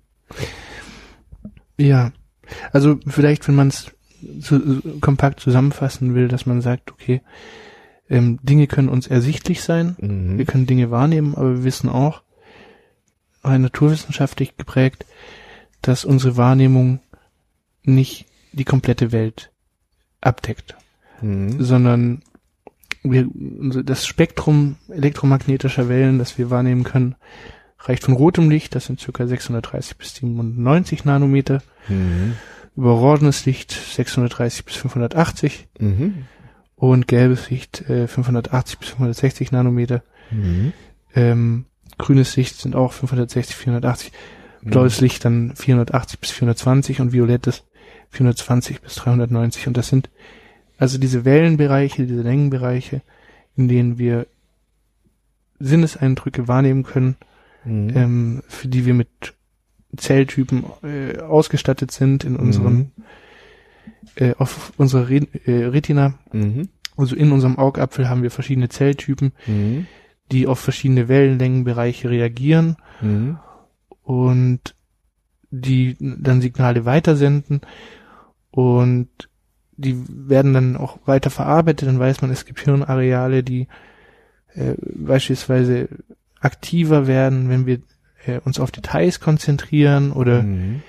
Ja, 1.79 2.13
also 2.73 2.99
vielleicht, 3.07 3.47
wenn 3.47 3.55
man 3.55 3.69
es 3.69 3.93
zu, 4.41 4.81
kompakt 5.01 5.39
zusammenfassen 5.39 6.17
will, 6.17 6.27
dass 6.27 6.47
man 6.47 6.63
sagt, 6.63 6.91
okay, 6.91 7.21
ähm, 8.11 8.39
Dinge 8.43 8.67
können 8.67 8.89
uns 8.89 9.07
ersichtlich 9.07 9.63
sein, 9.63 9.97
Mhm. 10.01 10.37
wir 10.39 10.45
können 10.45 10.67
Dinge 10.67 10.91
wahrnehmen, 10.91 11.35
aber 11.37 11.57
wir 11.59 11.65
wissen 11.65 11.89
auch, 11.89 12.23
rein 13.45 13.63
naturwissenschaftlich 13.63 14.57
geprägt, 14.57 15.05
dass 15.83 16.05
unsere 16.05 16.37
Wahrnehmung 16.37 17.01
nicht 17.83 18.27
die 18.53 18.65
komplette 18.65 19.13
Welt 19.13 19.51
abdeckt, 20.21 20.77
Mhm. 21.21 21.63
sondern 21.63 22.23
wir, 23.03 23.29
das 23.85 24.07
Spektrum 24.07 24.77
elektromagnetischer 24.89 25.89
Wellen, 25.89 26.19
das 26.19 26.39
wir 26.39 26.51
wahrnehmen 26.51 26.85
können, 26.85 27.17
reicht 27.79 28.05
von 28.05 28.15
rotem 28.15 28.51
Licht, 28.51 28.75
das 28.75 28.87
sind 28.87 29.01
circa 29.01 29.27
630 29.27 29.99
bis 29.99 30.15
97 30.15 31.05
Nanometer, 31.05 31.63
Mhm. 31.89 32.35
über 32.77 32.95
orangenes 32.95 33.45
Licht 33.45 33.73
630 33.73 34.65
bis 34.65 34.77
580 34.77 35.69
Mhm. 35.79 36.25
und 36.77 37.07
gelbes 37.07 37.51
Licht 37.51 37.83
äh, 37.91 38.09
580 38.09 38.79
bis 38.79 38.89
560 38.89 39.53
Nanometer. 39.53 40.03
Mhm. 40.31 40.73
Ähm, 41.15 41.67
grünes 41.99 42.37
Licht 42.37 42.57
sind 42.57 42.75
auch 42.75 42.93
560, 42.93 43.57
480. 43.57 44.13
Blaues 44.63 45.01
Licht 45.03 45.25
dann 45.25 45.55
480 45.57 46.21
bis 46.21 46.31
420 46.31 47.01
und 47.01 47.13
violettes 47.13 47.65
420 48.11 48.81
bis 48.81 48.95
390. 48.95 49.67
Und 49.67 49.77
das 49.77 49.89
sind 49.89 50.09
also 50.79 50.99
diese 50.99 51.25
Wellenbereiche, 51.25 52.07
diese 52.07 52.23
Längenbereiche, 52.23 53.03
in 53.57 53.69
denen 53.69 53.99
wir 53.99 54.27
Sinneseindrücke 55.61 56.49
wahrnehmen 56.49 56.83
können, 56.83 57.17
Mhm. 57.65 57.91
ähm, 57.97 58.43
für 58.49 58.69
die 58.69 58.85
wir 58.85 58.93
mit 58.95 59.09
Zelltypen 59.97 60.65
äh, 60.83 61.19
ausgestattet 61.21 61.93
sind 61.93 62.25
in 62.25 62.37
unseren 62.37 62.93
äh, 64.17 64.35
auf 64.39 64.73
unserer 64.77 65.09
Re 65.09 65.27
äh, 65.47 65.65
Retina. 65.67 66.15
Mhm. 66.33 66.69
Also 66.97 67.17
in 67.17 67.33
unserem 67.33 67.59
Augapfel 67.59 68.09
haben 68.09 68.23
wir 68.23 68.31
verschiedene 68.31 68.69
Zelltypen, 68.69 69.33
Mhm. 69.47 69.87
Die 70.33 70.47
auf 70.47 70.59
verschiedene 70.61 71.09
Wellenlängenbereiche 71.09 72.09
reagieren 72.11 72.77
Mhm. 73.01 73.39
und 74.03 74.75
die 75.51 75.97
dann 76.01 76.41
Signale 76.41 76.85
weitersenden 76.85 77.61
und 78.51 79.09
die 79.77 79.97
werden 80.09 80.53
dann 80.55 80.77
auch 80.77 80.99
weiter 81.07 81.31
verarbeitet. 81.31 81.89
Dann 81.89 81.99
weiß 81.99 82.23
man, 82.23 82.31
es 82.31 82.45
gibt 82.45 82.61
Hirnareale, 82.61 83.43
die 83.43 83.67
äh, 84.55 84.75
beispielsweise 84.79 85.89
aktiver 86.41 87.07
werden, 87.07 87.49
wenn 87.49 87.67
wir 87.67 87.81
äh, 88.27 88.39
uns 88.45 88.61
auf 88.61 88.71
Details 88.71 89.19
konzentrieren 89.21 90.13
oder 90.13 90.43
Mhm. 90.43 90.83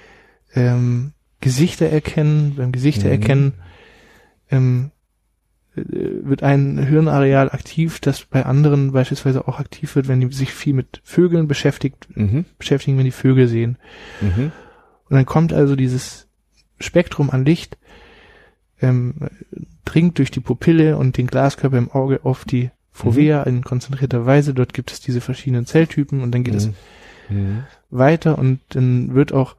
ähm, 0.54 1.12
Gesichter 1.41 1.88
erkennen. 1.89 2.56
Beim 2.58 2.71
Gesichter 2.71 3.06
Mhm. 3.08 3.12
erkennen 3.12 3.54
ähm, 4.52 4.91
äh, 4.91 4.94
wird 5.75 6.41
ein 6.43 6.77
Hirnareal 6.77 7.49
aktiv, 7.51 7.99
das 7.99 8.25
bei 8.25 8.45
anderen 8.45 8.91
beispielsweise 8.93 9.47
auch 9.47 9.59
aktiv 9.59 9.95
wird, 9.95 10.07
wenn 10.07 10.21
die 10.21 10.33
sich 10.33 10.53
viel 10.53 10.73
mit 10.73 11.01
Vögeln 11.03 11.47
beschäftigt, 11.47 12.07
Mhm. 12.15 12.45
beschäftigen, 12.57 12.97
wenn 12.97 13.05
die 13.05 13.11
Vögel 13.11 13.47
sehen. 13.47 13.77
Mhm. 14.21 14.51
Und 15.09 15.15
dann 15.15 15.25
kommt 15.25 15.53
also 15.53 15.75
dieses 15.75 16.27
Spektrum 16.79 17.29
an 17.29 17.45
Licht, 17.45 17.77
ähm, 18.81 19.15
dringt 19.85 20.17
durch 20.17 20.31
die 20.31 20.39
Pupille 20.39 20.97
und 20.97 21.17
den 21.17 21.27
Glaskörper 21.27 21.77
im 21.77 21.91
Auge 21.91 22.21
auf 22.23 22.45
die 22.45 22.71
Fovea 22.91 23.43
in 23.43 23.63
konzentrierter 23.63 24.25
Weise. 24.25 24.53
Dort 24.53 24.73
gibt 24.73 24.91
es 24.91 24.99
diese 25.01 25.21
verschiedenen 25.21 25.65
Zelltypen 25.65 26.21
und 26.21 26.31
dann 26.33 26.43
geht 26.43 26.55
es 26.55 26.69
Mhm. 27.29 27.63
weiter 27.89 28.38
und 28.38 28.59
dann 28.69 29.13
wird 29.15 29.33
auch 29.33 29.55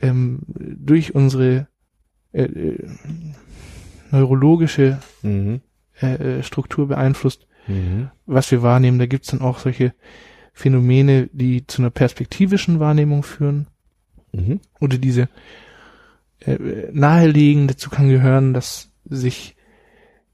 ähm, 0.00 0.40
durch 0.46 1.14
unsere 1.14 1.66
äh, 2.32 2.42
äh, 2.44 2.88
neurologische 4.18 4.98
Mhm. 5.22 5.60
äh, 6.00 6.38
äh, 6.38 6.42
Struktur 6.42 6.88
beeinflusst, 6.88 7.46
Mhm. 7.68 8.10
was 8.26 8.50
wir 8.50 8.62
wahrnehmen. 8.62 8.98
Da 8.98 9.06
gibt's 9.06 9.28
dann 9.30 9.40
auch 9.40 9.58
solche 9.58 9.92
Phänomene, 10.52 11.28
die 11.32 11.66
zu 11.66 11.82
einer 11.82 11.90
perspektivischen 11.90 12.78
Wahrnehmung 12.80 13.22
führen 13.22 13.66
Mhm. 14.32 14.60
oder 14.80 14.98
diese 14.98 15.28
äh, 16.46 16.56
naheliegen. 16.92 17.68
Dazu 17.68 17.90
kann 17.90 18.08
gehören, 18.08 18.52
dass 18.54 18.90
sich 19.08 19.56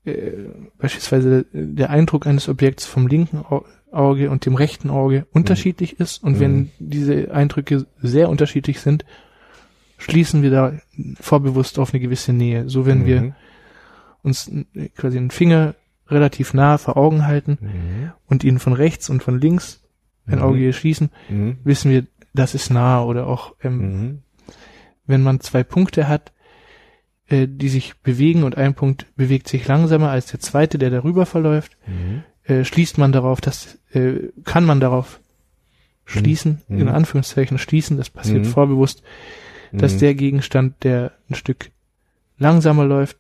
äh, 0.05 0.31
beispielsweise 0.79 1.45
der 1.53 1.91
Eindruck 1.91 2.27
eines 2.27 2.49
Objekts 2.49 2.87
vom 2.87 3.07
linken 3.07 3.39
Au- 3.39 3.65
Auge 3.93 4.31
und 4.31 4.47
dem 4.47 4.55
rechten 4.55 4.89
Auge 4.89 5.27
unterschiedlich 5.33 6.01
ist. 6.01 6.23
Und 6.23 6.37
Mhm. 6.37 6.41
wenn 6.41 6.71
diese 6.79 7.33
Eindrücke 7.33 7.87
sehr 8.01 8.29
unterschiedlich 8.31 8.81
sind, 8.81 9.05
schließen 9.99 10.43
wir 10.43 10.51
da 10.51 10.73
vorbewusst 11.21 11.79
auf 11.79 11.93
eine 11.93 12.01
gewisse 12.01 12.33
Nähe. 12.33 12.69
So 12.69 12.87
wenn 12.87 13.05
wir 13.05 13.21
Mhm. 13.21 13.35
Uns 14.23 14.51
quasi 14.97 15.19
einen 15.19 15.31
Finger 15.31 15.75
relativ 16.09 16.55
nah 16.55 16.77
vor 16.79 16.97
Augen 16.97 17.27
halten 17.27 17.59
Mhm. 17.61 18.13
und 18.27 18.45
ihn 18.45 18.59
von 18.59 18.73
rechts 18.73 19.09
und 19.11 19.23
von 19.23 19.41
links 19.41 19.83
ein 20.27 20.39
Mhm. 20.39 20.45
Auge 20.45 20.73
schließen, 20.73 21.11
Mhm. 21.29 21.59
wissen 21.65 21.91
wir, 21.91 22.07
das 22.35 22.55
ist 22.55 22.71
nah 22.71 23.03
oder 23.03 23.27
auch 23.27 23.55
ähm, 23.63 23.79
Mhm. 23.79 24.19
wenn 25.07 25.23
man 25.23 25.41
zwei 25.41 25.63
Punkte 25.65 26.07
hat, 26.09 26.33
äh, 27.29 27.47
die 27.49 27.69
sich 27.69 27.97
bewegen 27.99 28.43
und 28.45 28.57
ein 28.57 28.75
Punkt 28.75 29.07
bewegt 29.17 29.49
sich 29.49 29.67
langsamer 29.69 30.11
als 30.11 30.27
der 30.27 30.41
zweite, 30.41 30.79
der 30.79 30.91
darüber 30.91 31.27
verläuft, 31.27 31.77
Mhm. 31.87 32.23
äh, 32.45 32.65
schließt 32.65 32.99
man 32.99 33.13
darauf, 33.13 33.41
dass 33.41 33.79
äh, 33.93 34.31
kann 34.45 34.65
man 34.65 34.79
darauf 34.81 35.21
schließen, 36.05 36.63
Mhm. 36.69 36.81
in 36.81 36.89
Anführungszeichen 36.89 37.59
schließen, 37.59 37.97
das 37.97 38.11
passiert 38.11 38.47
vorbewusst, 38.47 39.03
dass 39.73 39.97
der 39.99 40.15
Gegenstand, 40.15 40.83
der 40.83 41.13
ein 41.29 41.35
Stück 41.37 41.71
langsamer 42.39 42.85
läuft, 42.85 43.17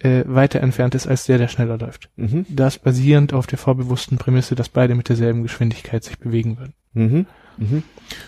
äh, 0.00 0.24
weiter 0.26 0.60
entfernt 0.60 0.94
ist 0.94 1.06
als 1.06 1.24
der, 1.26 1.38
der 1.38 1.48
schneller 1.48 1.78
läuft. 1.78 2.10
Mhm. 2.16 2.46
Das 2.48 2.78
basierend 2.78 3.32
auf 3.32 3.46
der 3.46 3.58
vorbewussten 3.58 4.18
Prämisse, 4.18 4.54
dass 4.54 4.68
beide 4.68 4.94
mit 4.94 5.08
derselben 5.08 5.42
Geschwindigkeit 5.42 6.04
sich 6.04 6.18
bewegen 6.18 6.58
würden. 6.58 6.74
Mhm. 6.94 7.26
Mhm. 7.60 7.82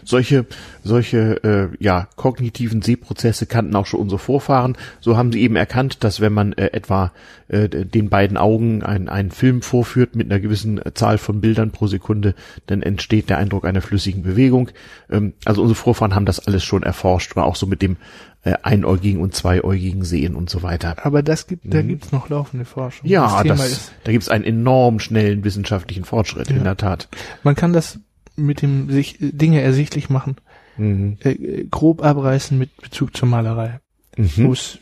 Solche, 0.05 0.45
solche 0.83 1.43
äh, 1.45 1.69
ja, 1.83 2.09
kognitiven 2.17 2.83
Sehprozesse 2.83 3.47
kannten 3.47 3.77
auch 3.77 3.87
schon 3.87 4.01
unsere 4.01 4.19
Vorfahren. 4.19 4.77
So 5.01 5.17
haben 5.17 5.31
sie 5.33 5.41
eben 5.41 5.55
erkannt, 5.57 6.03
dass 6.03 6.21
wenn 6.21 6.33
man 6.33 6.53
äh, 6.55 6.67
etwa 6.73 7.13
äh, 7.49 7.69
den 7.69 8.09
beiden 8.11 8.37
Augen 8.37 8.83
ein- 8.83 9.09
einen 9.09 9.31
Film 9.31 9.63
vorführt 9.63 10.17
mit 10.17 10.31
einer 10.31 10.41
gewissen 10.41 10.85
äh, 10.85 10.93
Zahl 10.95 11.17
von 11.17 11.41
Bildern 11.41 11.71
pro 11.71 11.87
Sekunde, 11.87 12.35
dann 12.67 12.83
entsteht 12.83 13.31
der 13.31 13.39
Eindruck 13.39 13.65
einer 13.65 13.81
flüssigen 13.83 14.23
Bewegung. 14.25 14.71
Ähm, 15.11 15.33
also 15.45 15.63
unsere 15.63 15.77
Vorfahren 15.77 16.15
haben 16.17 16.27
das 16.27 16.45
alles 16.47 16.65
schon 16.65 16.83
erforscht, 16.83 17.37
war 17.37 17.45
auch 17.47 17.57
so 17.57 17.67
mit 17.67 17.81
dem 17.83 17.97
äh, 18.43 18.55
einäugigen 18.65 19.21
und 19.21 19.35
zweiäugigen 19.37 20.03
Sehen 20.05 20.35
und 20.35 20.51
so 20.51 20.63
weiter. 20.65 20.97
Aber 21.07 21.23
das 21.23 21.47
gibt, 21.47 21.73
da 21.73 21.81
gibt's 21.83 22.11
noch 22.11 22.29
laufende 22.31 22.65
Forschung. 22.65 23.07
Mhm. 23.07 23.13
Ja, 23.13 23.45
das, 23.45 23.65
ist, 23.71 23.93
da 24.05 24.11
gibt 24.13 24.25
es 24.25 24.29
einen 24.29 24.45
enorm 24.45 24.99
schnellen 24.99 25.45
wissenschaftlichen 25.45 26.05
Fortschritt, 26.05 26.51
Ja. 26.51 26.57
in 26.57 26.65
der 26.65 26.77
Tat. 26.77 27.09
man 27.45 27.55
kann 27.55 27.73
das 27.73 27.99
mit 28.45 28.63
dem 28.63 28.91
sich 28.91 29.17
Dinge 29.21 29.61
ersichtlich 29.61 30.11
machen, 30.11 30.37
Mhm. 30.77 31.19
äh, 31.21 31.65
grob 31.71 32.03
abreißen 32.03 32.57
mit 32.59 32.77
Bezug 32.79 33.17
zur 33.17 33.29
Malerei. 33.29 33.81
Wo 34.17 34.43
Mhm. 34.47 34.53
es 34.53 34.79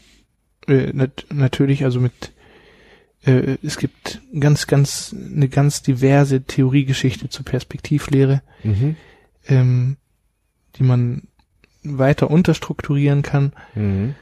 äh, 0.67 0.93
nat 0.93 1.27
natürlich 1.33 1.85
also 1.85 2.01
mit 2.01 2.33
äh, 3.25 3.57
es 3.63 3.79
gibt 3.79 4.21
ganz, 4.39 4.67
ganz, 4.69 5.15
eine 5.15 5.49
ganz 5.49 5.83
diverse 5.83 6.43
Theoriegeschichte 6.43 7.29
zur 7.29 7.45
Perspektivlehre, 7.45 8.43
Mhm. 8.63 8.97
ähm, 9.49 9.97
die 10.77 10.85
man 10.85 11.23
weiter 11.83 12.31
unterstrukturieren 12.31 13.23
kann. 13.23 13.53
Mhm. 13.75 14.15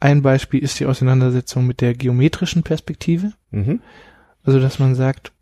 Ein 0.00 0.22
Beispiel 0.22 0.60
ist 0.62 0.80
die 0.80 0.86
Auseinandersetzung 0.86 1.66
mit 1.66 1.80
der 1.80 1.94
geometrischen 1.94 2.62
Perspektive. 2.64 3.32
Mhm. 3.50 3.80
Also, 4.42 4.58
dass 4.60 4.78
man 4.78 4.94
sagt, 4.94 5.32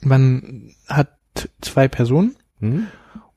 man 0.00 0.70
hat 0.86 1.16
zwei 1.60 1.88
Personen 1.88 2.36
Mhm. 2.60 2.86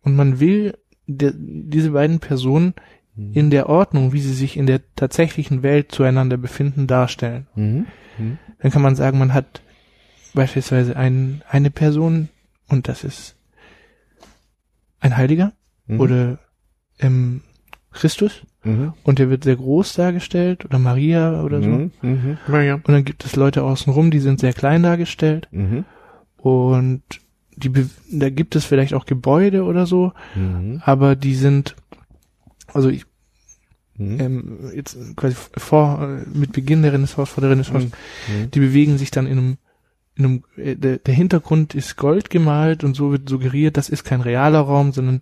und 0.03 0.15
man 0.15 0.39
will 0.39 0.77
de, 1.07 1.33
diese 1.35 1.91
beiden 1.91 2.19
Personen 2.19 2.73
in 3.33 3.49
der 3.49 3.67
Ordnung, 3.67 4.13
wie 4.13 4.19
sie 4.19 4.33
sich 4.33 4.57
in 4.57 4.67
der 4.67 4.79
tatsächlichen 4.95 5.63
Welt 5.63 5.91
zueinander 5.91 6.37
befinden, 6.37 6.85
darstellen. 6.85 7.47
Mhm. 7.55 7.87
Mhm. 8.19 8.37
Dann 8.59 8.71
kann 8.71 8.83
man 8.83 8.95
sagen, 8.95 9.17
man 9.17 9.33
hat 9.33 9.61
beispielsweise 10.35 10.95
ein, 10.95 11.41
eine 11.49 11.71
Person 11.71 12.29
und 12.69 12.87
das 12.87 13.03
ist 13.03 13.35
ein 14.99 15.17
Heiliger 15.17 15.53
Mhm. 15.87 15.99
oder 15.99 16.39
ähm, 16.99 17.41
Christus 17.91 18.43
Mhm. 18.63 18.93
und 19.03 19.17
der 19.17 19.29
wird 19.31 19.45
sehr 19.45 19.55
groß 19.55 19.93
dargestellt 19.93 20.65
oder 20.65 20.77
Maria 20.77 21.41
oder 21.41 21.61
so. 21.63 21.69
Mhm. 21.69 21.91
Mhm. 22.01 22.37
Und 22.47 22.89
dann 22.89 23.05
gibt 23.05 23.25
es 23.25 23.35
Leute 23.35 23.63
außenrum, 23.63 24.11
die 24.11 24.19
sind 24.19 24.39
sehr 24.39 24.53
klein 24.53 24.83
dargestellt 24.83 25.47
Mhm. 25.51 25.85
und 26.37 27.01
die, 27.57 27.71
da 28.11 28.29
gibt 28.29 28.55
es 28.55 28.65
vielleicht 28.65 28.93
auch 28.93 29.05
Gebäude 29.05 29.63
oder 29.63 29.85
so, 29.85 30.13
Mhm. 30.35 30.81
aber 30.85 31.15
die 31.15 31.35
sind, 31.35 31.75
also 32.73 32.89
ich, 32.89 33.05
Mhm. 33.97 34.19
ähm, 34.19 34.59
jetzt 34.75 34.95
quasi 35.15 35.35
vor, 35.57 36.07
mit 36.33 36.51
Beginn 36.51 36.83
der 36.83 36.93
Renaissance, 36.93 37.31
vor 37.31 37.41
der 37.41 37.49
Renaissance, 37.51 37.87
Mhm. 37.87 38.51
die 38.51 38.59
bewegen 38.59 38.97
sich 38.99 39.09
dann 39.11 39.25
in 39.25 39.37
einem, 39.39 39.57
in 40.15 40.25
einem, 40.25 40.43
äh, 40.55 40.75
der, 40.75 40.97
der 40.99 41.13
Hintergrund 41.15 41.73
ist 41.75 41.97
Gold 41.97 42.29
gemalt 42.29 42.83
und 42.83 42.95
so 42.95 43.11
wird 43.11 43.27
suggeriert, 43.27 43.75
das 43.75 43.89
ist 43.89 44.03
kein 44.03 44.21
realer 44.21 44.59
Raum, 44.61 44.91
sondern 44.91 45.21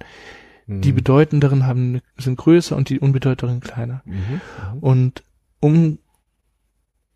die 0.68 0.92
Mhm. 0.92 0.96
bedeutenderen 0.96 1.66
haben, 1.68 2.02
sind 2.18 2.38
größer 2.38 2.76
und 2.76 2.90
die 2.90 3.00
unbedeutenderen 3.00 3.62
kleiner. 3.62 4.02
Mhm. 4.06 4.42
Und 4.82 5.24
um 5.62 6.00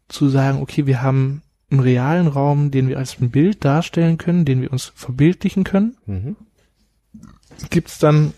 zu 0.07 0.29
sagen, 0.29 0.61
okay, 0.61 0.85
wir 0.85 1.01
haben 1.01 1.41
einen 1.71 1.81
realen 1.81 2.27
Raum, 2.27 2.71
den 2.71 2.87
wir 2.87 2.97
als 2.97 3.19
ein 3.19 3.29
Bild 3.29 3.63
darstellen 3.63 4.17
können, 4.17 4.45
den 4.45 4.61
wir 4.61 4.71
uns 4.71 4.91
verbildlichen 4.95 5.63
können. 5.63 5.97
Mhm. 6.05 6.35
Gibt 7.69 7.89
es 7.89 7.99
dann 7.99 8.33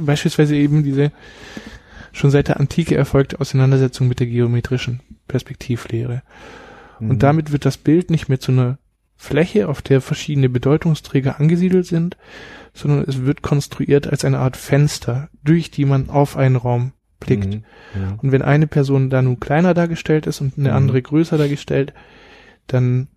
beispielsweise 0.00 0.56
eben 0.56 0.84
diese 0.84 1.12
schon 2.12 2.30
seit 2.30 2.48
der 2.48 2.60
Antike 2.60 2.94
erfolgte 2.94 3.40
Auseinandersetzung 3.40 4.06
mit 4.06 4.20
der 4.20 4.26
geometrischen 4.26 5.00
Perspektivlehre. 5.28 6.22
Mhm. 7.00 7.10
Und 7.10 7.22
damit 7.22 7.52
wird 7.52 7.64
das 7.64 7.78
Bild 7.78 8.10
nicht 8.10 8.28
mehr 8.28 8.40
zu 8.40 8.52
einer 8.52 8.78
Fläche, 9.16 9.68
auf 9.68 9.82
der 9.82 10.00
verschiedene 10.00 10.48
Bedeutungsträger 10.48 11.38
angesiedelt 11.38 11.86
sind, 11.86 12.16
sondern 12.74 13.04
es 13.06 13.22
wird 13.22 13.42
konstruiert 13.42 14.06
als 14.08 14.24
eine 14.24 14.40
Art 14.40 14.56
Fenster, 14.56 15.28
durch 15.44 15.70
die 15.70 15.84
man 15.84 16.10
auf 16.10 16.36
einen 16.36 16.56
Raum 16.56 16.92
blickt. 17.24 17.54
Mhm. 17.54 17.64
Ja. 17.94 18.18
Und 18.20 18.32
wenn 18.32 18.42
eine 18.42 18.66
Person 18.66 19.10
da 19.10 19.22
nun 19.22 19.40
kleiner 19.40 19.74
dargestellt 19.74 20.26
ist 20.26 20.40
und 20.40 20.58
eine 20.58 20.70
mhm. 20.70 20.76
andere 20.76 21.02
größer 21.02 21.38
dargestellt, 21.38 21.92
dann 22.66 23.08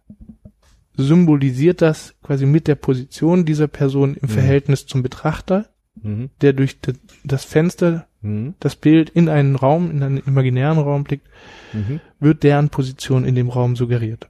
symbolisiert 0.97 1.81
das 1.81 2.15
quasi 2.23 2.45
mit 2.45 2.67
der 2.67 2.75
Position 2.75 3.45
dieser 3.45 3.67
Person 3.67 4.15
im 4.15 4.29
mhm. 4.29 4.33
Verhältnis 4.33 4.85
zum 4.85 5.03
Betrachter, 5.03 5.67
mhm. 6.01 6.29
der 6.41 6.53
durch 6.53 6.77
das 7.23 7.45
Fenster 7.45 8.07
mhm. 8.21 8.55
das 8.59 8.75
Bild 8.75 9.09
in 9.09 9.29
einen 9.29 9.55
Raum, 9.55 9.91
in 9.91 10.03
einen 10.03 10.17
imaginären 10.17 10.79
Raum 10.79 11.03
blickt, 11.03 11.27
mhm. 11.73 11.99
wird 12.19 12.43
deren 12.43 12.69
Position 12.69 13.25
in 13.25 13.35
dem 13.35 13.49
Raum 13.49 13.75
suggeriert. 13.75 14.29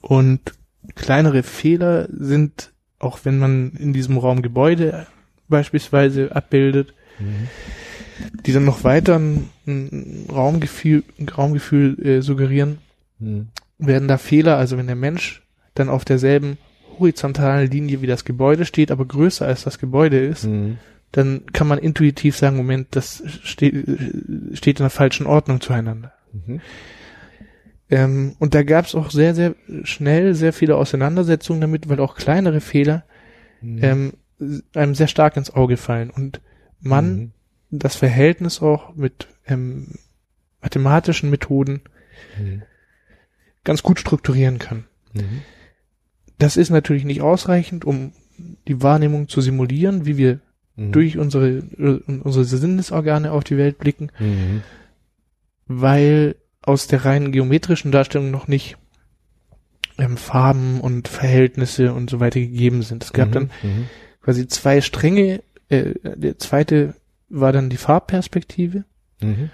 Und 0.00 0.40
kleinere 0.94 1.42
Fehler 1.42 2.08
sind, 2.10 2.72
auch 2.98 3.20
wenn 3.24 3.38
man 3.38 3.72
in 3.72 3.92
diesem 3.92 4.18
Raum 4.18 4.42
Gebäude 4.42 5.06
beispielsweise 5.48 6.34
abbildet, 6.34 6.94
mhm. 7.18 7.48
die 8.46 8.52
dann 8.52 8.64
noch 8.64 8.84
weiter 8.84 9.18
ein, 9.18 9.50
ein 9.66 10.26
Raumgefühl, 10.30 11.04
ein 11.18 11.28
Raumgefühl 11.28 11.98
äh, 12.04 12.22
suggerieren, 12.22 12.78
mhm. 13.18 13.48
werden 13.78 14.08
da 14.08 14.18
Fehler, 14.18 14.56
also 14.56 14.76
wenn 14.78 14.86
der 14.86 14.96
Mensch 14.96 15.42
dann 15.74 15.88
auf 15.88 16.04
derselben 16.04 16.58
horizontalen 16.98 17.70
Linie 17.70 18.02
wie 18.02 18.06
das 18.06 18.24
Gebäude 18.24 18.64
steht, 18.64 18.90
aber 18.90 19.04
größer 19.04 19.46
als 19.46 19.64
das 19.64 19.78
Gebäude 19.78 20.18
ist, 20.18 20.44
mhm. 20.44 20.78
dann 21.12 21.42
kann 21.52 21.66
man 21.66 21.78
intuitiv 21.78 22.36
sagen, 22.36 22.56
Moment, 22.56 22.88
das 22.92 23.22
steht, 23.42 23.74
steht 24.52 24.78
in 24.78 24.84
der 24.84 24.90
falschen 24.90 25.26
Ordnung 25.26 25.60
zueinander. 25.60 26.12
Mhm. 26.32 26.60
Ähm, 27.90 28.36
und 28.38 28.54
da 28.54 28.62
gab 28.62 28.86
es 28.86 28.94
auch 28.94 29.10
sehr, 29.10 29.34
sehr 29.34 29.54
schnell 29.82 30.34
sehr 30.34 30.52
viele 30.52 30.76
Auseinandersetzungen 30.76 31.60
damit, 31.60 31.88
weil 31.88 32.00
auch 32.00 32.16
kleinere 32.16 32.60
Fehler 32.60 33.04
mhm. 33.60 33.78
ähm, 33.82 34.12
einem 34.74 34.94
sehr 34.94 35.08
stark 35.08 35.36
ins 35.36 35.54
Auge 35.54 35.76
fallen 35.76 36.10
und 36.10 36.40
man 36.84 37.16
mhm. 37.16 37.32
das 37.70 37.96
Verhältnis 37.96 38.62
auch 38.62 38.94
mit 38.94 39.28
ähm, 39.46 39.88
mathematischen 40.60 41.30
Methoden 41.30 41.82
mhm. 42.38 42.62
ganz 43.64 43.82
gut 43.82 43.98
strukturieren 43.98 44.58
kann. 44.58 44.84
Mhm. 45.12 45.42
Das 46.38 46.56
ist 46.56 46.70
natürlich 46.70 47.04
nicht 47.04 47.22
ausreichend, 47.22 47.84
um 47.84 48.12
die 48.66 48.82
Wahrnehmung 48.82 49.28
zu 49.28 49.40
simulieren, 49.40 50.06
wie 50.06 50.16
wir 50.16 50.40
mhm. 50.76 50.92
durch 50.92 51.18
unsere, 51.18 51.48
äh, 51.48 52.00
unsere 52.06 52.44
Sinnesorgane 52.44 53.32
auf 53.32 53.44
die 53.44 53.56
Welt 53.56 53.78
blicken, 53.78 54.10
mhm. 54.18 54.62
weil 55.66 56.36
aus 56.62 56.86
der 56.86 57.04
reinen 57.04 57.32
geometrischen 57.32 57.92
Darstellung 57.92 58.30
noch 58.30 58.48
nicht 58.48 58.76
ähm, 59.98 60.16
Farben 60.16 60.80
und 60.80 61.08
Verhältnisse 61.08 61.92
und 61.92 62.10
so 62.10 62.20
weiter 62.20 62.40
gegeben 62.40 62.82
sind. 62.82 63.04
Es 63.04 63.12
gab 63.12 63.28
mhm, 63.28 63.32
dann 63.32 63.50
quasi 64.22 64.48
zwei 64.48 64.80
Stränge. 64.80 65.42
Äh, 65.68 65.94
der 66.02 66.38
zweite 66.38 66.94
war 67.28 67.52
dann 67.52 67.70
die 67.70 67.76
Farbperspektive, 67.76 68.84
mhm. 69.20 69.50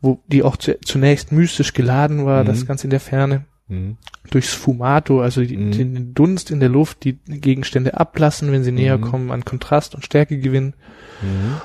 wo 0.00 0.20
die 0.26 0.42
auch 0.42 0.56
zu, 0.56 0.78
zunächst 0.80 1.32
mystisch 1.32 1.72
geladen 1.72 2.24
war, 2.24 2.44
das 2.44 2.62
mhm. 2.62 2.66
Ganze 2.66 2.84
in 2.84 2.90
der 2.90 3.00
Ferne. 3.00 3.44
Mhm. 3.68 3.96
Durchs 4.30 4.52
Fumato, 4.52 5.20
also 5.20 5.42
die, 5.42 5.56
mhm. 5.56 5.72
den 5.72 6.14
Dunst 6.14 6.50
in 6.50 6.60
der 6.60 6.68
Luft, 6.68 7.04
die 7.04 7.14
Gegenstände 7.26 7.98
ablassen, 7.98 8.52
wenn 8.52 8.64
sie 8.64 8.72
näher 8.72 8.98
kommen, 8.98 9.30
an 9.30 9.44
Kontrast 9.44 9.94
und 9.94 10.04
Stärke 10.04 10.38
gewinnen. 10.38 10.74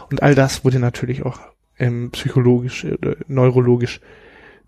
Und 0.09 0.23
all 0.23 0.35
das 0.35 0.63
wurde 0.63 0.79
natürlich 0.79 1.25
auch 1.25 1.39
ähm, 1.79 2.11
psychologisch, 2.11 2.83
äh, 2.83 2.97
neurologisch 3.27 3.99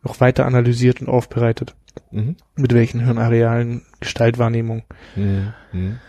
noch 0.04 0.20
weiter 0.20 0.46
analysiert 0.46 1.02
und 1.02 1.10
aufbereitet. 1.10 1.76
Mhm. 2.12 2.36
Mit 2.56 2.74
welchen 2.74 3.02
Hirnarealen 3.02 3.84
Gestaltwahrnehmung 4.00 4.84
mhm. 5.16 6.00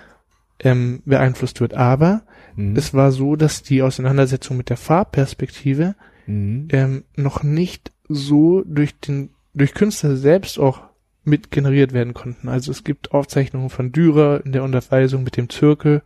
ähm, 0.61 1.03
beeinflusst 1.05 1.61
wird. 1.61 1.75
Aber 1.75 2.23
mhm. 2.57 2.77
es 2.77 2.95
war 2.95 3.13
so, 3.13 3.37
dass 3.37 3.63
die 3.63 3.83
Auseinandersetzung 3.83 4.57
mit 4.57 4.69
der 4.69 4.77
Farbperspektive 4.77 5.95
mhm. 6.27 6.69
ähm, 6.71 7.05
noch 7.17 7.43
nicht 7.43 7.93
so 8.09 8.63
durch 8.63 8.99
den 8.99 9.31
durch 9.55 9.75
Künstler 9.75 10.17
selbst 10.17 10.59
auch 10.59 10.81
mit 11.25 11.51
generiert 11.51 11.93
werden 11.93 12.15
konnten. 12.15 12.49
Also 12.49 12.71
es 12.71 12.85
gibt 12.85 13.13
Aufzeichnungen 13.13 13.71
von 13.71 13.93
Dürer 13.93 14.45
in 14.45 14.53
der 14.53 14.65
Unterweisung 14.65 15.23
mit 15.23 15.37
dem 15.37 15.49
Zirkel, 15.49 16.03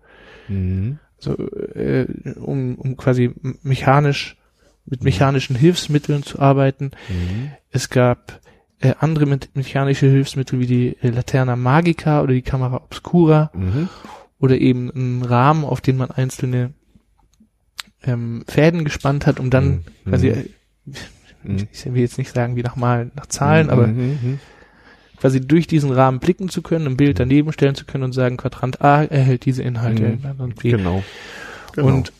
mhm. 0.48 0.98
also, 1.16 1.36
äh, 1.74 2.06
um, 2.36 2.74
um 2.74 2.96
quasi 2.96 3.32
mechanisch 3.62 4.36
mit 4.84 5.02
mechanischen 5.02 5.56
Hilfsmitteln 5.56 6.22
zu 6.22 6.38
arbeiten. 6.38 6.92
Mhm. 7.08 7.50
Es 7.70 7.90
gab 7.90 8.40
äh, 8.80 8.94
andere 9.00 9.38
mechanische 9.54 10.06
Hilfsmittel 10.06 10.60
wie 10.60 10.66
die 10.66 10.96
äh, 11.00 11.08
Laterna 11.08 11.56
Magica 11.56 12.22
oder 12.22 12.34
die 12.34 12.42
Kamera 12.42 12.76
Obscura 12.76 13.50
mhm. 13.54 13.88
Oder 14.38 14.58
eben 14.58 14.90
einen 14.90 15.22
Rahmen, 15.22 15.64
auf 15.64 15.80
den 15.80 15.96
man 15.96 16.10
einzelne 16.10 16.72
ähm, 18.04 18.44
Fäden 18.46 18.84
gespannt 18.84 19.26
hat, 19.26 19.40
um 19.40 19.50
dann 19.50 19.84
mhm. 20.04 20.10
quasi, 20.10 20.28
äh, 20.28 20.44
mhm. 21.42 21.68
ich 21.72 21.86
will 21.86 22.00
jetzt 22.00 22.18
nicht 22.18 22.34
sagen 22.34 22.56
wie 22.56 22.62
nach 22.62 22.76
Mal, 22.76 23.10
nach 23.14 23.26
Zahlen, 23.26 23.66
mhm. 23.66 23.72
aber 23.72 23.86
mhm. 23.86 24.38
quasi 25.18 25.40
durch 25.40 25.66
diesen 25.66 25.90
Rahmen 25.90 26.20
blicken 26.20 26.48
zu 26.48 26.62
können, 26.62 26.86
ein 26.86 26.96
Bild 26.96 27.18
daneben 27.18 27.52
stellen 27.52 27.74
zu 27.74 27.84
können 27.84 28.04
und 28.04 28.12
sagen, 28.12 28.36
Quadrant 28.36 28.82
A 28.82 29.04
erhält 29.04 29.44
diese 29.44 29.62
Inhalte. 29.62 30.18
Genau. 30.62 31.02
genau. 31.72 31.88
Und 31.88 32.12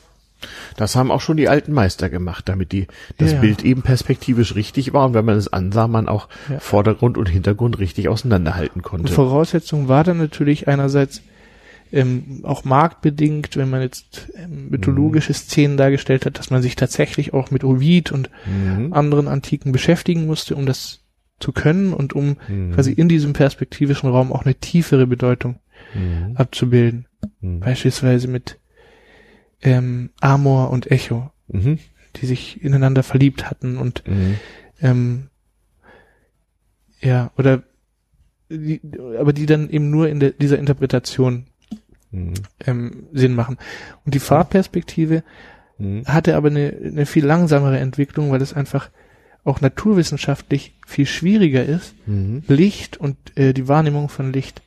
das 0.77 0.97
haben 0.97 1.11
auch 1.11 1.21
schon 1.21 1.37
die 1.37 1.49
alten 1.49 1.73
Meister 1.73 2.11
gemacht, 2.11 2.49
damit 2.49 2.73
die, 2.73 2.87
das 3.19 3.33
ja. 3.33 3.41
Bild 3.41 3.65
eben 3.65 3.83
perspektivisch 3.83 4.55
richtig 4.55 4.93
war 4.93 5.07
und 5.07 5.15
wenn 5.15 5.25
man 5.25 5.37
es 5.37 5.51
ansah, 5.51 5.89
man 5.89 6.09
auch 6.09 6.29
ja. 6.51 6.59
Vordergrund 6.61 7.17
und 7.17 7.29
Hintergrund 7.29 7.79
richtig 7.79 8.09
auseinanderhalten 8.09 8.83
konnte. 8.83 9.09
Und 9.09 9.15
Voraussetzung 9.15 9.89
war 9.89 10.05
dann 10.05 10.19
natürlich 10.19 10.69
einerseits 10.69 11.23
ähm, 11.97 12.41
auch 12.43 12.65
marktbedingt, 12.65 13.57
wenn 13.57 13.71
man 13.71 13.81
jetzt 13.81 14.31
ähm, 14.37 14.69
mythologische 14.69 15.33
mhm. 15.33 15.37
Szenen 15.37 15.77
dargestellt 15.77 16.27
hat, 16.27 16.39
dass 16.39 16.51
man 16.51 16.61
sich 16.61 16.77
tatsächlich 16.77 17.33
auch 17.33 17.51
mit 17.51 17.65
Ovid 17.65 18.13
und 18.13 18.31
mhm. 18.45 18.93
anderen 18.93 19.29
Antiken 19.29 19.73
beschäftigen 19.73 20.27
musste, 20.27 20.57
um 20.57 20.67
das 20.67 21.01
zu 21.41 21.53
können 21.53 21.95
und 21.95 22.15
um 22.15 22.37
mhm. 22.49 22.73
quasi 22.73 22.93
in 22.93 23.09
diesem 23.09 23.33
perspektivischen 23.33 24.11
Raum 24.11 24.33
auch 24.33 24.45
eine 24.45 24.55
tiefere 24.55 25.07
Bedeutung 25.07 25.59
mhm. 25.95 26.37
abzubilden. 26.37 27.07
Mhm. 27.41 27.61
Beispielsweise 27.61 28.29
mit 28.29 28.59
ähm, 29.63 30.11
Amor 30.21 30.71
und 30.71 30.91
Echo, 30.91 31.31
mhm. 31.49 31.79
die 32.17 32.27
sich 32.27 32.63
ineinander 32.63 33.03
verliebt 33.03 33.49
hatten 33.49 33.79
und 33.79 34.03
ähm, 34.83 35.29
ja, 37.01 37.31
oder 37.39 37.63
die, 38.49 38.81
aber 39.19 39.33
die 39.33 39.47
dann 39.47 39.71
eben 39.71 39.91
nur 39.91 40.09
in 40.09 40.21
der, 40.21 40.31
dieser 40.31 40.59
Interpretation 40.59 41.47
mhm. 42.17 42.35
ähm, 42.67 43.07
Sinn 43.13 43.35
machen. 43.35 43.59
Und 44.05 44.15
die 44.15 44.21
Farbperspektive 44.21 45.23
mhm. 45.79 46.05
hatte 46.07 46.37
aber 46.37 46.49
eine, 46.49 46.77
eine 46.85 47.07
viel 47.07 47.25
langsamere 47.25 47.79
Entwicklung, 47.79 48.31
weil 48.31 48.43
es 48.43 48.55
einfach 48.55 48.91
auch 49.45 49.61
naturwissenschaftlich 49.61 50.75
viel 50.87 51.07
schwieriger 51.07 51.65
ist, 51.65 51.95
mhm. 52.07 52.43
Licht 52.49 52.97
und 52.97 53.17
äh, 53.37 53.53
die 53.53 53.69
Wahrnehmung 53.69 54.09
von 54.09 54.33
Licht 54.33 54.61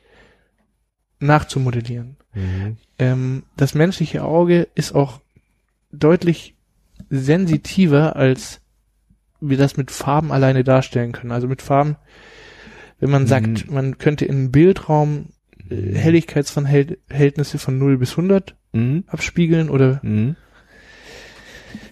nachzumodellieren. 1.20 2.16
Mhm. 2.34 2.78
Ähm, 2.98 3.44
das 3.58 3.74
menschliche 3.74 4.24
Auge 4.24 4.68
ist 4.76 4.94
auch 4.96 5.20
deutlich 5.92 6.56
sensitiver, 7.10 8.16
als 8.16 8.62
wir 9.42 9.58
das 9.58 9.78
mit 9.78 9.92
Farben 9.92 10.32
alleine 10.32 10.64
darstellen 10.64 11.12
können. 11.12 11.32
Also 11.32 11.48
mit 11.48 11.62
Farben, 11.62 11.96
wenn 13.00 13.10
man 13.10 13.24
mhm. 13.24 13.28
sagt, 13.28 13.72
man 13.72 13.98
könnte 13.98 14.26
in 14.26 14.36
einem 14.36 14.52
Bildraum 14.52 15.12
mhm. 15.14 15.26
Helligkeitsverhältnisse 15.69 17.58
von 17.58 17.77
0 17.77 17.97
bis 17.97 18.12
100 18.12 18.55
mhm. 18.73 19.03
abspiegeln 19.08 19.69
oder 19.69 19.99
mhm. 20.03 20.36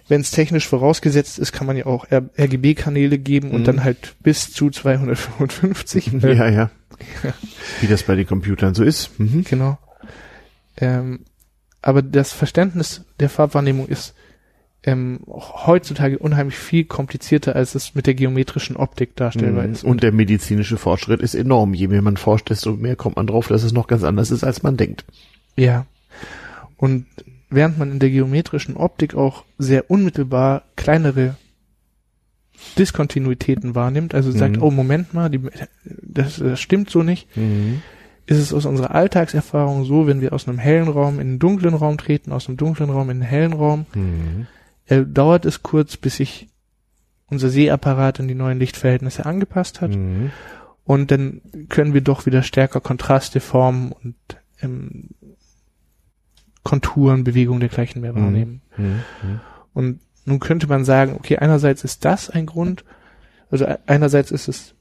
wenn 0.08 0.20
es 0.20 0.30
technisch 0.30 0.66
vorausgesetzt 0.66 1.38
ist, 1.38 1.52
kann 1.52 1.66
man 1.66 1.76
ja 1.76 1.86
auch 1.86 2.06
RGB-Kanäle 2.10 3.18
geben 3.18 3.50
und 3.50 3.60
mhm. 3.60 3.64
dann 3.64 3.84
halt 3.84 4.16
bis 4.22 4.52
zu 4.52 4.70
255. 4.70 6.12
ja, 6.22 6.48
ja. 6.48 6.70
Wie 7.80 7.86
das 7.86 8.02
bei 8.02 8.14
den 8.14 8.26
Computern 8.26 8.74
so 8.74 8.82
ist. 8.82 9.18
Mhm. 9.20 9.44
Genau. 9.48 9.78
Ähm, 10.76 11.20
aber 11.82 12.02
das 12.02 12.32
Verständnis 12.32 13.04
der 13.20 13.28
Farbwahrnehmung 13.28 13.86
ist 13.86 14.14
ähm, 14.84 15.20
heutzutage 15.26 16.18
unheimlich 16.18 16.56
viel 16.56 16.84
komplizierter, 16.84 17.56
als 17.56 17.74
es 17.74 17.94
mit 17.94 18.06
der 18.06 18.14
geometrischen 18.14 18.76
Optik 18.76 19.16
darstellbar 19.16 19.66
mhm. 19.66 19.72
ist. 19.72 19.84
Und 19.84 20.02
der 20.02 20.12
medizinische 20.12 20.76
Fortschritt 20.76 21.20
ist 21.20 21.34
enorm. 21.34 21.74
Je 21.74 21.88
mehr 21.88 22.02
man 22.02 22.16
forscht, 22.16 22.50
desto 22.50 22.72
mehr 22.74 22.96
kommt 22.96 23.16
man 23.16 23.26
drauf, 23.26 23.48
dass 23.48 23.64
es 23.64 23.72
noch 23.72 23.88
ganz 23.88 24.04
anders 24.04 24.30
ist, 24.30 24.44
als 24.44 24.62
man 24.62 24.76
denkt. 24.76 25.04
Ja. 25.56 25.86
Und 26.76 27.06
während 27.50 27.78
man 27.78 27.90
in 27.90 27.98
der 27.98 28.10
geometrischen 28.10 28.76
Optik 28.76 29.14
auch 29.14 29.44
sehr 29.58 29.90
unmittelbar 29.90 30.62
kleinere 30.76 31.34
Diskontinuitäten 32.76 33.74
wahrnimmt, 33.74 34.14
also 34.14 34.30
sagt, 34.30 34.56
Mhm. 34.56 34.62
oh 34.62 34.70
Moment 34.70 35.14
mal, 35.14 35.28
die, 35.30 35.40
das, 35.84 36.38
das 36.38 36.60
stimmt 36.60 36.90
so 36.90 37.02
nicht, 37.02 37.36
Mhm. 37.36 37.82
ist 38.26 38.38
es 38.38 38.52
aus 38.52 38.66
unserer 38.66 38.94
Alltagserfahrung 38.94 39.84
so, 39.84 40.06
wenn 40.06 40.20
wir 40.20 40.32
aus 40.32 40.48
einem 40.48 40.58
hellen 40.58 40.88
Raum 40.88 41.14
in 41.14 41.20
einen 41.28 41.38
dunklen 41.38 41.74
Raum 41.74 41.98
treten, 41.98 42.32
aus 42.32 42.48
einem 42.48 42.56
dunklen 42.56 42.90
Raum 42.90 43.10
in 43.10 43.18
einen 43.18 43.22
hellen 43.22 43.52
Raum, 43.52 43.86
Mhm. 43.94 44.46
Äh, 44.88 45.04
dauert 45.06 45.44
es 45.44 45.62
kurz, 45.62 45.96
bis 45.96 46.16
sich 46.16 46.48
unser 47.30 47.48
Sehapparat 47.50 48.20
an 48.20 48.28
die 48.28 48.34
neuen 48.34 48.58
Lichtverhältnisse 48.58 49.26
angepasst 49.26 49.80
hat 49.80 49.90
Mhm. 49.94 50.30
und 50.84 51.10
dann 51.10 51.40
können 51.68 51.92
wir 51.94 52.00
doch 52.00 52.26
wieder 52.26 52.42
stärker 52.42 52.80
Kontraste 52.80 53.40
formen 53.40 53.92
und 53.92 54.14
ähm, 54.62 55.10
Konturen, 56.64 57.24
Bewegungen 57.24 57.60
dergleichen 57.60 58.00
mehr 58.02 58.12
Mhm. 58.12 58.16
wahrnehmen. 58.22 58.62
Mhm. 58.76 59.00
Und 59.72 60.00
nun 60.24 60.40
könnte 60.40 60.66
man 60.66 60.84
sagen, 60.84 61.14
okay, 61.16 61.36
einerseits 61.38 61.84
ist 61.84 62.04
das 62.04 62.28
ein 62.30 62.46
Grund, 62.46 62.84
also 63.50 63.64
e- 63.64 63.78
einerseits 63.86 64.30
ist 64.30 64.48
es 64.48 64.74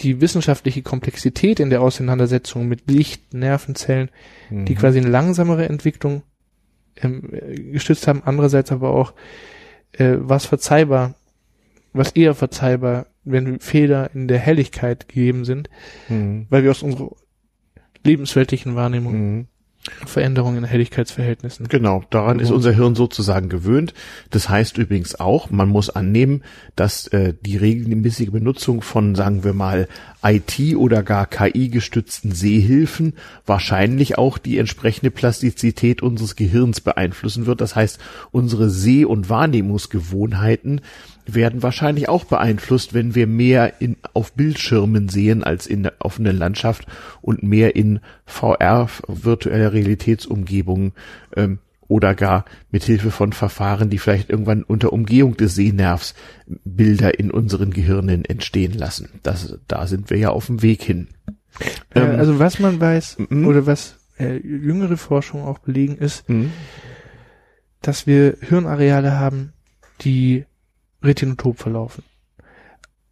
die 0.00 0.20
wissenschaftliche 0.20 0.82
Komplexität 0.82 1.60
in 1.60 1.70
der 1.70 1.82
Auseinandersetzung 1.82 2.66
mit 2.66 2.90
Licht, 2.90 3.34
Nervenzellen, 3.34 4.10
Mhm. 4.50 4.64
die 4.64 4.74
quasi 4.74 4.98
eine 4.98 5.10
langsamere 5.10 5.68
Entwicklung 5.68 6.22
ähm, 6.96 7.22
äh, 7.32 7.54
gestützt 7.54 8.06
haben, 8.06 8.22
andererseits 8.24 8.72
aber 8.72 8.90
auch 8.90 9.12
äh, 9.92 10.14
was 10.18 10.46
verzeihbar, 10.46 11.14
was 11.92 12.12
eher 12.12 12.34
verzeihbar, 12.34 13.06
wenn 13.24 13.60
Fehler 13.60 14.10
in 14.14 14.26
der 14.28 14.38
Helligkeit 14.38 15.08
gegeben 15.08 15.44
sind, 15.44 15.68
Mhm. 16.08 16.46
weil 16.50 16.64
wir 16.64 16.70
aus 16.70 16.82
unserer 16.82 17.10
lebensweltlichen 18.04 18.74
Wahrnehmung 18.74 19.36
Mhm. 19.36 19.46
Veränderungen 20.06 20.58
in 20.58 20.64
Helligkeitsverhältnissen. 20.64 21.66
Genau, 21.66 22.04
daran 22.10 22.38
ist 22.38 22.48
Gewohnt. 22.48 22.56
unser 22.58 22.72
Hirn 22.72 22.94
sozusagen 22.94 23.48
gewöhnt. 23.48 23.94
Das 24.30 24.48
heißt 24.48 24.78
übrigens 24.78 25.18
auch, 25.18 25.50
man 25.50 25.68
muss 25.68 25.90
annehmen, 25.90 26.42
dass 26.76 27.08
äh, 27.08 27.34
die 27.40 27.56
regelmäßige 27.56 28.30
Benutzung 28.30 28.80
von, 28.80 29.16
sagen 29.16 29.42
wir 29.42 29.54
mal, 29.54 29.88
IT 30.22 30.76
oder 30.76 31.02
gar 31.02 31.26
KI-gestützten 31.26 32.30
Sehhilfen 32.30 33.14
wahrscheinlich 33.44 34.18
auch 34.18 34.38
die 34.38 34.58
entsprechende 34.58 35.10
Plastizität 35.10 36.00
unseres 36.00 36.36
Gehirns 36.36 36.80
beeinflussen 36.80 37.46
wird. 37.46 37.60
Das 37.60 37.74
heißt, 37.74 37.98
unsere 38.30 38.70
Seh- 38.70 39.04
und 39.04 39.28
Wahrnehmungsgewohnheiten 39.28 40.80
werden 41.26 41.62
wahrscheinlich 41.62 42.08
auch 42.08 42.24
beeinflusst, 42.24 42.94
wenn 42.94 43.14
wir 43.14 43.26
mehr 43.26 43.80
in, 43.80 43.96
auf 44.12 44.32
Bildschirmen 44.32 45.08
sehen 45.08 45.44
als 45.44 45.66
in 45.66 45.82
der 45.82 45.94
offenen 46.00 46.36
Landschaft 46.36 46.86
und 47.20 47.42
mehr 47.42 47.76
in 47.76 48.00
VR, 48.26 48.88
virtueller 49.06 49.72
Realitätsumgebungen 49.72 50.92
ähm, 51.36 51.58
oder 51.88 52.14
gar 52.14 52.44
mit 52.70 52.84
Hilfe 52.84 53.10
von 53.10 53.32
Verfahren, 53.32 53.90
die 53.90 53.98
vielleicht 53.98 54.30
irgendwann 54.30 54.62
unter 54.62 54.92
Umgehung 54.92 55.36
des 55.36 55.54
Sehnervs 55.54 56.14
Bilder 56.64 57.18
in 57.18 57.30
unseren 57.30 57.70
Gehirnen 57.70 58.24
entstehen 58.24 58.72
lassen. 58.72 59.08
Das, 59.22 59.58
da 59.68 59.86
sind 59.86 60.10
wir 60.10 60.16
ja 60.16 60.30
auf 60.30 60.46
dem 60.46 60.62
Weg 60.62 60.82
hin. 60.82 61.08
Äh, 61.94 62.00
Ähm, 62.00 62.18
also 62.18 62.38
was 62.38 62.58
man 62.58 62.80
weiß 62.80 63.18
mhm. 63.28 63.46
oder 63.46 63.66
was 63.66 63.98
äh, 64.18 64.36
jüngere 64.38 64.96
Forschung 64.96 65.44
auch 65.44 65.58
belegen 65.58 65.96
ist, 65.96 66.28
Mhm. 66.28 66.50
dass 67.82 68.06
wir 68.06 68.36
Hirnareale 68.40 69.18
haben, 69.18 69.52
die 70.00 70.46
retinotop 71.02 71.58
verlaufen. 71.58 72.04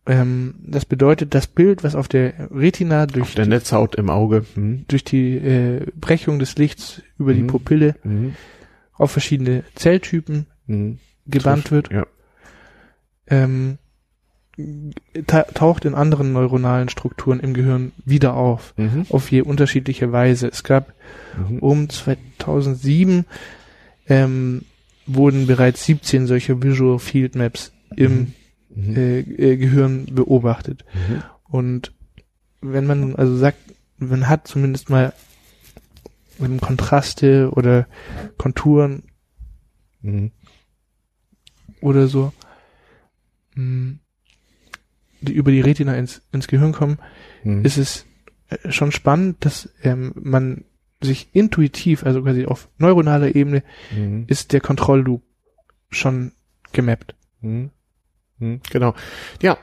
Ähm, 0.07 0.55
das 0.67 0.85
bedeutet, 0.87 1.35
das 1.35 1.47
Bild, 1.47 1.85
was 1.85 1.95
auf 1.95 2.09
der 2.09 2.51
Retina 2.51 3.07
durch 3.07 3.23
Auf 3.29 3.35
der 3.35 3.47
Netzhaut 3.47 3.95
im 3.97 4.09
Auge. 4.11 4.45
Mhm. 4.55 4.85
durch 4.89 5.05
die 5.05 5.37
äh, 5.37 5.87
Brechung 5.95 6.39
des 6.39 6.57
Lichts 6.57 7.03
über 7.19 7.35
die 7.35 7.43
Mhm. 7.43 7.47
Pupille 7.49 7.95
Mhm. 8.03 8.35
auf 8.95 9.11
verschiedene 9.13 9.63
Zelltypen 9.75 10.47
Mhm. 10.67 10.99
gebannt 11.27 11.71
wird, 11.71 11.91
Ja. 11.93 12.07
ähm, 13.29 13.79
ta 15.27 15.43
taucht 15.45 15.85
in 15.85 15.95
anderen 15.95 16.33
neuronalen 16.33 16.89
Strukturen 16.89 17.41
im 17.41 17.55
Gehirn 17.55 17.93
wieder 18.05 18.35
auf, 18.35 18.75
Mhm. 18.77 19.07
auf 19.11 19.31
je 19.31 19.43
unterschiedliche 19.43 20.13
Weise. 20.13 20.49
Es 20.49 20.65
gab 20.65 20.93
Mhm. 21.37 21.59
um 21.61 21.89
2007 21.89 23.25
ähm, 24.09 24.63
wurden 25.07 25.47
bereits 25.47 25.85
17 25.85 26.27
solcher 26.27 26.63
Visual 26.63 26.99
Field 26.99 27.37
Maps 27.37 27.73
im 27.97 28.33
Mhm. 28.75 28.97
äh, 28.97 29.19
äh, 29.21 29.57
Gehirn 29.57 30.07
beobachtet. 30.13 30.85
Mhm. 30.95 31.23
Und 31.45 31.93
wenn 32.61 32.87
man 32.87 33.17
also 33.17 33.37
sagt, 33.37 33.59
man 33.99 34.29
hat 34.29 34.47
zumindest 34.47 34.91
mal 34.91 35.13
Kontraste 36.61 37.51
oder 37.53 37.87
Konturen 38.39 39.03
Mhm. 40.03 40.31
oder 41.83 42.07
so, 42.07 42.33
mh, 43.55 43.97
die 45.21 45.33
über 45.33 45.51
die 45.51 45.61
Retina 45.61 45.95
ins, 45.97 46.23
ins 46.33 46.47
Gehirn 46.49 46.73
kommen, 46.73 46.99
Mhm. 47.45 47.65
ist 47.65 47.77
es 47.77 48.07
äh, 48.49 48.71
schon 48.73 48.93
spannend, 48.93 49.45
dass 49.45 49.69
ähm, 49.83 50.13
man 50.15 50.65
sich 51.03 51.29
intuitiv, 51.35 52.05
also 52.05 52.23
quasi 52.23 52.47
auf 52.47 52.69
neuronaler 52.79 53.35
Ebene, 53.35 53.63
Mhm. 53.95 54.25
ist 54.29 54.53
der 54.53 54.61
Kontrollloop 54.61 55.23
schon 55.91 56.33
gemappt. 56.73 57.15
Hm. 57.41 57.71
Hm, 58.41 58.61
Genau. 58.71 58.95
Ja. 59.43 59.59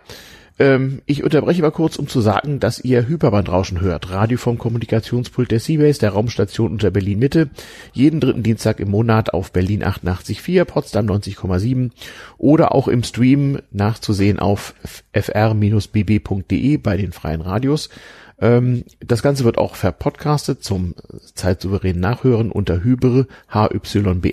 Ähm, 0.59 1.03
ich 1.05 1.23
unterbreche 1.23 1.61
mal 1.61 1.71
kurz, 1.71 1.97
um 1.97 2.07
zu 2.07 2.19
sagen, 2.19 2.59
dass 2.59 2.79
ihr 2.79 3.07
Hyperbandrauschen 3.07 3.79
hört. 3.79 4.09
Radio 4.09 4.39
vom 4.39 4.57
Kommunikationspult 4.57 5.51
der 5.51 5.59
Seabase, 5.59 5.99
der 5.99 6.11
Raumstation 6.11 6.71
unter 6.71 6.89
Berlin 6.89 7.19
Mitte. 7.19 7.49
Jeden 7.93 8.19
dritten 8.19 8.41
Dienstag 8.41 8.79
im 8.79 8.89
Monat 8.89 9.33
auf 9.33 9.51
Berlin 9.51 9.83
88.4, 9.83 10.65
Potsdam 10.65 11.05
90,7 11.05 11.91
oder 12.39 12.73
auch 12.73 12.87
im 12.87 13.03
Stream 13.03 13.59
nachzusehen 13.71 14.39
auf 14.39 14.73
fr-bb.de 15.13 16.77
bei 16.77 16.97
den 16.97 17.11
freien 17.11 17.41
Radios. 17.41 17.89
Ähm, 18.39 18.83
das 18.99 19.23
Ganze 19.23 19.43
wird 19.43 19.57
auch 19.57 19.75
verpodcastet 19.75 20.63
zum 20.63 20.93
zeitsouveränen 21.33 21.99
Nachhören 21.99 22.51
unter 22.51 22.83
hybre, 22.83 23.27
hybr.de. 23.51 24.29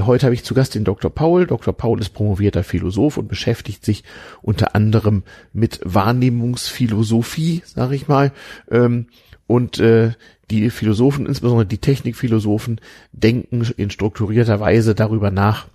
Heute 0.00 0.26
habe 0.26 0.34
ich 0.34 0.44
zu 0.44 0.54
Gast 0.54 0.74
den 0.74 0.84
Dr. 0.84 1.10
Paul. 1.10 1.46
Dr. 1.46 1.74
Paul 1.74 2.00
ist 2.00 2.10
promovierter 2.10 2.64
Philosoph 2.64 3.18
und 3.18 3.28
beschäftigt 3.28 3.84
sich 3.84 4.04
unter 4.40 4.74
anderem 4.74 5.24
mit 5.52 5.80
Wahrnehmungsphilosophie, 5.84 7.62
sage 7.66 7.94
ich 7.94 8.08
mal. 8.08 8.32
Ähm, 8.70 9.08
und 9.46 9.78
äh, 9.78 10.12
die 10.50 10.70
Philosophen, 10.70 11.26
insbesondere 11.26 11.66
die 11.66 11.78
Technikphilosophen, 11.78 12.80
denken 13.12 13.66
in 13.76 13.90
strukturierter 13.90 14.60
Weise 14.60 14.94
darüber 14.94 15.30
nach, 15.30 15.66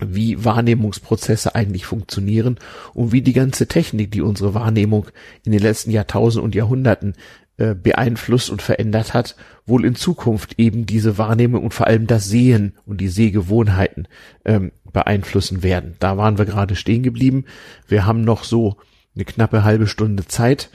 wie 0.00 0.44
Wahrnehmungsprozesse 0.44 1.54
eigentlich 1.54 1.86
funktionieren 1.86 2.58
und 2.94 3.12
wie 3.12 3.22
die 3.22 3.32
ganze 3.32 3.66
Technik, 3.66 4.10
die 4.10 4.22
unsere 4.22 4.54
Wahrnehmung 4.54 5.06
in 5.44 5.52
den 5.52 5.60
letzten 5.60 5.90
Jahrtausenden 5.90 6.44
und 6.44 6.54
Jahrhunderten 6.54 7.14
äh, 7.56 7.74
beeinflusst 7.74 8.50
und 8.50 8.62
verändert 8.62 9.14
hat, 9.14 9.36
wohl 9.66 9.84
in 9.84 9.94
Zukunft 9.94 10.58
eben 10.58 10.86
diese 10.86 11.18
Wahrnehmung 11.18 11.62
und 11.62 11.72
vor 11.72 11.86
allem 11.86 12.08
das 12.08 12.26
Sehen 12.26 12.74
und 12.84 13.00
die 13.00 13.08
Sehgewohnheiten 13.08 14.08
ähm, 14.44 14.72
beeinflussen 14.92 15.62
werden. 15.62 15.94
Da 16.00 16.16
waren 16.16 16.38
wir 16.38 16.46
gerade 16.46 16.74
stehen 16.74 17.04
geblieben. 17.04 17.44
Wir 17.86 18.06
haben 18.06 18.22
noch 18.22 18.42
so 18.42 18.76
eine 19.14 19.24
knappe 19.24 19.62
halbe 19.62 19.86
Stunde 19.86 20.26
Zeit 20.26 20.70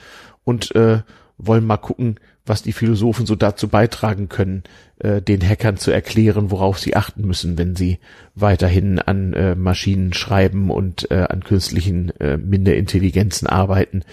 und 0.45 0.73
äh, 0.75 1.01
wollen 1.39 1.65
mal 1.65 1.77
gucken, 1.77 2.19
was 2.45 2.61
die 2.61 2.73
Philosophen 2.73 3.25
so 3.25 3.35
dazu 3.35 3.67
beitragen 3.67 4.29
können, 4.29 4.63
äh, 4.99 5.21
den 5.21 5.41
Hackern 5.41 5.77
zu 5.77 5.91
erklären, 5.91 6.51
worauf 6.51 6.77
sie 6.79 6.95
achten 6.95 7.25
müssen, 7.25 7.57
wenn 7.57 7.75
sie 7.75 7.99
weiterhin 8.35 8.99
an 8.99 9.33
äh, 9.33 9.55
Maschinen 9.55 10.13
schreiben 10.13 10.69
und 10.69 11.09
äh, 11.11 11.25
an 11.29 11.43
künstlichen 11.43 12.09
äh, 12.19 12.37
Minderintelligenzen 12.37 13.47
arbeiten, 13.47 14.03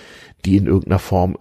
die 0.44 0.56
in 0.56 0.66
irgendeiner 0.66 1.00
Form 1.00 1.36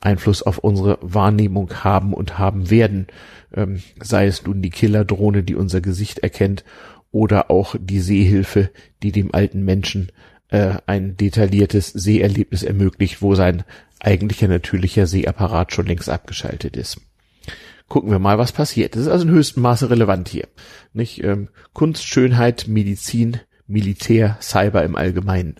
Einfluss 0.00 0.42
auf 0.42 0.58
unsere 0.58 0.98
Wahrnehmung 1.00 1.72
haben 1.82 2.12
und 2.12 2.38
haben 2.38 2.70
werden, 2.70 3.06
ähm, 3.54 3.80
sei 4.00 4.26
es 4.26 4.44
nun 4.44 4.60
die 4.60 4.70
Killerdrohne, 4.70 5.42
die 5.42 5.54
unser 5.54 5.80
Gesicht 5.80 6.18
erkennt, 6.18 6.64
oder 7.10 7.50
auch 7.50 7.76
die 7.78 8.00
Sehhilfe, 8.00 8.70
die 9.02 9.12
dem 9.12 9.32
alten 9.32 9.64
Menschen 9.64 10.10
äh, 10.48 10.74
ein 10.86 11.16
detailliertes 11.16 11.88
Seherlebnis 11.88 12.64
ermöglicht, 12.64 13.22
wo 13.22 13.34
sein 13.34 13.62
eigentlicher 14.04 14.48
natürlicher 14.48 15.06
Sehapparat 15.06 15.72
schon 15.72 15.86
längst 15.86 16.08
abgeschaltet 16.08 16.76
ist. 16.76 17.00
Gucken 17.88 18.10
wir 18.10 18.18
mal, 18.18 18.38
was 18.38 18.52
passiert. 18.52 18.94
Das 18.94 19.02
ist 19.02 19.08
also 19.08 19.26
in 19.26 19.32
höchstem 19.32 19.62
Maße 19.62 19.90
relevant 19.90 20.28
hier. 20.28 20.48
Nicht 20.92 21.22
ähm, 21.22 21.48
Kunst, 21.72 22.06
Schönheit, 22.06 22.66
Medizin, 22.66 23.40
Militär, 23.66 24.38
Cyber 24.40 24.84
im 24.84 24.96
Allgemeinen 24.96 25.56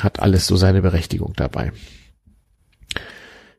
hat 0.00 0.20
alles 0.20 0.46
so 0.46 0.56
seine 0.56 0.82
Berechtigung 0.82 1.34
dabei. 1.36 1.72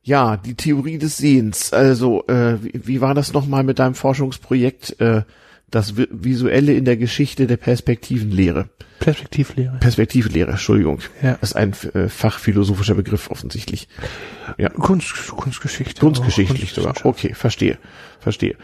Ja, 0.04 0.38
die 0.38 0.56
Theorie 0.56 0.98
des 0.98 1.18
Sehens. 1.18 1.74
Also, 1.74 2.28
äh, 2.28 2.62
wie, 2.64 2.88
wie 2.88 3.02
war 3.02 3.14
das 3.14 3.34
nochmal 3.34 3.64
mit 3.64 3.80
deinem 3.80 3.96
Forschungsprojekt? 3.96 5.00
Äh, 5.00 5.24
das 5.72 5.96
Vi- 5.96 6.08
Visuelle 6.12 6.74
in 6.74 6.86
der 6.86 6.98
Geschichte 6.98 7.48
der 7.48 7.58
Perspektivenlehre. 7.58 8.70
Perspektivlehre. 9.00 9.78
Perspektivlehre, 9.80 10.52
Entschuldigung. 10.52 11.00
Ja. 11.22 11.38
Das 11.42 11.52
ist 11.52 11.56
ein 11.56 11.74
äh, 11.94 12.08
fachphilosophischer 12.08 12.96
Begriff 12.96 13.30
offensichtlich. 13.30 13.88
Ja. 14.58 14.70
Kunst, 14.70 15.28
Kunstgeschichte. 15.28 16.00
Kunstgeschichtlich 16.00 16.72
sogar. 16.72 16.96
Okay, 17.04 17.34
verstehe, 17.34 17.78
verstehe. 18.20 18.56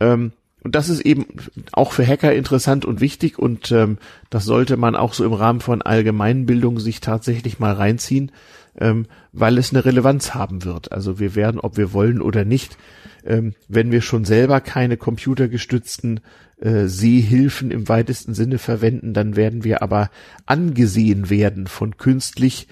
Ähm, 0.00 0.32
und 0.62 0.74
das 0.74 0.90
ist 0.90 1.00
eben 1.00 1.26
auch 1.72 1.92
für 1.92 2.06
Hacker 2.06 2.34
interessant 2.34 2.84
und 2.84 3.00
wichtig 3.00 3.38
und 3.38 3.72
ähm, 3.72 3.96
das 4.28 4.44
sollte 4.44 4.76
man 4.76 4.94
auch 4.94 5.14
so 5.14 5.24
im 5.24 5.32
Rahmen 5.32 5.60
von 5.60 5.80
Allgemeinbildung 5.80 6.80
sich 6.80 7.00
tatsächlich 7.00 7.58
mal 7.58 7.72
reinziehen, 7.72 8.32
ähm, 8.78 9.06
weil 9.32 9.58
es 9.58 9.72
eine 9.72 9.84
Relevanz 9.84 10.34
haben 10.34 10.64
wird. 10.64 10.92
Also 10.92 11.18
wir 11.18 11.34
werden, 11.34 11.60
ob 11.60 11.76
wir 11.76 11.92
wollen 11.92 12.20
oder 12.20 12.44
nicht, 12.44 12.76
ähm, 13.24 13.54
wenn 13.68 13.92
wir 13.92 14.00
schon 14.00 14.24
selber 14.24 14.60
keine 14.60 14.96
computergestützten 14.96 16.20
äh, 16.60 16.86
Sehhilfen 16.86 17.70
im 17.70 17.88
weitesten 17.88 18.34
Sinne 18.34 18.58
verwenden, 18.58 19.14
dann 19.14 19.36
werden 19.36 19.64
wir 19.64 19.82
aber 19.82 20.10
angesehen 20.46 21.30
werden 21.30 21.66
von 21.66 21.96
künstlich 21.96 22.68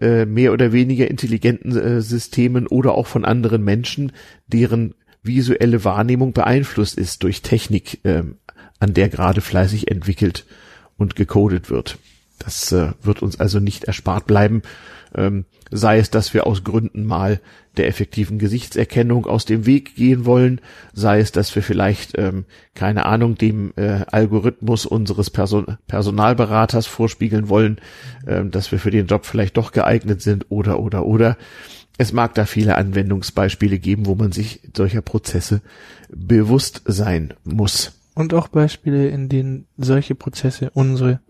äh, 0.00 0.24
mehr 0.24 0.52
oder 0.52 0.72
weniger 0.72 1.10
intelligenten 1.10 1.76
äh, 1.76 2.00
Systemen 2.00 2.66
oder 2.66 2.94
auch 2.94 3.06
von 3.06 3.24
anderen 3.24 3.62
Menschen, 3.62 4.12
deren 4.46 4.94
visuelle 5.22 5.84
Wahrnehmung 5.84 6.32
beeinflusst 6.32 6.98
ist 6.98 7.22
durch 7.22 7.42
Technik, 7.42 8.00
ähm, 8.04 8.36
an 8.80 8.94
der 8.94 9.08
gerade 9.08 9.40
fleißig 9.40 9.90
entwickelt 9.90 10.46
und 10.96 11.14
gecodet 11.14 11.70
wird. 11.70 11.98
Das 12.44 12.72
äh, 12.72 12.92
wird 13.02 13.22
uns 13.22 13.38
also 13.38 13.60
nicht 13.60 13.84
erspart 13.84 14.26
bleiben, 14.26 14.62
ähm, 15.14 15.44
sei 15.70 15.98
es, 15.98 16.10
dass 16.10 16.34
wir 16.34 16.46
aus 16.46 16.64
Gründen 16.64 17.04
mal 17.04 17.40
der 17.76 17.86
effektiven 17.86 18.38
Gesichtserkennung 18.38 19.26
aus 19.26 19.44
dem 19.44 19.64
Weg 19.64 19.94
gehen 19.94 20.26
wollen, 20.26 20.60
sei 20.92 21.20
es, 21.20 21.32
dass 21.32 21.54
wir 21.54 21.62
vielleicht, 21.62 22.18
ähm, 22.18 22.44
keine 22.74 23.06
Ahnung, 23.06 23.36
dem 23.36 23.72
äh, 23.76 24.04
Algorithmus 24.10 24.86
unseres 24.86 25.30
Person 25.30 25.78
Personalberaters 25.86 26.86
vorspiegeln 26.86 27.48
wollen, 27.48 27.80
ähm, 28.26 28.50
dass 28.50 28.72
wir 28.72 28.78
für 28.78 28.90
den 28.90 29.06
Job 29.06 29.24
vielleicht 29.24 29.56
doch 29.56 29.72
geeignet 29.72 30.20
sind 30.20 30.46
oder 30.50 30.80
oder 30.80 31.06
oder. 31.06 31.36
Es 31.96 32.12
mag 32.12 32.34
da 32.34 32.46
viele 32.46 32.76
Anwendungsbeispiele 32.76 33.78
geben, 33.78 34.06
wo 34.06 34.14
man 34.14 34.32
sich 34.32 34.60
solcher 34.76 35.02
Prozesse 35.02 35.60
bewusst 36.10 36.82
sein 36.86 37.34
muss. 37.44 37.92
Und 38.14 38.34
auch 38.34 38.48
Beispiele, 38.48 39.08
in 39.08 39.28
denen 39.28 39.66
solche 39.76 40.14
Prozesse 40.14 40.70
unsere 40.74 41.20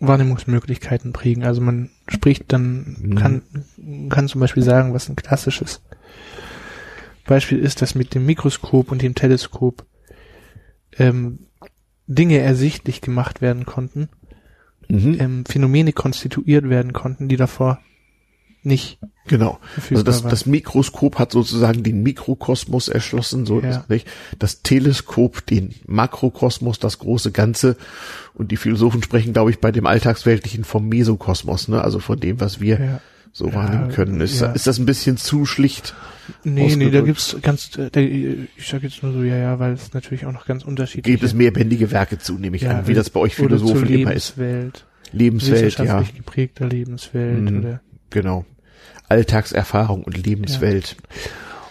Wahrnehmungsmöglichkeiten 0.00 1.12
prägen. 1.12 1.44
Also 1.44 1.60
man 1.60 1.90
spricht 2.08 2.52
dann, 2.52 2.96
mhm. 3.00 3.14
kann, 3.14 3.42
kann 4.08 4.28
zum 4.28 4.40
Beispiel 4.40 4.62
sagen, 4.62 4.94
was 4.94 5.08
ein 5.08 5.16
klassisches 5.16 5.82
Beispiel 7.26 7.58
ist, 7.58 7.82
dass 7.82 7.94
mit 7.94 8.14
dem 8.14 8.26
Mikroskop 8.26 8.90
und 8.90 9.02
dem 9.02 9.14
Teleskop 9.14 9.84
ähm, 10.98 11.40
Dinge 12.06 12.38
ersichtlich 12.38 13.00
gemacht 13.00 13.42
werden 13.42 13.66
konnten, 13.66 14.08
mhm. 14.88 15.16
ähm, 15.20 15.44
Phänomene 15.44 15.92
konstituiert 15.92 16.68
werden 16.68 16.92
konnten, 16.92 17.28
die 17.28 17.36
davor 17.36 17.80
nicht. 18.62 18.98
Genau. 19.26 19.58
Also 19.90 20.02
das, 20.02 20.22
das 20.22 20.46
Mikroskop 20.46 21.18
hat 21.18 21.32
sozusagen 21.32 21.82
den 21.82 22.02
Mikrokosmos 22.02 22.88
erschlossen, 22.88 23.46
so 23.46 23.60
ja. 23.60 23.70
ist, 23.70 23.90
nicht. 23.90 24.06
Das 24.38 24.62
Teleskop 24.62 25.44
den 25.46 25.74
Makrokosmos, 25.86 26.78
das 26.78 26.98
große 26.98 27.30
Ganze. 27.30 27.76
Und 28.34 28.50
die 28.50 28.56
Philosophen 28.56 29.02
sprechen, 29.02 29.32
glaube 29.32 29.50
ich, 29.50 29.60
bei 29.60 29.70
dem 29.70 29.86
Alltagsweltlichen 29.86 30.64
vom 30.64 30.88
Mesokosmos, 30.88 31.68
ne? 31.68 31.82
Also 31.82 31.98
von 31.98 32.18
dem, 32.18 32.40
was 32.40 32.60
wir 32.60 32.80
ja. 32.80 33.00
so 33.32 33.52
wahrnehmen 33.52 33.90
können. 33.90 34.20
Ist, 34.20 34.40
ist 34.40 34.66
das 34.66 34.78
ein 34.78 34.86
bisschen 34.86 35.16
zu 35.16 35.44
schlicht? 35.44 35.94
Nee, 36.44 36.76
nee, 36.76 36.90
da 36.90 37.00
gibt's 37.00 37.36
ganz, 37.42 37.70
da, 37.70 38.00
ich 38.00 38.66
sag 38.66 38.82
jetzt 38.82 39.02
nur 39.02 39.12
so, 39.12 39.22
ja, 39.22 39.36
ja, 39.36 39.58
weil 39.58 39.72
es 39.72 39.94
natürlich 39.94 40.26
auch 40.26 40.32
noch 40.32 40.46
ganz 40.46 40.62
unterschiedlich 40.64 41.04
Gibt 41.04 41.22
es 41.22 41.32
mehrbändige 41.34 41.90
Werke 41.90 42.18
zu, 42.18 42.34
nehme 42.34 42.56
ich 42.56 42.62
ja, 42.62 42.78
an, 42.78 42.86
wie 42.86 42.94
das 42.94 43.10
bei 43.10 43.20
euch 43.20 43.34
Philosophen 43.34 43.88
immer 43.88 44.12
ist. 44.12 44.36
Lebenswelt. 44.36 44.84
Lebenswelt, 45.10 45.78
ja. 45.78 46.02
geprägter 46.02 46.66
Lebenswelt 46.66 47.50
mhm. 47.50 47.58
oder 47.58 47.80
Genau. 48.10 48.44
Alltagserfahrung 49.08 50.04
und 50.04 50.16
Lebenswelt. 50.16 50.96
Ja. 50.98 51.20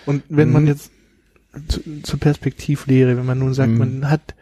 Und 0.06 0.24
wenn 0.30 0.48
mhm. 0.48 0.54
man 0.54 0.68
jetzt 0.68 0.92
zu, 1.68 1.82
zur 2.04 2.20
Perspektivlehre, 2.20 3.18
wenn 3.18 3.26
man 3.26 3.40
nun 3.40 3.54
sagt, 3.54 3.72
mhm. 3.72 3.78
man 3.78 4.10
hat 4.10 4.36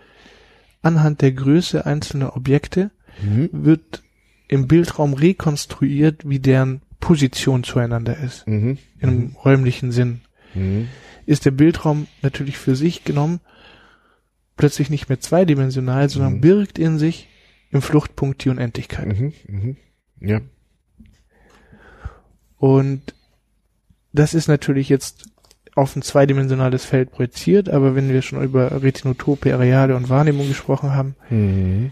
anhand 0.81 1.21
der 1.21 1.31
Größe 1.31 1.85
einzelner 1.85 2.35
Objekte, 2.35 2.91
mhm. 3.21 3.49
wird 3.51 4.03
im 4.47 4.67
Bildraum 4.67 5.13
rekonstruiert, 5.13 6.27
wie 6.29 6.39
deren 6.39 6.81
Position 6.99 7.63
zueinander 7.63 8.17
ist. 8.17 8.47
Mhm. 8.47 8.77
Im 8.99 9.09
mhm. 9.09 9.35
räumlichen 9.43 9.91
Sinn. 9.91 10.21
Mhm. 10.53 10.87
Ist 11.25 11.45
der 11.45 11.51
Bildraum 11.51 12.07
natürlich 12.21 12.57
für 12.57 12.75
sich 12.75 13.03
genommen 13.03 13.39
plötzlich 14.57 14.89
nicht 14.89 15.09
mehr 15.09 15.19
zweidimensional, 15.19 16.09
sondern 16.09 16.41
birgt 16.41 16.79
in 16.79 16.97
sich 16.97 17.27
im 17.71 17.81
Fluchtpunkt 17.81 18.43
die 18.45 18.49
Unendlichkeit. 18.49 19.15
Ja. 20.21 20.41
Und 22.57 23.13
das 24.13 24.33
ist 24.33 24.47
natürlich 24.47 24.89
jetzt 24.89 25.29
auf 25.75 25.95
ein 25.95 26.01
zweidimensionales 26.01 26.85
Feld 26.85 27.11
projiziert, 27.11 27.69
aber 27.69 27.95
wenn 27.95 28.09
wir 28.09 28.21
schon 28.21 28.41
über 28.41 28.81
Retinotope, 28.81 29.53
Areale 29.53 29.95
und 29.95 30.09
Wahrnehmung 30.09 30.47
gesprochen 30.47 30.93
haben, 30.93 31.15
mhm. 31.29 31.91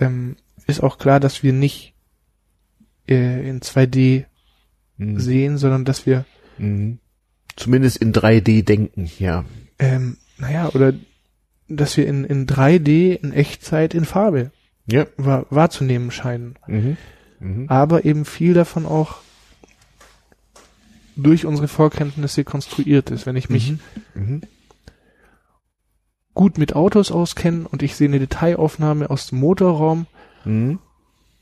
ähm, 0.00 0.36
ist 0.66 0.82
auch 0.82 0.98
klar, 0.98 1.20
dass 1.20 1.44
wir 1.44 1.52
nicht 1.52 1.94
äh, 3.08 3.48
in 3.48 3.60
2D 3.60 4.24
mhm. 4.96 5.20
sehen, 5.20 5.58
sondern 5.58 5.84
dass 5.84 6.04
wir 6.04 6.24
mhm. 6.58 6.98
zumindest 7.54 7.98
in 7.98 8.12
3D 8.12 8.64
denken, 8.64 9.08
ja. 9.20 9.44
Ähm, 9.78 10.16
naja, 10.38 10.70
oder 10.74 10.92
dass 11.68 11.96
wir 11.96 12.08
in, 12.08 12.24
in 12.24 12.46
3D 12.46 13.14
in 13.14 13.32
Echtzeit 13.32 13.94
in 13.94 14.04
Farbe 14.04 14.50
ja. 14.86 15.06
wahr, 15.16 15.46
wahrzunehmen 15.50 16.10
scheinen. 16.10 16.56
Mhm. 16.66 16.96
Mhm. 17.38 17.68
Aber 17.68 18.04
eben 18.04 18.24
viel 18.24 18.54
davon 18.54 18.86
auch 18.86 19.18
durch 21.16 21.46
unsere 21.46 21.68
Vorkenntnisse 21.68 22.44
konstruiert 22.44 23.10
ist. 23.10 23.26
Wenn 23.26 23.36
ich 23.36 23.48
mich 23.48 23.72
mhm. 23.72 23.78
Mhm. 24.14 24.42
gut 26.34 26.58
mit 26.58 26.76
Autos 26.76 27.10
auskenne 27.10 27.66
und 27.68 27.82
ich 27.82 27.96
sehe 27.96 28.08
eine 28.08 28.18
Detailaufnahme 28.18 29.10
aus 29.10 29.28
dem 29.28 29.40
Motorraum, 29.40 30.06
mhm. 30.44 30.78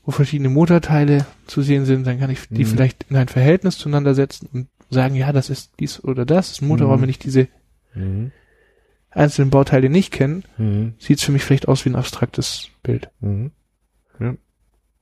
wo 0.05 0.11
verschiedene 0.11 0.49
Motorteile 0.49 1.25
zu 1.45 1.61
sehen 1.61 1.85
sind, 1.85 2.07
dann 2.07 2.19
kann 2.19 2.29
ich 2.29 2.47
die 2.49 2.63
mhm. 2.63 2.69
vielleicht 2.69 3.05
in 3.09 3.17
ein 3.17 3.27
Verhältnis 3.27 3.77
zueinander 3.77 4.15
setzen 4.15 4.49
und 4.51 4.67
sagen, 4.89 5.15
ja, 5.15 5.33
das 5.33 5.49
ist 5.49 5.73
dies 5.79 6.03
oder 6.03 6.25
das, 6.25 6.47
das 6.47 6.51
ist 6.51 6.61
ein 6.61 6.67
Motorraum, 6.67 6.97
mhm. 6.97 7.01
wenn 7.03 7.09
ich 7.09 7.19
diese 7.19 7.47
mhm. 7.93 8.31
einzelnen 9.09 9.49
Bauteile 9.49 9.89
nicht 9.89 10.11
kenne, 10.11 10.43
sieht 10.99 11.17
es 11.17 11.23
für 11.23 11.31
mich 11.31 11.43
vielleicht 11.43 11.67
aus 11.67 11.83
wie 11.83 11.89
ein 11.89 11.95
abstraktes 11.95 12.69
Bild. 12.81 13.09
Ja. 14.19 14.35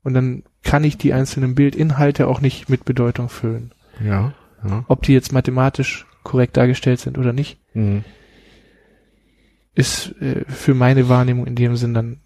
Und 0.03 0.13
dann 0.13 0.43
kann 0.63 0.83
ich 0.83 0.97
die 0.97 1.13
einzelnen 1.13 1.55
Bildinhalte 1.55 2.27
auch 2.27 2.41
nicht 2.41 2.69
mit 2.69 2.85
Bedeutung 2.85 3.29
füllen. 3.29 3.71
Ja. 4.03 4.33
Ja. 4.67 4.85
Ob 4.87 5.03
die 5.03 5.13
jetzt 5.13 5.31
mathematisch 5.31 6.05
korrekt 6.23 6.57
dargestellt 6.57 6.99
sind 6.99 7.17
oder 7.17 7.33
nicht, 7.33 7.59
mhm. 7.73 8.03
ist 9.75 10.15
äh, 10.21 10.45
für 10.47 10.73
meine 10.73 11.09
Wahrnehmung 11.09 11.45
in 11.47 11.55
dem 11.55 11.75
Sinn 11.75 11.93
dann 11.93 12.21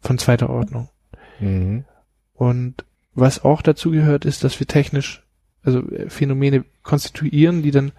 von 0.00 0.18
zweiter 0.18 0.50
Ordnung. 0.50 0.90
Mhm. 1.40 1.84
Und 2.34 2.84
was 3.14 3.44
auch 3.44 3.62
dazu 3.62 3.90
gehört, 3.90 4.24
ist, 4.24 4.44
dass 4.44 4.58
wir 4.60 4.66
technisch, 4.66 5.22
also 5.62 5.88
äh, 5.90 6.10
Phänomene 6.10 6.64
konstituieren, 6.82 7.62
die 7.62 7.70
dann 7.70 7.92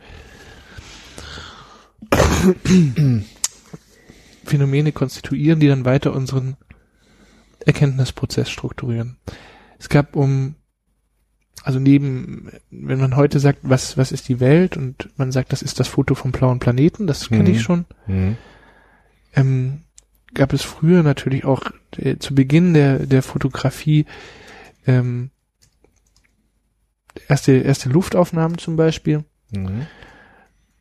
Phänomene 4.46 4.92
konstituieren, 4.92 5.60
die 5.60 5.68
dann 5.68 5.86
weiter 5.86 6.14
unseren 6.14 6.58
Erkenntnisprozess 7.66 8.50
strukturieren. 8.50 9.18
Es 9.80 9.90
gab 9.90 10.16
um 10.16 10.56
also 11.66 11.80
neben, 11.80 12.52
wenn 12.70 13.00
man 13.00 13.16
heute 13.16 13.40
sagt, 13.40 13.60
was, 13.64 13.98
was 13.98 14.12
ist 14.12 14.30
die 14.30 14.40
Welt 14.40 14.78
und 14.78 15.10
man 15.18 15.32
sagt, 15.32 15.52
das 15.52 15.64
ist 15.64 15.80
das 15.80 15.88
Foto 15.88 16.14
vom 16.14 16.32
blauen 16.32 16.60
Planeten, 16.60 17.08
das 17.08 17.30
kenne 17.30 17.50
mhm. 17.50 17.56
ich 17.56 17.64
schon, 17.64 17.86
mhm. 18.06 18.38
ähm, 19.36 19.80
gab 20.36 20.54
es 20.54 20.62
früher 20.62 21.02
natürlich 21.02 21.44
auch 21.44 21.64
äh, 21.98 22.18
zu 22.18 22.36
Beginn 22.36 22.76
der, 22.76 23.08
der 23.08 23.24
Fotografie 23.24 24.06
ähm, 24.86 25.32
erste, 27.28 27.54
erste 27.54 27.90
Luftaufnahmen 27.90 28.60
zum 28.60 28.76
Beispiel. 28.76 29.24
Mhm. 29.50 29.88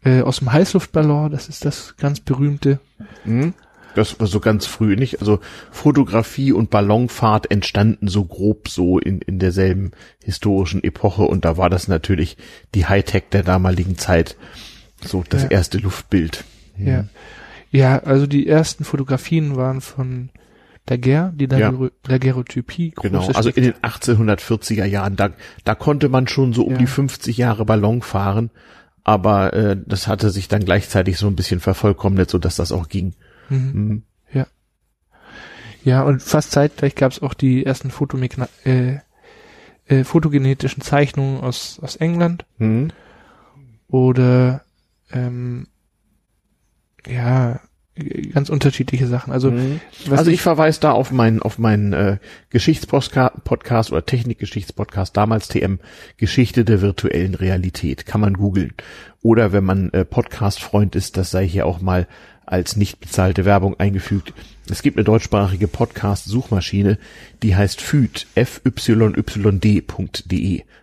Äh, 0.05 0.21
aus 0.21 0.41
dem 0.41 0.53
Heißluftballon, 0.53 1.31
das 1.31 1.49
ist 1.49 1.65
das 1.65 1.97
ganz 1.97 2.21
berühmte. 2.21 2.79
Mhm. 3.25 3.55
Das 3.95 4.19
war 4.21 4.27
so 4.27 4.41
ganz 4.41 4.67
früh 4.67 4.97
nicht. 4.97 5.21
Also 5.21 5.41
Fotografie 5.71 6.53
und 6.53 6.71
Ballonfahrt 6.71 7.51
entstanden 7.51 8.09
so 8.09 8.25
grob 8.25 8.69
so 8.69 8.99
in, 8.99 9.21
in 9.21 9.39
derselben 9.39 9.93
historischen 10.23 10.83
Epoche 10.83 11.23
und 11.23 11.45
da 11.45 11.57
war 11.57 11.71
das 11.71 11.89
natürlich 11.89 12.37
die 12.75 12.87
Hightech 12.87 13.25
der 13.33 13.43
damaligen 13.43 13.99
Zeit. 13.99 14.37
So 15.03 15.25
das 15.29 15.45
ja. 15.45 15.51
erste 15.51 15.79
Luftbild. 15.79 16.45
Ja. 16.77 16.87
ja. 16.87 17.05
Ja, 17.71 17.99
also 18.05 18.29
die 18.29 18.47
ersten 18.47 18.85
Fotografien 18.85 19.57
waren 19.57 19.81
von 19.81 20.31
Daguerre, 20.87 21.33
die 21.35 21.49
Daguerre, 21.49 21.87
ja. 21.87 21.91
Daguerreotypie. 22.05 22.93
Genau, 23.03 23.27
also 23.33 23.51
in 23.51 23.65
den 23.65 23.73
1840er 23.73 24.85
Jahren, 24.85 25.17
da, 25.17 25.31
da 25.65 25.75
konnte 25.75 26.09
man 26.09 26.29
schon 26.29 26.53
so 26.53 26.63
um 26.65 26.75
ja. 26.75 26.79
die 26.79 26.87
50 26.87 27.37
Jahre 27.37 27.65
Ballon 27.65 28.01
fahren, 28.01 28.51
aber 29.03 29.55
äh, 29.55 29.77
das 29.87 30.07
hatte 30.07 30.31
sich 30.31 30.47
dann 30.47 30.65
gleichzeitig 30.65 31.19
so 31.19 31.27
ein 31.27 31.35
bisschen 31.35 31.59
vervollkommnet, 31.59 32.31
so 32.31 32.39
dass 32.39 32.55
das 32.55 32.71
auch 32.71 32.89
ging. 32.89 33.15
Mhm. 33.49 33.71
Mhm. 33.73 34.03
Ja. 34.33 34.47
Ja, 35.85 36.03
und 36.03 36.23
fast 36.23 36.53
zeitgleich 36.53 36.95
gab 36.95 37.13
es 37.13 37.23
auch 37.23 37.35
die 37.35 37.65
ersten 37.65 37.91
Fotomegna 37.91 38.49
äh, 38.65 38.99
äh, 39.87 40.05
fotogenetischen 40.05 40.83
Zeichnungen 40.83 41.41
aus, 41.41 41.79
aus 41.83 41.97
England. 41.97 42.47
Mhm. 42.59 42.91
Oder 43.89 44.63
ähm, 45.13 45.67
ja, 47.07 47.61
ganz 48.33 48.49
unterschiedliche 48.49 49.07
Sachen. 49.07 49.33
Also, 49.33 49.51
mhm. 49.51 49.81
also 50.11 50.31
ich, 50.31 50.37
ich 50.37 50.43
verweise 50.43 50.81
da 50.81 50.93
auf 50.93 51.13
meinen 51.13 51.41
auf 51.41 51.59
meinen 51.59 51.93
äh, 51.93 52.19
Geschichtspodcast 52.51 53.93
oder 53.93 54.05
Technikgeschichtspodcast 54.05 55.17
damals 55.17 55.49
TM 55.49 55.79
Geschichte 56.17 56.65
der 56.65 56.81
virtuellen 56.81 57.35
Realität 57.35 58.05
kann 58.05 58.21
man 58.21 58.35
googeln 58.35 58.73
oder 59.23 59.53
wenn 59.53 59.65
man 59.65 59.91
äh, 59.91 60.05
Podcast 60.05 60.61
Freund 60.61 60.97
ist, 60.97 61.17
das 61.17 61.31
sei 61.31 61.47
hier 61.47 61.67
auch 61.67 61.81
mal 61.81 62.09
als 62.47 62.77
nicht 62.77 63.01
bezahlte 63.01 63.45
Werbung 63.45 63.79
eingefügt. 63.79 64.33
Es 64.71 64.83
gibt 64.83 64.97
eine 64.97 65.05
deutschsprachige 65.05 65.69
Podcast-Suchmaschine, 65.69 66.99
die 67.43 67.55
heißt 67.55 67.83
FYD, 67.83 68.27
fyyd.de. 68.35 69.83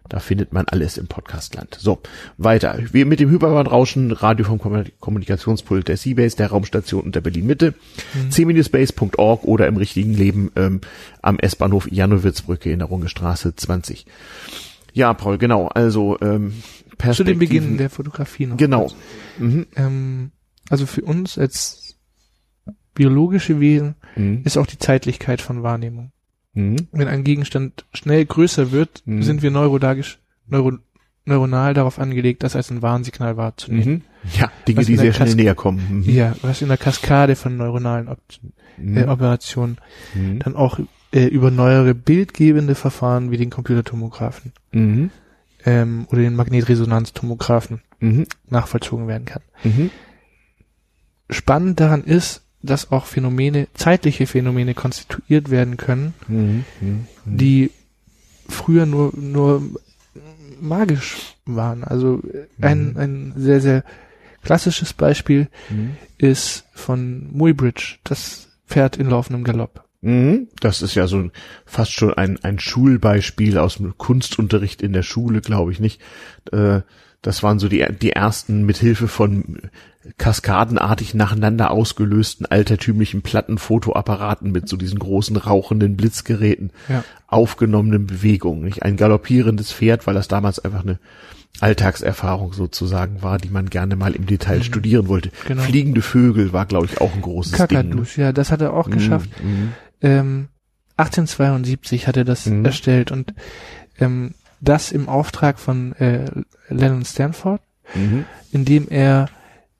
Da 0.08 0.20
findet 0.20 0.52
man 0.52 0.68
alles 0.68 0.98
im 0.98 1.08
Podcastland. 1.08 1.78
So, 1.80 2.02
weiter. 2.38 2.78
Wir 2.92 3.06
mit 3.06 3.22
dem 3.22 3.30
Hyperbandrauschen, 3.30 4.12
Radio 4.12 4.46
vom 4.46 4.60
Kommunikationspult 5.00 5.88
der 5.88 5.98
Seabase, 5.98 6.36
der 6.36 6.50
Raumstation 6.50 7.04
und 7.04 7.16
der 7.16 7.22
Berlin-Mitte, 7.22 7.74
mhm. 8.14 8.30
c-space.org 8.30 9.46
oder 9.46 9.68
im 9.68 9.78
richtigen 9.78 10.14
Leben 10.14 10.52
ähm, 10.58 10.82
am 11.22 11.40
S-Bahnhof 11.40 11.90
Janowitzbrücke 11.90 12.72
in 12.72 12.80
der 12.80 12.90
Rungestraße 12.90 13.56
20. 13.56 14.06
Ja, 14.94 15.14
Paul, 15.14 15.38
genau. 15.38 15.68
Also 15.68 16.18
ähm, 16.22 16.54
Zu 17.14 17.24
dem 17.24 17.40
Beginn 17.40 17.78
der 17.78 17.90
Fotografie 17.90 18.46
noch. 18.46 18.58
Genau. 18.58 18.92
Mhm. 19.40 19.68
Ähm, 19.76 20.32
also 20.70 20.86
für 20.86 21.02
uns 21.02 21.38
als 21.38 21.98
biologische 22.94 23.60
Wesen 23.60 23.96
mhm. 24.16 24.42
ist 24.44 24.58
auch 24.58 24.68
die 24.68 24.78
Zeitlichkeit 24.78 25.42
von 25.42 25.64
Wahrnehmung. 25.64 26.12
Mhm. 26.54 26.88
Wenn 26.92 27.08
ein 27.08 27.24
Gegenstand 27.24 27.86
schnell 27.94 28.26
größer 28.26 28.72
wird, 28.72 29.04
mhm. 29.06 29.24
sind 29.24 29.42
wir 29.42 29.52
neurodagisch, 29.52 30.20
neuro, 30.48 30.74
neuronal 31.26 31.74
darauf 31.74 32.00
angelegt, 32.00 32.44
das 32.44 32.56
als 32.56 32.70
ein 32.72 32.82
Warnsignal 32.82 33.38
wahrzunehmen. 33.38 34.04
Mhm. 34.24 34.32
Ja, 34.38 34.52
Dinge, 34.68 34.86
die 34.86 34.98
sehr 34.98 35.14
schnell 35.14 35.36
näher 35.36 35.56
kommen. 35.56 36.04
Mhm. 36.06 36.10
Ja, 36.10 36.36
was 36.42 36.62
in 36.62 36.68
der 36.68 36.78
Kaskade 36.78 37.36
von 37.36 37.56
neuronalen 37.58 38.08
Op 38.08 38.20
mhm. 38.78 38.98
äh, 38.98 39.06
Operationen 39.06 39.78
dann 40.40 40.56
auch 40.56 40.80
äh, 41.14 41.26
über 41.26 41.52
neuere 41.52 41.96
bildgebende 41.96 42.76
Verfahren 42.76 43.32
wie 43.32 43.38
den 43.38 43.50
Computertomographen 43.50 44.52
ähm, 44.74 46.08
oder 46.10 46.22
den 46.22 46.36
Magnetresonanztomographen 46.36 47.82
nachvollzogen 48.50 49.08
werden 49.08 49.26
kann 49.26 49.44
spannend 51.32 51.80
daran 51.80 52.04
ist, 52.04 52.42
dass 52.62 52.92
auch 52.92 53.06
Phänomene, 53.06 53.68
zeitliche 53.74 54.28
Phänomene 54.28 54.74
konstituiert 54.74 55.50
werden 55.50 55.78
können, 55.78 56.14
mhm, 56.28 56.66
mh, 56.80 56.92
mh. 56.92 57.06
die 57.26 57.72
früher 58.48 58.86
nur, 58.86 59.14
nur 59.16 59.64
magisch 60.60 61.36
waren. 61.46 61.84
Also 61.84 62.22
ein, 62.62 62.92
mhm. 62.92 62.98
ein 62.98 63.34
sehr, 63.36 63.62
sehr 63.62 63.84
klassisches 64.44 64.94
Beispiel 64.94 65.48
mhm. 65.70 65.98
ist 66.18 66.66
von 66.74 67.30
Muybridge, 67.32 67.98
das 68.04 68.50
Pferd 68.68 68.98
in 68.98 69.10
laufendem 69.10 69.44
Galopp. 69.44 69.84
Mhm. 70.02 70.48
Das 70.60 70.82
ist 70.82 70.96
ja 70.96 71.08
so 71.08 71.30
fast 71.66 71.94
schon 71.94 72.14
ein, 72.14 72.44
ein 72.44 72.60
Schulbeispiel 72.60 73.58
aus 73.58 73.78
dem 73.78 73.98
Kunstunterricht 73.98 74.82
in 74.82 74.94
der 74.94 75.04
Schule, 75.04 75.42
glaube 75.42 75.72
ich 75.72 75.80
nicht. 75.80 76.02
Äh, 76.52 76.82
das 77.22 77.44
waren 77.44 77.60
so 77.60 77.68
die, 77.68 77.86
die 78.02 78.12
ersten 78.12 78.66
mithilfe 78.66 79.08
von 79.08 79.70
kaskadenartig 80.18 81.14
nacheinander 81.14 81.70
ausgelösten 81.70 82.48
altertümlichen 82.48 83.22
Plattenfotoapparaten 83.22 84.52
mit 84.52 84.68
so 84.68 84.76
diesen 84.76 84.98
großen 84.98 85.38
rauchenden 85.38 85.96
Blitzgeräten 85.96 86.72
ja. 86.90 87.04
aufgenommenen 87.28 88.08
Bewegungen. 88.08 88.64
Nicht 88.64 88.82
ein 88.82 88.98
galoppierendes 88.98 89.72
Pferd, 89.72 90.08
weil 90.08 90.16
das 90.16 90.28
damals 90.28 90.58
einfach 90.60 90.82
eine 90.82 91.00
Alltagserfahrung 91.60 92.54
sozusagen 92.54 93.22
war, 93.22 93.38
die 93.38 93.50
man 93.50 93.70
gerne 93.70 93.96
mal 93.96 94.16
im 94.16 94.26
Detail 94.26 94.60
mhm. 94.60 94.64
studieren 94.64 95.08
wollte. 95.08 95.32
Genau. 95.48 95.62
Fliegende 95.62 96.02
Vögel 96.02 96.54
war, 96.54 96.66
glaube 96.66 96.88
ich, 96.88 97.00
auch 97.00 97.14
ein 97.14 97.22
großes 97.22 97.54
Kakadus, 97.54 98.14
Ding. 98.14 98.24
Ne? 98.24 98.28
ja, 98.30 98.34
das 98.34 98.52
hat 98.52 98.62
er 98.62 98.74
auch 98.74 98.88
mhm. 98.88 98.92
geschafft. 98.94 99.30
Mhm. 99.44 99.74
Ähm, 100.02 100.48
1872 100.98 102.08
hat 102.08 102.18
er 102.18 102.26
das 102.26 102.48
mhm. 102.48 102.66
erstellt 102.66 103.12
und 103.12 103.36
ähm, 104.00 104.34
das 104.62 104.92
im 104.92 105.10
Auftrag 105.10 105.60
von 105.60 105.94
äh, 105.94 106.26
Lennon 106.70 107.04
Stanford, 107.04 107.62
mhm. 107.94 108.26
indem 108.52 108.88
er 108.90 109.28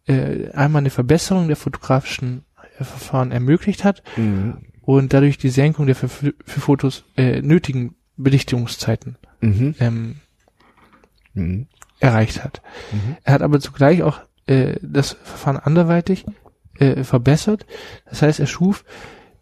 äh, 0.08 0.50
einmal 0.52 0.82
eine 0.82 0.90
Verbesserung 0.90 1.48
der 1.48 1.56
fotografischen 1.56 2.44
äh, 2.78 2.84
Verfahren 2.84 3.32
ermöglicht 3.32 3.84
hat 3.84 4.04
mhm. 4.18 4.58
und 4.82 5.14
dadurch 5.14 5.38
die 5.38 5.50
Senkung 5.50 5.86
der 5.86 5.96
für, 5.96 6.10
für 6.10 6.34
Fotos 6.46 7.06
äh, 7.16 7.42
nötigen 7.42 7.96
Belichtungszeiten 8.18 9.18
mhm. 9.40 9.76
Ähm, 9.80 10.16
mhm. 11.34 11.68
erreicht 12.00 12.44
hat. 12.44 12.62
Mhm. 12.92 13.18
Er 13.24 13.34
hat 13.36 13.42
aber 13.44 13.60
zugleich 13.60 14.02
auch 14.04 14.20
äh, 14.48 14.76
das 14.82 15.14
Verfahren 15.24 15.58
anderweitig 15.58 16.26
äh, 16.80 17.04
verbessert. 17.04 17.66
Das 18.10 18.24
heißt, 18.24 18.40
er 18.40 18.48
schuf 18.48 18.84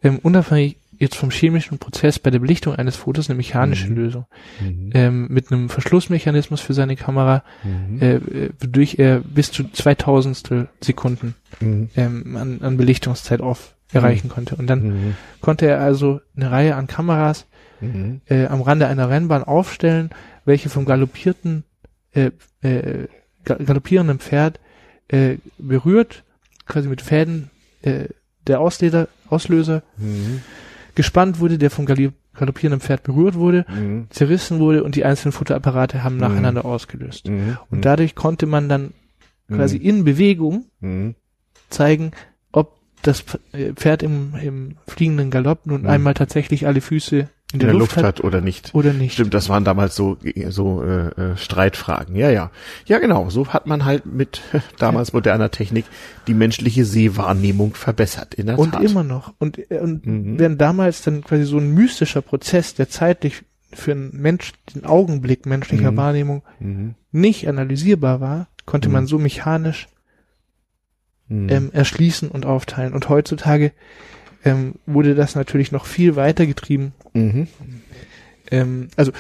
ähm, 0.04 0.20
unabhängig 0.20 0.78
jetzt 1.00 1.16
vom 1.16 1.32
chemischen 1.32 1.80
Prozess 1.80 2.20
bei 2.20 2.30
der 2.30 2.40
Belichtung 2.40 2.76
eines 2.76 2.98
Fotos 2.98 3.30
eine 3.30 3.38
mechanische 3.38 3.88
mhm. 3.88 3.96
Lösung 3.96 4.26
mhm. 4.60 4.92
Ähm, 4.94 5.28
mit 5.30 5.52
einem 5.52 5.70
Verschlussmechanismus 5.70 6.60
für 6.60 6.74
seine 6.74 6.98
Kamera, 6.98 7.44
mhm. 7.64 8.02
äh, 8.02 8.20
wodurch 8.60 8.96
er 9.00 9.22
bis 9.22 9.52
zu 9.52 9.64
2000 9.64 10.68
Sekunden 10.82 11.36
mhm. 11.62 11.90
ähm, 11.96 12.36
an, 12.36 12.62
an 12.62 12.78
Belichtungszeit 12.78 13.40
auf 13.40 13.76
erreichen 13.92 14.28
mhm. 14.28 14.32
konnte. 14.32 14.56
Und 14.58 14.68
dann 14.68 14.84
mhm. 14.84 15.16
konnte 15.42 15.68
er 15.68 15.80
also 15.80 16.20
eine 16.36 16.52
Reihe 16.52 16.76
an 16.76 16.88
Kameras 16.88 17.48
äh, 18.28 18.46
am 18.48 18.62
Rande 18.62 18.88
einer 18.88 19.10
Rennbahn 19.10 19.46
aufstellen, 19.46 20.10
welche 20.44 20.68
vom 20.68 20.84
galoppierten 20.84 21.64
äh, 22.12 22.32
äh, 22.62 23.08
galoppierenden 23.46 24.20
Pferd 24.20 24.60
äh, 25.08 25.38
berührt, 25.58 26.26
quasi 26.66 26.90
mit 26.90 27.02
Fäden 27.02 27.50
äh, 27.84 28.10
der 28.48 28.60
Ausleder, 28.60 29.08
Auslöser 29.30 29.82
mhm 29.98 30.42
gespannt 31.00 31.40
wurde, 31.40 31.58
der 31.58 31.70
vom 31.70 31.86
galoppierenden 31.86 32.82
Pferd 32.82 33.04
berührt 33.04 33.36
wurde, 33.36 33.66
mhm. 33.70 34.08
zerrissen 34.10 34.60
wurde 34.60 34.84
und 34.84 34.96
die 34.96 35.06
einzelnen 35.06 35.32
Futterapparate 35.32 36.04
haben 36.04 36.16
mhm. 36.16 36.20
nacheinander 36.20 36.66
ausgelöst. 36.66 37.30
Mhm. 37.30 37.58
Und 37.70 37.86
dadurch 37.86 38.16
konnte 38.16 38.48
man 38.48 38.68
dann 38.68 38.92
quasi 39.48 39.80
mhm. 39.80 39.86
in 39.86 40.04
Bewegung 40.04 40.66
mhm. 40.82 41.16
zeigen, 41.70 42.12
ob 42.52 42.76
das 43.02 43.24
Pferd 43.76 44.04
im, 44.04 44.34
im 44.44 44.76
fliegenden 44.90 45.32
Galopp 45.32 45.66
nun 45.68 45.84
mhm. 45.84 45.88
einmal 45.88 46.16
tatsächlich 46.16 46.68
alle 46.68 46.82
Füße 46.82 47.30
in 47.52 47.60
der, 47.60 47.70
in 47.70 47.74
der 47.74 47.80
Luft, 47.80 47.96
Luft 47.96 47.98
hat, 47.98 48.20
hat, 48.20 48.24
oder 48.24 48.42
nicht. 48.42 48.76
Oder 48.76 48.94
nicht. 48.94 49.14
Stimmt, 49.14 49.34
das 49.34 49.50
waren 49.50 49.64
damals 49.64 49.96
so 49.96 50.18
so 50.50 50.84
äh, 50.84 51.08
äh, 51.08 51.38
Streitfragen. 51.38 52.16
Ja, 52.16 52.30
ja. 52.30 52.52
Ja, 52.86 53.00
genau, 53.00 53.32
so 53.32 53.48
hat 53.48 53.66
man 53.66 53.86
halt 53.86 54.06
mit 54.06 54.42
damals 54.78 55.14
moderner 55.14 55.50
Technik 55.50 55.86
die 56.28 56.36
menschliche 56.36 56.86
Sehwahrnehmung 56.86 57.74
verbessert 57.74 58.36
in 58.36 58.48
der 58.48 58.60
Und 58.60 58.74
Tat. 58.74 58.84
immer 58.84 59.04
noch 59.04 59.34
und 59.40 59.58
äh, 59.72 59.80
und 59.80 60.06
mhm. 60.06 60.38
während 60.38 60.62
damals 60.62 61.02
dann 61.02 61.24
quasi 61.24 61.44
so 61.44 61.58
ein 61.58 61.74
mystischer 61.74 62.22
Prozess, 62.22 62.76
der 62.76 62.90
zeitlich 62.90 63.44
für 63.74 63.92
einen 63.92 64.12
Mensch 64.14 64.54
den 64.76 64.86
Augenblick 64.86 65.48
menschlicher 65.48 65.92
mhm. 65.92 65.98
Wahrnehmung 65.98 66.44
mhm. 66.60 66.96
nicht 67.12 67.48
analysierbar 67.48 68.22
war, 68.22 68.48
konnte 68.66 68.90
man 68.90 69.04
mhm. 69.04 69.08
so 69.08 69.18
mechanisch 69.18 69.88
mhm. 71.28 71.50
ähm, 71.50 71.70
erschließen 71.74 72.30
und 72.30 72.46
aufteilen 72.46 72.94
und 72.94 73.10
heutzutage 73.10 73.72
ähm, 74.44 74.76
wurde 74.86 75.16
das 75.16 75.36
natürlich 75.36 75.72
noch 75.72 75.86
viel 75.86 76.16
weiter 76.16 76.46
getrieben. 76.46 76.94
Mhm. 77.14 77.48
Ähm, 78.52 78.88
also 78.96 79.12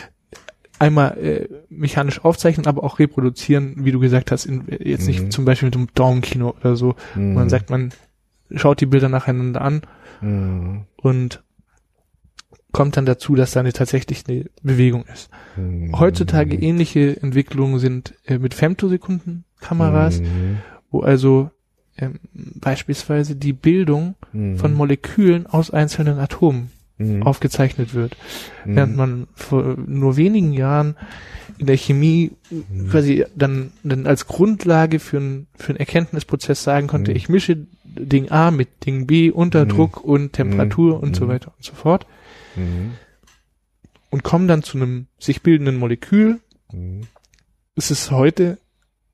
einmal 0.79 1.17
äh, 1.17 1.47
mechanisch 1.69 2.23
aufzeichnen, 2.23 2.65
aber 2.65 2.83
auch 2.83 2.99
reproduzieren, 2.99 3.75
wie 3.79 3.91
du 3.91 3.99
gesagt 3.99 4.31
hast, 4.31 4.45
in, 4.45 4.63
jetzt 4.79 5.01
mhm. 5.01 5.07
nicht 5.07 5.31
zum 5.33 5.45
Beispiel 5.45 5.67
mit 5.67 5.75
einem 5.75 5.87
Daumenkino 5.93 6.55
oder 6.59 6.75
so. 6.75 6.95
Mhm. 7.15 7.33
Man 7.33 7.49
sagt, 7.49 7.69
man 7.69 7.91
schaut 8.55 8.81
die 8.81 8.85
Bilder 8.85 9.09
nacheinander 9.09 9.61
an 9.61 9.81
mhm. 10.21 10.85
und 10.97 11.43
kommt 12.71 12.97
dann 12.97 13.05
dazu, 13.05 13.35
dass 13.35 13.51
da 13.51 13.59
eine 13.59 13.73
tatsächlich 13.73 14.23
eine 14.27 14.45
Bewegung 14.61 15.05
ist. 15.05 15.29
Mhm. 15.57 15.99
Heutzutage 15.99 16.55
ähnliche 16.55 17.21
Entwicklungen 17.21 17.79
sind 17.79 18.13
äh, 18.25 18.37
mit 18.37 18.53
Femtosekunden-Kameras, 18.53 20.21
mhm. 20.21 20.57
wo 20.91 21.01
also 21.01 21.51
ähm, 22.01 22.19
beispielsweise 22.33 23.35
die 23.35 23.53
Bildung 23.53 24.15
mhm. 24.33 24.57
von 24.57 24.73
Molekülen 24.73 25.45
aus 25.47 25.71
einzelnen 25.71 26.19
Atomen 26.19 26.71
mhm. 26.99 27.23
aufgezeichnet 27.23 27.93
wird. 27.93 28.15
Mhm. 28.65 28.75
Während 28.75 28.95
man 28.97 29.27
vor 29.33 29.75
nur 29.85 30.17
wenigen 30.17 30.53
Jahren 30.53 30.95
in 31.57 31.65
der 31.65 31.77
Chemie 31.77 32.31
mhm. 32.51 32.89
quasi 32.89 33.25
dann, 33.35 33.71
dann 33.83 34.05
als 34.05 34.27
Grundlage 34.27 34.99
für, 34.99 35.17
ein, 35.17 35.47
für 35.55 35.69
einen 35.69 35.79
Erkenntnisprozess 35.79 36.63
sagen 36.63 36.87
konnte, 36.87 37.11
mhm. 37.11 37.17
ich 37.17 37.29
mische 37.29 37.65
Ding 37.83 38.29
A 38.29 38.51
mit 38.51 38.85
Ding 38.85 39.07
B 39.07 39.31
unter 39.31 39.65
mhm. 39.65 39.69
Druck 39.69 40.03
und 40.03 40.33
Temperatur 40.33 41.01
und 41.01 41.15
so 41.15 41.27
weiter 41.27 41.51
und 41.57 41.63
so 41.65 41.73
fort. 41.73 42.05
Und 44.09 44.23
komme 44.23 44.47
dann 44.47 44.63
zu 44.63 44.77
einem 44.77 45.07
sich 45.17 45.41
bildenden 45.41 45.77
Molekül. 45.77 46.39
Es 47.75 47.89
ist 47.89 48.11
heute 48.11 48.57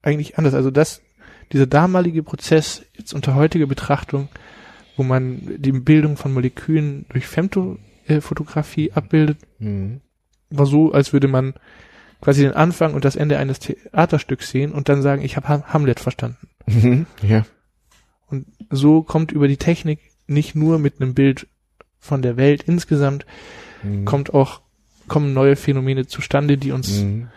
eigentlich 0.02 0.38
anders. 0.38 0.54
Also 0.54 0.72
das 0.72 1.02
dieser 1.52 1.68
damalige 1.68 2.24
Prozess 2.24 2.84
jetzt 2.94 3.14
unter 3.14 3.36
heutiger 3.36 3.68
Betrachtung, 3.68 4.30
wo 4.98 5.04
man 5.04 5.42
die 5.58 5.72
Bildung 5.72 6.18
von 6.18 6.34
Molekülen 6.34 7.06
durch 7.10 7.28
Femtofotografie 7.28 8.92
abbildet, 8.94 9.38
mhm. 9.60 10.02
war 10.50 10.66
so, 10.66 10.92
als 10.92 11.14
würde 11.14 11.28
man 11.28 11.54
quasi 12.22 12.42
den 12.42 12.54
Anfang 12.54 12.94
und 12.94 13.06
das 13.06 13.16
Ende 13.16 13.38
eines 13.38 13.60
Theaterstücks 13.60 14.50
sehen 14.50 14.72
und 14.72 14.90
dann 14.90 15.02
sagen, 15.02 15.22
ich 15.22 15.36
habe 15.36 15.48
Hamlet 15.48 16.00
verstanden. 16.00 16.48
Mhm, 16.66 17.06
ja. 17.22 17.46
Und 18.28 18.48
so 18.70 19.04
kommt 19.04 19.32
über 19.32 19.48
die 19.48 19.58
Technik 19.58 20.00
nicht 20.28 20.56
nur 20.56 20.80
mit 20.80 21.00
einem 21.00 21.14
Bild 21.14 21.48
von 22.00 22.22
der 22.22 22.38
Welt 22.38 22.64
insgesamt, 22.64 23.26
mhm. 23.84 24.06
kommt 24.06 24.34
auch, 24.34 24.62
kommen 25.08 25.34
neue 25.34 25.56
Phänomene 25.56 26.08
zustande, 26.08 26.58
die 26.58 26.72
uns 26.72 27.02
mhm. 27.02 27.28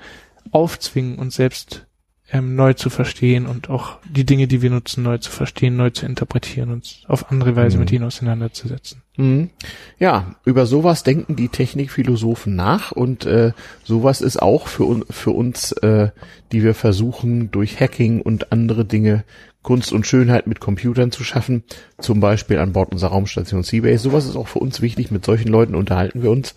aufzwingen, 0.50 1.18
uns 1.18 1.36
selbst 1.36 1.88
ähm, 2.31 2.55
neu 2.57 2.74
zu 2.74 2.91
verstehen 2.91 3.47
und 3.47 3.70
auch 3.70 3.99
die 4.05 4.24
Dinge, 4.24 4.49
die 4.49 4.61
wir 4.61 4.70
nutzen, 4.70 5.03
neu 5.03 5.18
zu 5.18 5.31
verstehen, 5.31 5.76
neu 5.76 5.91
zu 5.91 6.05
interpretieren, 6.05 6.70
uns 6.70 7.03
auf 7.07 7.31
andere 7.31 7.57
Weise 7.57 7.76
mhm. 7.76 7.81
mit 7.81 7.93
ihnen 7.93 8.05
auseinanderzusetzen. 8.05 9.03
Mhm. 9.16 9.51
Ja, 9.99 10.37
über 10.45 10.66
sowas 10.66 11.03
denken 11.03 11.37
die 11.37 11.49
Technikphilosophen 11.49 12.55
nach 12.55 12.93
und 12.93 13.24
äh, 13.24 13.53
sowas 13.83 14.20
ist 14.20 14.43
auch 14.43 14.68
für, 14.68 14.85
un 14.85 15.05
für 15.09 15.31
uns, 15.31 15.72
äh, 15.72 16.11
die 16.53 16.62
wir 16.62 16.74
versuchen, 16.74 17.51
durch 17.51 17.81
Hacking 17.81 18.20
und 18.20 18.53
andere 18.53 18.85
Dinge 18.85 19.24
Kunst 19.62 19.93
und 19.93 20.07
Schönheit 20.07 20.47
mit 20.47 20.61
Computern 20.61 21.11
zu 21.11 21.24
schaffen, 21.24 21.64
zum 21.99 22.20
Beispiel 22.20 22.59
an 22.59 22.72
Bord 22.72 22.93
unserer 22.93 23.11
Raumstation 23.11 23.62
Seabase. 23.62 23.99
Sowas 23.99 24.24
ist 24.26 24.37
auch 24.37 24.49
für 24.49 24.61
uns 24.61 24.81
wichtig, 24.81 25.11
mit 25.11 25.24
solchen 25.24 25.49
Leuten 25.49 25.74
unterhalten 25.74 26.22
wir 26.22 26.31
uns. 26.31 26.55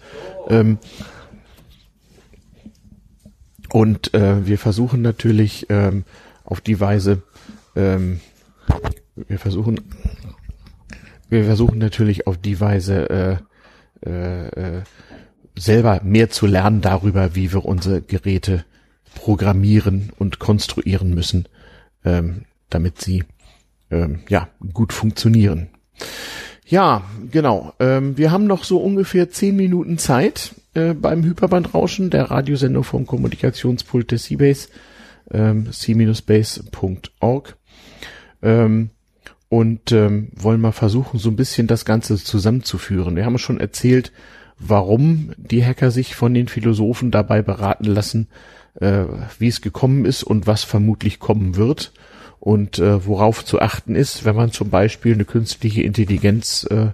Ähm, 0.48 0.78
und 3.72 4.14
äh, 4.14 4.46
wir 4.46 4.58
versuchen 4.58 5.02
natürlich 5.02 5.68
ähm, 5.70 6.04
auf 6.44 6.62
die 6.62 6.80
Weise, 6.80 7.24
ähm, 7.76 8.20
wir 9.16 9.40
versuchen, 9.40 9.80
wir 11.30 11.46
versuchen 11.46 11.78
natürlich 11.80 12.28
auf 12.28 12.38
die 12.38 12.60
Weise 12.60 13.10
äh, 13.10 14.10
äh, 14.10 14.48
äh, 14.48 14.82
selber 15.58 16.02
mehr 16.04 16.30
zu 16.30 16.48
lernen 16.48 16.82
darüber, 16.82 17.36
wie 17.36 17.54
wir 17.54 17.64
unsere 17.64 18.02
Geräte 18.02 18.66
programmieren 19.16 20.12
und 20.18 20.40
konstruieren 20.40 21.14
müssen, 21.14 21.48
ähm, 22.04 22.46
damit 22.70 23.02
sie 23.02 23.24
ähm, 23.90 24.22
ja 24.28 24.50
gut 24.74 24.92
funktionieren. 24.92 25.70
Ja, 26.72 27.04
genau. 27.30 27.74
Ähm, 27.82 28.18
wir 28.18 28.32
haben 28.32 28.48
noch 28.48 28.64
so 28.64 28.78
ungefähr 28.78 29.30
zehn 29.30 29.58
Minuten 29.58 29.98
Zeit 29.98 30.56
äh, 30.74 30.94
beim 30.94 31.22
Hyperbandrauschen, 31.22 32.10
der 32.10 32.32
Radiosendung 32.32 32.86
vom 32.86 33.06
Kommunikationspult 33.06 34.12
des 34.12 34.24
Seabase, 34.24 34.70
ähm, 35.32 35.70
c-base.org. 35.70 37.58
Ähm, 38.42 38.90
und 39.50 39.92
ähm, 39.92 40.30
wollen 40.34 40.62
mal 40.62 40.72
versuchen, 40.72 41.20
so 41.20 41.30
ein 41.30 41.36
bisschen 41.36 41.68
das 41.68 41.84
Ganze 41.84 42.16
zusammenzuführen. 42.16 43.18
Wir 43.18 43.26
haben 43.26 43.38
schon 43.38 43.60
erzählt, 43.60 44.14
warum 44.58 45.34
die 45.36 45.66
Hacker 45.66 45.92
sich 45.92 46.16
von 46.16 46.34
den 46.34 46.48
Philosophen 46.48 47.12
dabei 47.12 47.42
beraten 47.42 47.84
lassen, 47.84 48.30
äh, 48.76 49.04
wie 49.40 49.50
es 49.50 49.60
gekommen 49.60 50.06
ist 50.06 50.24
und 50.24 50.48
was 50.48 50.64
vermutlich 50.64 51.20
kommen 51.20 51.58
wird 51.58 51.92
und 52.42 52.80
äh, 52.80 53.06
worauf 53.06 53.46
zu 53.46 53.62
achten 53.62 53.96
ist, 53.96 54.26
wenn 54.26 54.36
man 54.36 54.52
zum 54.52 54.72
Beispiel 54.72 55.14
eine 55.14 55.26
künstliche 55.26 55.84
Intelligenz 55.84 56.68
äh, 56.72 56.88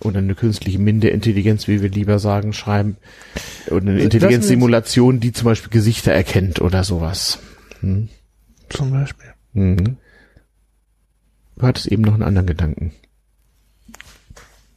oder 0.00 0.18
eine 0.18 0.36
künstliche 0.36 0.78
Minderintelligenz, 0.78 1.66
wie 1.66 1.82
wir 1.82 1.90
lieber 1.90 2.20
sagen, 2.20 2.52
schreiben. 2.52 2.96
Oder 3.66 3.90
eine 3.90 4.00
Intelligenzsimulation, 4.00 5.18
die 5.18 5.32
zum 5.32 5.46
Beispiel 5.46 5.70
Gesichter 5.70 6.12
erkennt 6.12 6.60
oder 6.60 6.84
sowas. 6.84 7.40
Hm? 7.80 8.08
Zum 8.68 8.92
Beispiel. 8.92 9.26
Mhm. 9.54 9.96
Du 11.56 11.66
hattest 11.66 11.88
eben 11.88 12.02
noch 12.02 12.14
einen 12.14 12.22
anderen 12.22 12.46
Gedanken. 12.46 12.92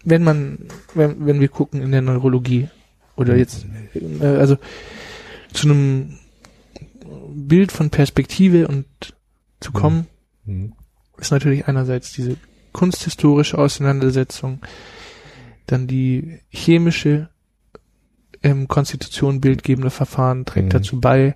Wenn 0.03 0.23
man, 0.23 0.57
wenn, 0.95 1.23
wenn 1.27 1.39
wir 1.39 1.49
gucken 1.49 1.83
in 1.83 1.91
der 1.91 2.01
Neurologie 2.01 2.67
oder 3.15 3.37
jetzt, 3.37 3.67
äh, 3.93 4.25
also 4.25 4.57
zu 5.53 5.67
einem 5.69 6.17
Bild 7.35 7.71
von 7.71 7.91
Perspektive 7.91 8.67
und 8.67 8.87
zu 9.63 9.71
kommen, 9.71 10.07
mhm. 10.45 10.73
ist 11.17 11.31
natürlich 11.31 11.67
einerseits 11.67 12.11
diese 12.11 12.37
kunsthistorische 12.73 13.57
Auseinandersetzung, 13.57 14.59
dann 15.65 15.87
die 15.87 16.39
chemische 16.49 17.29
ähm, 18.41 18.67
Konstitution 18.67 19.39
bildgebende 19.39 19.89
Verfahren 19.89 20.45
trägt 20.45 20.67
mhm. 20.67 20.71
dazu 20.71 20.99
bei. 20.99 21.35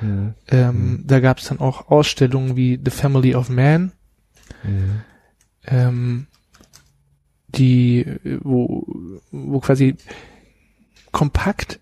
Mhm. 0.00 0.34
Ähm, 0.48 0.90
mhm. 0.90 1.06
Da 1.06 1.20
gab 1.20 1.38
es 1.38 1.48
dann 1.48 1.58
auch 1.58 1.88
Ausstellungen 1.88 2.56
wie 2.56 2.80
The 2.82 2.90
Family 2.90 3.34
of 3.34 3.48
Man, 3.48 3.92
mhm. 4.62 5.02
ähm, 5.66 6.26
die, 7.48 8.06
wo, 8.40 8.86
wo 9.30 9.60
quasi 9.60 9.96
kompakt 11.12 11.80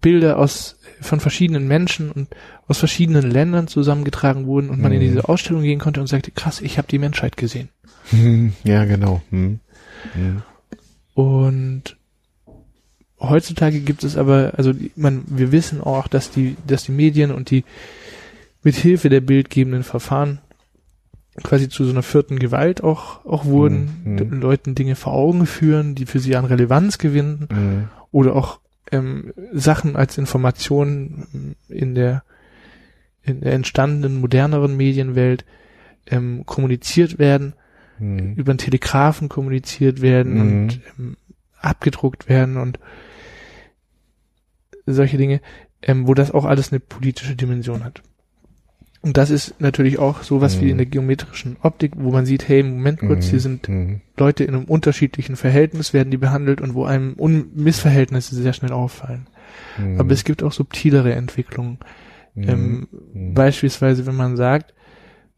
Bilder 0.00 0.38
aus 0.38 0.78
von 1.00 1.20
verschiedenen 1.20 1.66
Menschen 1.66 2.10
und 2.10 2.28
aus 2.68 2.78
verschiedenen 2.78 3.28
Ländern 3.30 3.66
zusammengetragen 3.66 4.46
wurden 4.46 4.70
und 4.70 4.80
man 4.80 4.92
in 4.92 4.98
mhm. 4.98 5.04
diese 5.04 5.28
Ausstellung 5.28 5.62
gehen 5.62 5.78
konnte 5.78 6.00
und 6.00 6.06
sagte, 6.06 6.30
krass, 6.30 6.60
ich 6.60 6.78
habe 6.78 6.88
die 6.88 6.98
Menschheit 6.98 7.36
gesehen. 7.36 7.70
Ja, 8.64 8.84
genau. 8.84 9.20
Hm. 9.30 9.60
Hm. 10.14 10.42
Und 11.14 11.96
heutzutage 13.20 13.80
gibt 13.80 14.04
es 14.04 14.16
aber, 14.16 14.52
also 14.56 14.72
man, 14.96 15.24
wir 15.26 15.52
wissen 15.52 15.82
auch, 15.82 16.08
dass 16.08 16.30
die, 16.30 16.56
dass 16.66 16.84
die 16.84 16.92
Medien 16.92 17.32
und 17.32 17.50
die 17.50 17.64
mit 18.62 18.76
Hilfe 18.76 19.08
der 19.08 19.20
bildgebenden 19.20 19.82
Verfahren 19.82 20.38
quasi 21.42 21.68
zu 21.68 21.84
so 21.84 21.90
einer 21.90 22.02
vierten 22.02 22.38
Gewalt 22.38 22.82
auch, 22.82 23.24
auch 23.24 23.44
wurden, 23.44 23.90
mhm. 24.04 24.40
Leuten 24.40 24.74
Dinge 24.74 24.96
vor 24.96 25.12
Augen 25.12 25.46
führen, 25.46 25.94
die 25.94 26.06
für 26.06 26.18
sie 26.18 26.36
an 26.36 26.44
Relevanz 26.44 26.98
gewinnen 26.98 27.48
mhm. 27.50 27.88
oder 28.10 28.34
auch 28.34 28.60
ähm, 28.90 29.32
Sachen 29.52 29.96
als 29.96 30.18
Informationen 30.18 31.56
in 31.68 31.94
der, 31.94 32.22
in 33.28 33.40
der 33.40 33.52
entstandenen 33.52 34.20
moderneren 34.20 34.76
Medienwelt 34.76 35.44
ähm, 36.06 36.44
kommuniziert 36.46 37.18
werden 37.18 37.54
mhm. 37.98 38.34
über 38.34 38.52
den 38.52 38.58
Telegrafen 38.58 39.28
kommuniziert 39.28 40.00
werden 40.00 40.34
mhm. 40.34 40.40
und 40.40 40.80
ähm, 40.98 41.16
abgedruckt 41.60 42.28
werden 42.28 42.56
und 42.56 42.78
solche 44.86 45.18
Dinge, 45.18 45.40
ähm, 45.82 46.08
wo 46.08 46.14
das 46.14 46.30
auch 46.30 46.44
alles 46.44 46.72
eine 46.72 46.80
politische 46.80 47.36
Dimension 47.36 47.84
hat. 47.84 48.02
Und 49.00 49.16
das 49.16 49.30
ist 49.30 49.60
natürlich 49.60 49.98
auch 49.98 50.22
sowas 50.22 50.56
mhm. 50.56 50.60
wie 50.60 50.70
in 50.70 50.76
der 50.78 50.86
geometrischen 50.86 51.56
Optik, 51.62 51.92
wo 51.96 52.10
man 52.10 52.26
sieht, 52.26 52.48
hey, 52.48 52.62
Moment 52.62 52.98
kurz, 52.98 53.26
mhm. 53.26 53.30
hier 53.30 53.40
sind 53.40 53.68
mhm. 53.68 54.00
Leute 54.16 54.44
in 54.44 54.54
einem 54.54 54.64
unterschiedlichen 54.64 55.36
Verhältnis, 55.36 55.92
werden 55.92 56.10
die 56.10 56.16
behandelt 56.16 56.60
und 56.60 56.74
wo 56.74 56.84
einem 56.84 57.14
Un 57.16 57.50
Missverhältnisse 57.54 58.34
sehr 58.34 58.52
schnell 58.52 58.72
auffallen. 58.72 59.28
Mhm. 59.78 60.00
Aber 60.00 60.12
es 60.12 60.24
gibt 60.24 60.42
auch 60.42 60.52
subtilere 60.52 61.12
Entwicklungen. 61.14 61.78
Mhm. 62.34 62.48
Ähm, 62.48 62.88
mhm. 63.12 63.34
Beispielsweise, 63.34 64.06
wenn 64.06 64.16
man 64.16 64.36
sagt, 64.36 64.74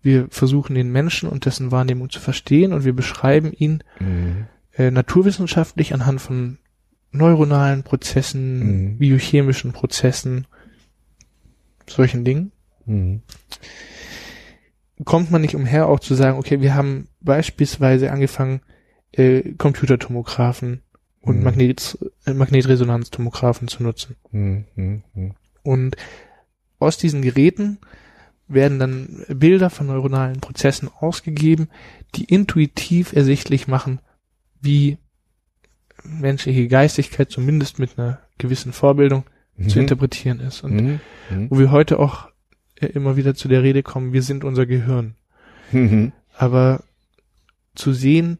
wir 0.03 0.28
versuchen 0.30 0.74
den 0.74 0.91
Menschen 0.93 1.28
und 1.28 1.45
dessen 1.45 1.70
Wahrnehmung 1.70 2.11
zu 2.11 2.20
verstehen 2.20 2.72
und 2.72 2.84
wir 2.84 2.95
beschreiben 2.95 3.53
ihn 3.53 3.84
mhm. 3.99 4.47
äh, 4.74 4.91
naturwissenschaftlich 4.91 5.93
anhand 5.93 6.20
von 6.20 6.59
neuronalen 7.12 7.82
Prozessen, 7.82 8.93
mhm. 8.93 8.99
biochemischen 8.99 9.72
Prozessen, 9.72 10.47
solchen 11.86 12.24
Dingen. 12.24 12.53
Mhm. 12.86 13.22
Kommt 15.05 15.30
man 15.30 15.43
nicht 15.43 15.55
umher, 15.55 15.88
auch 15.88 16.01
zu 16.01 16.14
sagen, 16.14 16.38
okay, 16.38 16.61
wir 16.61 16.74
haben 16.74 17.09
beispielsweise 17.20 18.12
angefangen, 18.12 18.61
äh, 19.12 19.55
Computertomographen 19.55 20.82
und 21.20 21.38
mhm. 21.38 21.45
Magnet, 21.45 21.99
äh, 22.26 22.32
Magnetresonanztomographen 22.32 23.68
zu 23.68 23.82
nutzen. 23.82 24.16
Mhm. 24.30 24.64
Mhm. 24.74 25.34
Und 25.62 25.97
aus 26.81 26.99
diesen 26.99 27.22
Geräten 27.22 27.78
werden 28.49 28.78
dann 28.78 29.24
Bilder 29.28 29.70
von 29.70 29.87
neuronalen 29.87 30.41
Prozessen 30.41 30.89
ausgegeben, 30.89 31.68
die 32.16 32.24
intuitiv 32.24 33.12
ersichtlich 33.12 33.68
machen, 33.68 34.01
wie 34.61 34.99
menschliche 36.03 36.66
Geistigkeit 36.66 37.31
zumindest 37.31 37.78
mit 37.78 37.99
einer 37.99 38.18
gewissen 38.39 38.72
Vorbildung 38.72 39.24
mhm. 39.57 39.68
zu 39.68 39.78
interpretieren 39.78 40.41
ist. 40.41 40.64
Und 40.64 40.74
mhm. 40.74 41.01
mhm. 41.31 41.51
wo 41.51 41.59
wir 41.59 41.70
heute 41.70 41.99
auch 41.99 42.28
immer 42.81 43.16
wieder 43.16 43.35
zu 43.35 43.47
der 43.47 43.62
Rede 43.62 43.83
kommen, 43.83 44.12
wir 44.12 44.22
sind 44.22 44.43
unser 44.43 44.66
Gehirn. 44.66 45.14
Mhm. 45.70 46.12
Aber 46.37 46.83
zu 47.74 47.93
sehen, 47.93 48.39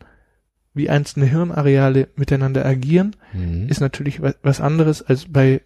wie 0.75 0.91
einzelne 0.91 1.27
Hirnareale 1.27 2.09
miteinander 2.17 2.65
agieren, 2.65 3.17
mhm. 3.33 3.69
ist 3.69 3.81
natürlich 3.81 4.21
was 4.43 4.61
anderes 4.61 5.03
als 5.03 5.27
bei 5.27 5.63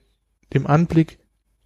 dem 0.53 0.67
Anblick 0.67 1.19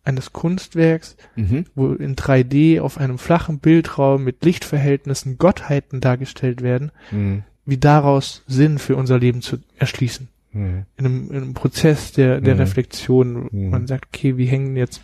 eines 0.08 0.32
Kunstwerks, 0.32 1.16
mhm. 1.36 1.66
wo 1.74 1.92
in 1.92 2.16
3D 2.16 2.80
auf 2.80 2.98
einem 2.98 3.18
flachen 3.18 3.58
Bildraum 3.58 4.24
mit 4.24 4.44
Lichtverhältnissen 4.44 5.36
Gottheiten 5.36 6.00
dargestellt 6.00 6.62
werden, 6.62 6.90
mhm. 7.10 7.44
wie 7.66 7.76
daraus 7.76 8.42
Sinn 8.46 8.78
für 8.78 8.96
unser 8.96 9.18
Leben 9.18 9.42
zu 9.42 9.58
erschließen. 9.76 10.28
Mhm. 10.52 10.86
In, 10.96 11.04
einem, 11.04 11.30
in, 11.30 11.36
einem, 11.36 11.54
Prozess 11.54 12.12
der, 12.12 12.40
der 12.40 12.54
mhm. 12.54 12.60
Reflexion. 12.60 13.48
Mhm. 13.52 13.70
Man 13.70 13.86
sagt, 13.86 14.06
okay, 14.08 14.38
wie 14.38 14.46
hängen 14.46 14.76
jetzt 14.76 15.02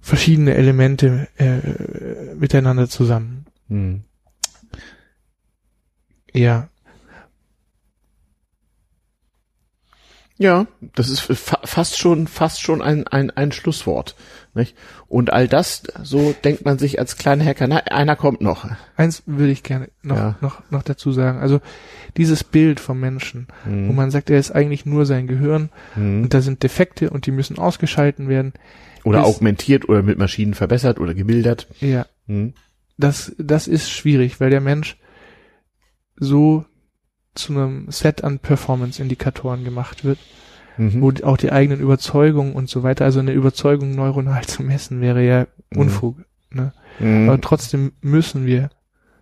verschiedene 0.00 0.54
Elemente 0.54 1.28
äh, 1.38 2.34
miteinander 2.36 2.88
zusammen. 2.88 3.46
Mhm. 3.68 4.02
Ja, 6.32 6.68
Ja, 10.42 10.66
das 10.96 11.08
ist 11.08 11.20
fa 11.20 11.60
fast 11.62 11.98
schon, 11.98 12.26
fast 12.26 12.60
schon 12.60 12.82
ein, 12.82 13.06
ein, 13.06 13.30
ein 13.30 13.52
Schlusswort. 13.52 14.16
Nicht? 14.54 14.76
Und 15.06 15.32
all 15.32 15.46
das, 15.46 15.84
so 16.02 16.34
denkt 16.44 16.64
man 16.64 16.78
sich 16.78 16.98
als 16.98 17.16
kleiner 17.16 17.44
Hacker, 17.44 17.68
na, 17.68 17.76
einer 17.76 18.16
kommt 18.16 18.40
noch. 18.40 18.68
Eins 18.96 19.22
würde 19.26 19.52
ich 19.52 19.62
gerne 19.62 19.88
noch, 20.02 20.16
ja. 20.16 20.36
noch, 20.40 20.68
noch 20.70 20.82
dazu 20.82 21.12
sagen. 21.12 21.38
Also 21.38 21.60
dieses 22.16 22.42
Bild 22.42 22.80
vom 22.80 22.98
Menschen, 22.98 23.46
mhm. 23.64 23.88
wo 23.88 23.92
man 23.92 24.10
sagt, 24.10 24.30
er 24.30 24.38
ist 24.40 24.50
eigentlich 24.50 24.84
nur 24.84 25.06
sein 25.06 25.28
Gehirn 25.28 25.70
mhm. 25.94 26.24
und 26.24 26.34
da 26.34 26.40
sind 26.40 26.64
Defekte 26.64 27.10
und 27.10 27.26
die 27.26 27.30
müssen 27.30 27.56
ausgeschalten 27.58 28.28
werden. 28.28 28.52
Oder 29.04 29.20
ist, 29.20 29.26
augmentiert 29.26 29.88
oder 29.88 30.02
mit 30.02 30.18
Maschinen 30.18 30.54
verbessert 30.54 30.98
oder 30.98 31.14
gemildert. 31.14 31.68
Ja. 31.78 32.06
Mhm. 32.26 32.54
Das, 32.98 33.32
das 33.38 33.68
ist 33.68 33.90
schwierig, 33.92 34.40
weil 34.40 34.50
der 34.50 34.60
Mensch 34.60 34.98
so 36.16 36.64
zu 37.34 37.52
einem 37.52 37.90
Set 37.90 38.24
an 38.24 38.38
Performance-Indikatoren 38.38 39.64
gemacht 39.64 40.04
wird, 40.04 40.18
mhm. 40.76 41.00
wo 41.00 41.12
auch 41.24 41.36
die 41.36 41.52
eigenen 41.52 41.80
Überzeugungen 41.80 42.54
und 42.54 42.68
so 42.68 42.82
weiter, 42.82 43.04
also 43.04 43.20
eine 43.20 43.32
Überzeugung 43.32 43.94
neuronal 43.94 44.44
zu 44.44 44.62
messen, 44.62 45.00
wäre 45.00 45.24
ja 45.24 45.46
mhm. 45.70 45.80
Unfug. 45.80 46.18
Mhm. 46.18 46.24
Ne? 46.50 46.72
Mhm. 46.98 47.28
Aber 47.28 47.40
trotzdem 47.40 47.92
müssen 48.00 48.46
wir 48.46 48.70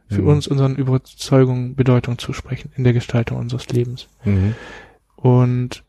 für 0.09 0.23
mhm. 0.23 0.29
uns 0.29 0.49
unseren 0.49 0.75
Überzeugungen 0.75 1.77
Bedeutung 1.77 2.19
zusprechen 2.19 2.73
in 2.77 2.85
der 2.85 2.93
Gestaltung 2.93 3.39
unseres 3.39 3.69
Lebens. 3.69 4.09
Mhm. 4.25 4.55
Und 5.17 5.85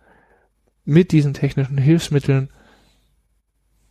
mit 0.85 1.11
diesen 1.11 1.33
technischen 1.33 1.77
Hilfsmitteln 1.77 2.49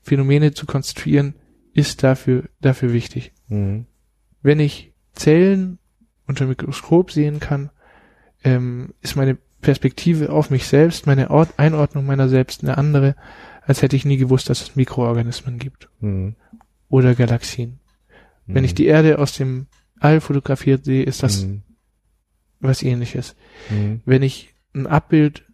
Phänomene 0.02 0.52
zu 0.54 0.66
konstruieren, 0.66 1.34
ist 1.72 2.02
dafür, 2.02 2.44
dafür 2.60 2.92
wichtig. 2.92 3.32
Wenn 4.42 4.60
ich 4.60 4.92
Zellen 5.12 5.78
unter 6.26 6.46
Mikroskop 6.46 7.10
sehen 7.10 7.40
kann, 7.40 7.70
ähm, 8.44 8.94
ist 9.00 9.16
meine 9.16 9.38
Perspektive 9.60 10.30
auf 10.30 10.50
mich 10.50 10.66
selbst, 10.66 11.06
meine 11.06 11.30
Ort 11.30 11.58
Einordnung 11.58 12.06
meiner 12.06 12.28
selbst 12.28 12.62
eine 12.62 12.78
andere, 12.78 13.14
als 13.62 13.82
hätte 13.82 13.96
ich 13.96 14.04
nie 14.04 14.16
gewusst, 14.16 14.48
dass 14.48 14.62
es 14.62 14.76
Mikroorganismen 14.76 15.58
gibt. 15.58 15.88
Mhm. 16.00 16.34
Oder 16.88 17.14
Galaxien. 17.14 17.78
Mhm. 18.46 18.54
Wenn 18.54 18.64
ich 18.64 18.74
die 18.74 18.86
Erde 18.86 19.18
aus 19.18 19.32
dem 19.34 19.66
All 19.98 20.20
fotografiert 20.20 20.84
sehe, 20.84 21.02
ist 21.02 21.22
das 21.22 21.44
mhm. 21.44 21.62
was 22.60 22.82
ähnliches. 22.82 23.36
Mhm. 23.68 24.00
Wenn 24.06 24.22
ich 24.22 24.54
ein 24.74 24.86
Abbild 24.86 25.44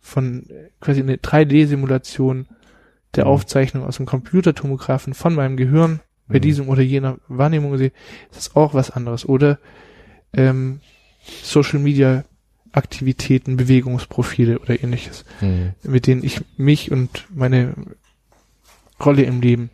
von 0.00 0.46
quasi 0.80 1.00
eine 1.00 1.16
3D-Simulation 1.16 2.46
der 3.14 3.24
mhm. 3.24 3.30
Aufzeichnung 3.30 3.84
aus 3.84 3.98
dem 3.98 4.06
Computertomographen 4.06 5.12
von 5.12 5.34
meinem 5.34 5.56
Gehirn 5.56 6.00
bei 6.26 6.38
mhm. 6.38 6.42
diesem 6.42 6.68
oder 6.68 6.82
jener 6.82 7.18
Wahrnehmung 7.28 7.76
sehe, 7.76 7.92
ist 8.30 8.36
das 8.36 8.56
auch 8.56 8.72
was 8.72 8.90
anderes. 8.90 9.26
Oder 9.26 9.58
ähm, 10.32 10.80
Social 11.42 11.78
Media 11.78 12.24
Aktivitäten, 12.72 13.56
Bewegungsprofile 13.56 14.58
oder 14.58 14.82
ähnliches, 14.82 15.24
mhm. 15.40 15.74
mit 15.84 16.08
denen 16.08 16.24
ich 16.24 16.40
mich 16.56 16.90
und 16.90 17.26
meine 17.30 17.74
Rolle 19.02 19.22
im 19.22 19.40
Leben 19.40 19.70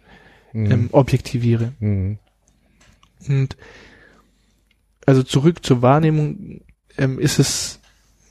mhm. 0.53 0.70
ähm, 0.70 0.88
objektiviere. 0.92 1.72
Mhm. 1.80 2.18
Und 3.26 3.57
also 5.07 5.22
zurück 5.22 5.64
zur 5.64 5.80
Wahrnehmung 5.80 6.61
ähm, 6.98 7.18
ist 7.18 7.38
es, 7.38 7.80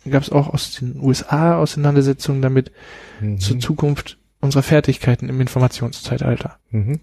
gab 0.09 0.21
es 0.21 0.31
auch 0.31 0.47
aus 0.53 0.75
den 0.75 0.99
USA 1.01 1.57
Auseinandersetzungen 1.57 2.41
damit 2.41 2.71
mhm. 3.19 3.39
zur 3.39 3.59
Zukunft 3.59 4.19
unserer 4.39 4.63
Fertigkeiten 4.63 5.29
im 5.29 5.41
Informationszeitalter. 5.41 6.59
Mhm. 6.69 6.99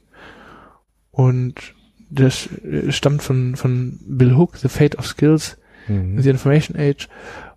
Und 1.11 1.75
das 2.11 2.49
äh, 2.63 2.93
stammt 2.93 3.23
von, 3.23 3.57
von 3.57 3.99
Bill 4.07 4.37
Hook, 4.37 4.57
The 4.57 4.69
Fate 4.69 4.99
of 4.99 5.07
Skills, 5.07 5.59
mhm. 5.89 6.21
The 6.21 6.31
Information 6.31 6.77
Age. 6.79 7.09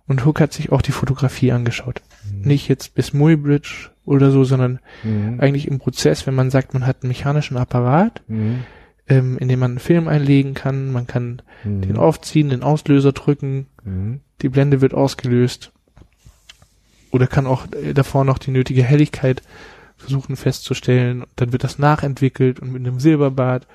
Und 0.06 0.24
Hook 0.24 0.40
hat 0.40 0.52
sich 0.52 0.72
auch 0.72 0.82
die 0.82 0.92
Fotografie 0.92 1.52
angeschaut. 1.52 2.02
Mhm. 2.24 2.48
Nicht 2.48 2.68
jetzt 2.68 2.94
bis 2.94 3.12
Muybridge 3.12 3.90
oder 4.04 4.30
so, 4.32 4.42
sondern 4.44 4.80
mhm. 5.04 5.38
eigentlich 5.40 5.68
im 5.68 5.78
Prozess, 5.78 6.26
wenn 6.26 6.34
man 6.34 6.50
sagt, 6.50 6.74
man 6.74 6.86
hat 6.86 7.02
einen 7.02 7.08
mechanischen 7.08 7.56
Apparat, 7.56 8.22
mhm. 8.26 8.64
ähm, 9.08 9.38
in 9.38 9.48
dem 9.48 9.60
man 9.60 9.72
einen 9.72 9.78
Film 9.78 10.08
einlegen 10.08 10.54
kann, 10.54 10.90
man 10.90 11.06
kann 11.06 11.42
mhm. 11.62 11.82
den 11.82 11.96
aufziehen, 11.96 12.48
den 12.48 12.64
Auslöser 12.64 13.12
drücken, 13.12 13.66
mhm. 13.84 14.20
die 14.42 14.48
Blende 14.48 14.80
wird 14.80 14.94
ausgelöst. 14.94 15.70
Oder 17.12 17.26
kann 17.26 17.46
auch 17.46 17.66
äh, 17.72 17.92
davor 17.92 18.24
noch 18.24 18.38
die 18.38 18.50
nötige 18.50 18.82
Helligkeit 18.82 19.42
versuchen 19.96 20.34
festzustellen. 20.36 21.24
Dann 21.36 21.52
wird 21.52 21.62
das 21.62 21.78
nachentwickelt 21.78 22.58
und 22.58 22.72
mit 22.72 22.84
einem 22.84 22.98
Silberbad 22.98 23.66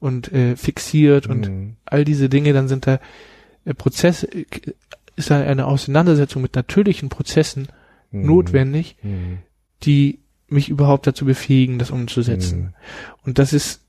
und 0.00 0.32
äh, 0.32 0.56
fixiert 0.56 1.26
und 1.26 1.48
mhm. 1.48 1.76
all 1.86 2.04
diese 2.04 2.28
Dinge, 2.28 2.52
dann 2.52 2.68
sind 2.68 2.86
da 2.86 2.98
äh, 3.66 3.74
Prozesse, 3.74 4.26
äh, 4.32 4.46
ist 5.16 5.30
eine 5.30 5.66
Auseinandersetzung 5.66 6.42
mit 6.42 6.54
natürlichen 6.56 7.08
Prozessen 7.08 7.68
mhm. 8.10 8.26
notwendig, 8.26 8.96
mhm. 9.02 9.38
die 9.82 10.20
mich 10.48 10.68
überhaupt 10.68 11.06
dazu 11.06 11.24
befähigen, 11.24 11.78
das 11.78 11.90
umzusetzen. 11.90 12.58
Mhm. 12.58 12.74
Und 13.24 13.38
das 13.38 13.52
ist 13.52 13.82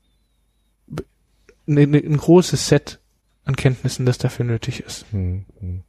ne, 1.66 1.86
ne, 1.86 1.98
ein 1.98 2.16
großes 2.16 2.68
Set 2.68 2.98
an 3.44 3.56
Kenntnissen, 3.56 4.06
das 4.06 4.18
dafür 4.18 4.44
nötig 4.44 4.80
ist. 4.80 5.12
Mhm. 5.12 5.44
Mhm. 5.60 5.82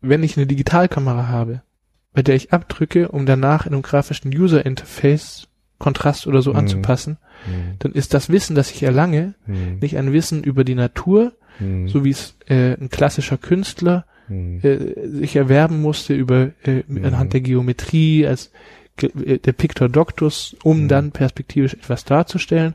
Wenn 0.00 0.22
ich 0.22 0.36
eine 0.36 0.46
Digitalkamera 0.46 1.28
habe, 1.28 1.62
bei 2.12 2.22
der 2.22 2.34
ich 2.34 2.52
abdrücke, 2.52 3.08
um 3.08 3.26
danach 3.26 3.66
in 3.66 3.74
einem 3.74 3.82
grafischen 3.82 4.34
User 4.36 4.64
Interface 4.64 5.48
Kontrast 5.78 6.26
oder 6.26 6.40
so 6.40 6.52
mhm. 6.52 6.60
anzupassen, 6.60 7.18
mhm. 7.46 7.76
dann 7.78 7.92
ist 7.92 8.14
das 8.14 8.30
Wissen, 8.30 8.56
das 8.56 8.70
ich 8.70 8.82
erlange, 8.82 9.34
mhm. 9.46 9.78
nicht 9.80 9.98
ein 9.98 10.12
Wissen 10.12 10.42
über 10.42 10.64
die 10.64 10.74
Natur, 10.74 11.32
mhm. 11.58 11.88
so 11.88 12.04
wie 12.04 12.10
es 12.10 12.36
äh, 12.46 12.74
ein 12.74 12.90
klassischer 12.90 13.38
Künstler 13.38 14.06
mhm. 14.28 14.60
äh, 14.62 15.08
sich 15.08 15.36
erwerben 15.36 15.80
musste 15.80 16.14
über 16.14 16.50
äh, 16.64 16.82
mhm. 16.86 17.04
anhand 17.04 17.32
der 17.32 17.40
Geometrie 17.40 18.26
als 18.26 18.50
äh, 19.00 19.38
der 19.38 19.52
Pictor 19.52 19.88
Doctus, 19.88 20.56
um 20.62 20.88
dann 20.88 21.12
perspektivisch 21.12 21.74
etwas 21.74 22.04
darzustellen, 22.04 22.74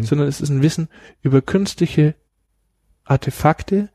sondern 0.00 0.28
es 0.28 0.40
ist 0.40 0.48
ein 0.48 0.62
Wissen 0.62 0.88
über 1.22 1.42
künstliche 1.42 2.14
Artefakte, 3.04 3.90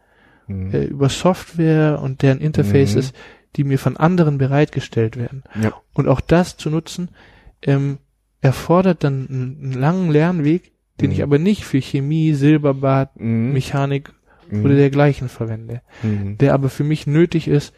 äh, 0.49 0.85
über 0.85 1.09
Software 1.09 1.99
und 2.01 2.21
deren 2.21 2.39
Interfaces, 2.39 3.13
die 3.55 3.63
mir 3.63 3.79
von 3.79 3.97
anderen 3.97 4.37
bereitgestellt 4.37 5.17
werden. 5.17 5.43
Ja. 5.61 5.73
Und 5.93 6.07
auch 6.07 6.21
das 6.21 6.57
zu 6.57 6.69
nutzen, 6.69 7.09
ähm, 7.61 7.99
erfordert 8.41 9.03
dann 9.03 9.27
einen, 9.29 9.73
langen 9.73 10.11
Lernweg, 10.11 10.73
den 10.99 11.07
mhm. 11.07 11.13
ich 11.13 11.23
aber 11.23 11.39
nicht 11.39 11.63
für 11.63 11.81
Chemie, 11.81 12.33
Silberbad, 12.33 13.19
mhm. 13.19 13.53
Mechanik 13.53 14.11
mhm. 14.53 14.65
oder 14.65 14.75
dergleichen 14.75 15.29
verwende, 15.29 15.81
mhm. 16.01 16.37
der 16.37 16.53
aber 16.53 16.69
für 16.69 16.83
mich 16.83 17.07
nötig 17.07 17.47
ist, 17.47 17.73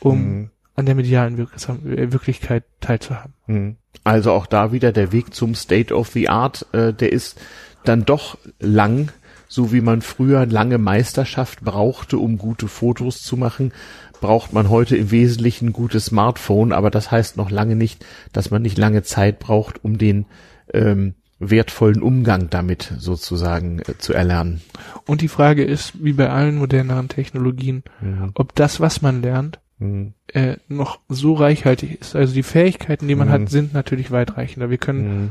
um 0.00 0.18
mhm. 0.18 0.50
an 0.74 0.86
der 0.86 0.94
medialen 0.94 1.36
Wir 1.36 1.46
äh, 1.46 2.12
Wirklichkeit 2.12 2.64
teilzuhaben. 2.80 3.34
Mhm. 3.46 3.76
Also 4.02 4.32
auch 4.32 4.46
da 4.46 4.72
wieder 4.72 4.92
der 4.92 5.12
Weg 5.12 5.34
zum 5.34 5.54
State 5.54 5.94
of 5.94 6.08
the 6.08 6.28
Art, 6.28 6.66
äh, 6.72 6.92
der 6.92 7.12
ist 7.12 7.40
dann 7.84 8.04
doch 8.04 8.38
lang, 8.58 9.10
so 9.48 9.72
wie 9.72 9.80
man 9.80 10.00
früher 10.00 10.46
lange 10.46 10.78
Meisterschaft 10.78 11.62
brauchte, 11.62 12.18
um 12.18 12.38
gute 12.38 12.66
Fotos 12.68 13.22
zu 13.22 13.36
machen, 13.36 13.72
braucht 14.20 14.52
man 14.52 14.70
heute 14.70 14.96
im 14.96 15.10
Wesentlichen 15.10 15.68
ein 15.68 15.72
gutes 15.72 16.06
Smartphone, 16.06 16.72
aber 16.72 16.90
das 16.90 17.10
heißt 17.10 17.36
noch 17.36 17.50
lange 17.50 17.76
nicht, 17.76 18.04
dass 18.32 18.50
man 18.50 18.62
nicht 18.62 18.78
lange 18.78 19.02
Zeit 19.02 19.38
braucht, 19.38 19.84
um 19.84 19.98
den 19.98 20.26
ähm, 20.72 21.14
wertvollen 21.38 22.02
Umgang 22.02 22.50
damit 22.50 22.92
sozusagen 22.98 23.80
äh, 23.80 23.98
zu 23.98 24.12
erlernen. 24.12 24.62
Und 25.06 25.20
die 25.20 25.28
Frage 25.28 25.64
ist, 25.64 26.02
wie 26.02 26.12
bei 26.12 26.30
allen 26.30 26.56
moderneren 26.56 27.08
Technologien, 27.08 27.82
mhm. 28.00 28.30
ob 28.34 28.54
das, 28.54 28.80
was 28.80 29.02
man 29.02 29.22
lernt, 29.22 29.60
mhm. 29.78 30.14
äh, 30.28 30.56
noch 30.68 31.00
so 31.08 31.34
reichhaltig 31.34 32.00
ist. 32.00 32.16
Also 32.16 32.34
die 32.34 32.42
Fähigkeiten, 32.42 33.08
die 33.08 33.14
man 33.14 33.28
mhm. 33.28 33.32
hat, 33.32 33.50
sind 33.50 33.74
natürlich 33.74 34.10
weitreichender. 34.10 34.70
Wir 34.70 34.78
können 34.78 35.22
mhm. 35.22 35.30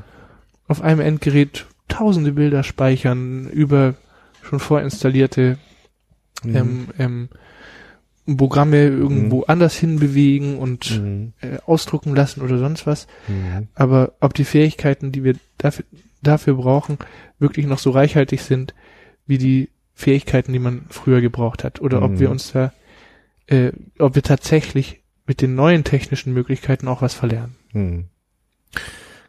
auf 0.67 0.81
einem 0.81 0.99
Endgerät 0.99 1.65
tausende 1.87 2.33
Bilder 2.33 2.63
speichern 2.63 3.47
über 3.49 3.95
schon 4.41 4.59
vorinstallierte 4.59 5.57
mhm. 6.43 6.55
ähm, 6.55 6.87
ähm, 6.99 7.29
Programme 8.25 8.85
irgendwo 8.85 9.37
mhm. 9.37 9.43
anders 9.47 9.75
hinbewegen 9.75 10.57
und 10.57 11.01
mhm. 11.01 11.33
äh, 11.41 11.57
ausdrucken 11.65 12.15
lassen 12.15 12.41
oder 12.41 12.57
sonst 12.57 12.87
was. 12.87 13.07
Mhm. 13.27 13.67
Aber 13.75 14.13
ob 14.21 14.33
die 14.33 14.45
Fähigkeiten, 14.45 15.11
die 15.11 15.23
wir 15.23 15.35
dafür, 15.57 15.85
dafür 16.21 16.55
brauchen, 16.55 16.97
wirklich 17.39 17.65
noch 17.65 17.79
so 17.79 17.91
reichhaltig 17.91 18.41
sind, 18.41 18.73
wie 19.27 19.37
die 19.37 19.69
Fähigkeiten, 19.93 20.53
die 20.53 20.59
man 20.59 20.85
früher 20.89 21.21
gebraucht 21.21 21.63
hat. 21.63 21.81
Oder 21.81 22.01
ob 22.01 22.19
wir 22.19 22.27
mhm. 22.27 22.33
uns 22.33 22.51
da, 22.53 22.73
äh, 23.47 23.71
ob 23.99 24.15
wir 24.15 24.23
tatsächlich 24.23 25.01
mit 25.25 25.41
den 25.41 25.55
neuen 25.55 25.83
technischen 25.83 26.33
Möglichkeiten 26.33 26.87
auch 26.87 27.01
was 27.01 27.13
verlernen. 27.13 27.55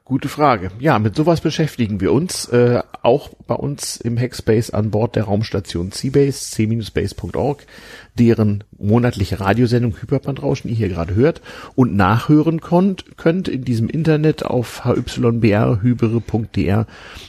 Gute 0.06 0.28
Frage. 0.28 0.70
Ja, 0.80 0.98
mit 0.98 1.16
sowas 1.16 1.40
beschäftigen 1.40 1.98
wir 1.98 2.12
uns, 2.12 2.44
äh, 2.48 2.82
auch 3.00 3.30
bei 3.46 3.54
uns 3.54 3.96
im 3.96 4.18
Hackspace 4.18 4.68
an 4.68 4.90
Bord 4.90 5.16
der 5.16 5.24
Raumstation 5.24 5.92
C-Base, 5.92 6.50
c-base.org, 6.50 7.64
deren 8.18 8.64
monatliche 8.76 9.40
Radiosendung 9.40 9.96
Hyperbandrauschen 9.98 10.68
ihr 10.68 10.76
hier 10.76 10.90
gerade 10.90 11.14
hört 11.14 11.40
und 11.74 11.96
nachhören 11.96 12.60
konnt, 12.60 13.16
könnt 13.16 13.48
in 13.48 13.64
diesem 13.64 13.88
Internet 13.88 14.44
auf 14.44 14.84
hybr-hybere.dr 14.84 16.86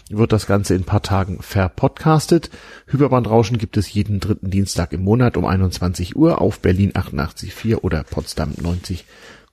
wird 0.09 0.33
das 0.33 0.45
Ganze 0.45 0.75
in 0.75 0.83
paar 0.83 1.01
Tagen 1.01 1.41
verpodcastet. 1.41 2.49
Hyperbandrauschen 2.87 3.57
gibt 3.57 3.77
es 3.77 3.93
jeden 3.93 4.19
dritten 4.19 4.49
Dienstag 4.49 4.91
im 4.91 5.01
Monat 5.01 5.37
um 5.37 5.45
21 5.45 6.17
Uhr 6.17 6.41
auf 6.41 6.59
Berlin 6.59 6.91
88.4 6.91 7.77
oder 7.77 8.03
Potsdam 8.03 8.51
90 8.61 9.05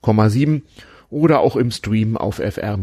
104,7 0.03 0.61
oder 1.13 1.39
auch 1.39 1.55
im 1.55 1.71
Stream 1.71 2.17
auf 2.17 2.35
fr-bb.de. 2.37 2.75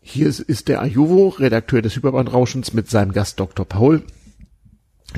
Hier 0.00 0.28
ist 0.28 0.68
der 0.68 0.82
Ajuvo, 0.82 1.28
Redakteur 1.28 1.82
des 1.82 1.94
Hyperbandrauschens 1.96 2.72
mit 2.72 2.88
seinem 2.88 3.12
Gast 3.12 3.38
Dr. 3.40 3.66
Paul, 3.66 4.02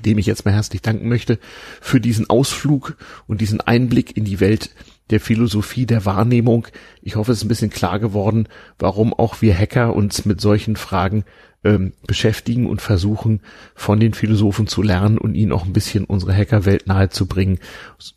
dem 0.05 0.19
ich 0.19 0.27
jetzt 0.27 0.45
mal 0.45 0.55
herzlich 0.55 0.83
danken 0.83 1.09
möchte 1.09 1.39
für 1.81 2.01
diesen 2.01 2.29
Ausflug 2.29 2.97
und 3.27 3.41
diesen 3.41 3.61
Einblick 3.61 4.17
in 4.17 4.25
die 4.25 4.41
Welt 4.41 4.71
der 5.11 5.21
Philosophie 5.21 5.87
der 5.87 6.05
Wahrnehmung. 6.05 6.67
Ich 7.03 7.17
hoffe, 7.17 7.33
es 7.33 7.39
ist 7.39 7.45
ein 7.45 7.49
bisschen 7.49 7.71
klar 7.71 7.99
geworden, 7.99 8.49
warum 8.79 9.15
auch 9.15 9.41
wir 9.41 9.57
Hacker 9.57 9.95
uns 9.95 10.25
mit 10.25 10.41
solchen 10.41 10.77
Fragen 10.77 11.25
ähm, 11.69 11.93
beschäftigen 12.07 12.67
und 12.67 12.81
versuchen, 12.81 13.41
von 13.75 14.01
den 14.01 14.15
Philosophen 14.15 14.67
zu 14.67 14.81
lernen 14.81 15.19
und 15.19 15.35
ihnen 15.35 15.53
auch 15.53 15.67
ein 15.67 15.75
bisschen 15.75 16.05
unsere 16.05 16.35
Hackerwelt 16.35 16.87
nahezubringen, 16.87 17.59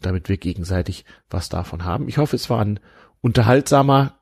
damit 0.01 0.29
wir 0.29 0.37
gegenseitig 0.37 1.03
was 1.29 1.49
davon 1.49 1.83
haben. 1.83 2.07
Ich 2.07 2.17
hoffe, 2.17 2.37
es 2.37 2.49
war 2.49 2.61
ein 2.61 2.79
unterhaltsamer 3.19 4.13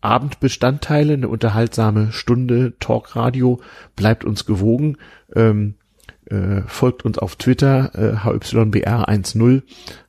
Abendbestandteile, 0.00 1.14
eine 1.14 1.28
unterhaltsame 1.28 2.12
Stunde 2.12 2.74
Talkradio. 2.78 3.60
Bleibt 3.96 4.24
uns 4.24 4.46
gewogen. 4.46 4.96
Ähm, 5.34 5.74
äh, 6.26 6.62
folgt 6.66 7.04
uns 7.04 7.18
auf 7.18 7.34
Twitter, 7.34 7.90
äh, 7.94 8.16
HYBR10 8.18 9.62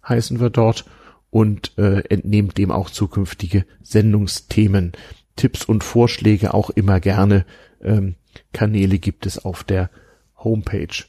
heißen 0.08 0.40
wir 0.40 0.52
dort 0.52 0.86
und 1.32 1.78
äh, 1.78 2.04
entnehmt 2.10 2.58
dem 2.58 2.72
auch 2.72 2.92
zukünftige 2.92 3.66
Sendungsthemen. 3.82 4.92
Tipps 5.36 5.66
und 5.66 5.84
Vorschläge 5.84 6.54
auch 6.54 6.70
immer 6.70 7.00
gerne. 7.00 7.46
Ähm, 7.82 8.16
Kanäle 8.54 9.00
gibt 9.00 9.26
es 9.26 9.44
auf 9.44 9.64
der 9.64 9.90
Homepage. 10.38 11.06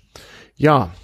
Ja, 0.56 0.94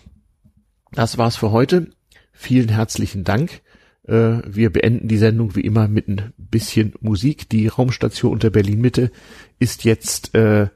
das 0.92 1.18
war's 1.18 1.36
für 1.36 1.50
heute. 1.50 1.90
Vielen 2.32 2.68
herzlichen 2.68 3.24
Dank. 3.24 3.62
Äh, 4.06 4.38
wir 4.46 4.70
beenden 4.70 5.08
die 5.08 5.18
Sendung 5.18 5.54
wie 5.54 5.60
immer 5.60 5.88
mit 5.88 6.08
ein 6.08 6.32
bisschen 6.36 6.94
Musik. 7.00 7.48
Die 7.48 7.68
Raumstation 7.68 8.32
unter 8.32 8.50
Berlin 8.50 8.80
Mitte 8.80 9.10
ist 9.58 9.84
jetzt 9.84 10.34
äh, 10.34 10.68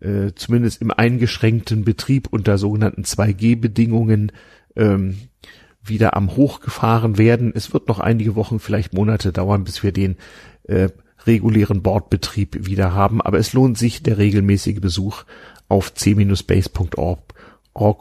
äh, 0.00 0.34
zumindest 0.34 0.82
im 0.82 0.90
eingeschränkten 0.90 1.84
Betrieb 1.84 2.28
unter 2.30 2.58
sogenannten 2.58 3.02
2G-Bedingungen 3.02 4.32
ähm, 4.76 5.16
wieder 5.82 6.16
am 6.16 6.36
Hochgefahren 6.36 7.18
werden. 7.18 7.52
Es 7.54 7.72
wird 7.72 7.88
noch 7.88 8.00
einige 8.00 8.34
Wochen, 8.34 8.58
vielleicht 8.58 8.92
Monate 8.92 9.32
dauern, 9.32 9.64
bis 9.64 9.82
wir 9.82 9.92
den 9.92 10.16
äh, 10.64 10.88
regulären 11.26 11.82
Bordbetrieb 11.82 12.66
wieder 12.66 12.92
haben. 12.92 13.20
Aber 13.20 13.38
es 13.38 13.52
lohnt 13.52 13.78
sich 13.78 14.02
der 14.02 14.18
regelmäßige 14.18 14.80
Besuch 14.80 15.24
auf 15.68 15.94
c-base.org, 15.94 17.34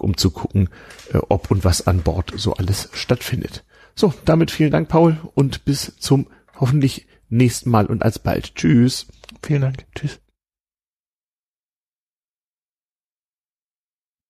um 0.03 0.17
zu 0.17 0.31
gucken, 0.31 0.69
äh, 1.13 1.17
ob 1.29 1.51
und 1.51 1.63
was 1.63 1.87
an 1.87 2.01
Bord 2.01 2.33
so 2.35 2.53
alles 2.53 2.89
stattfindet. 2.93 3.63
So, 3.95 4.13
damit 4.25 4.51
vielen 4.51 4.71
Dank, 4.71 4.89
Paul, 4.89 5.17
und 5.35 5.65
bis 5.65 5.93
zum 5.99 6.27
hoffentlich 6.59 7.07
nächsten 7.29 7.69
Mal 7.69 7.85
und 7.85 8.03
alsbald. 8.03 8.55
Tschüss. 8.55 9.07
Vielen 9.41 9.61
Dank. 9.61 9.85
Tschüss. 9.95 10.22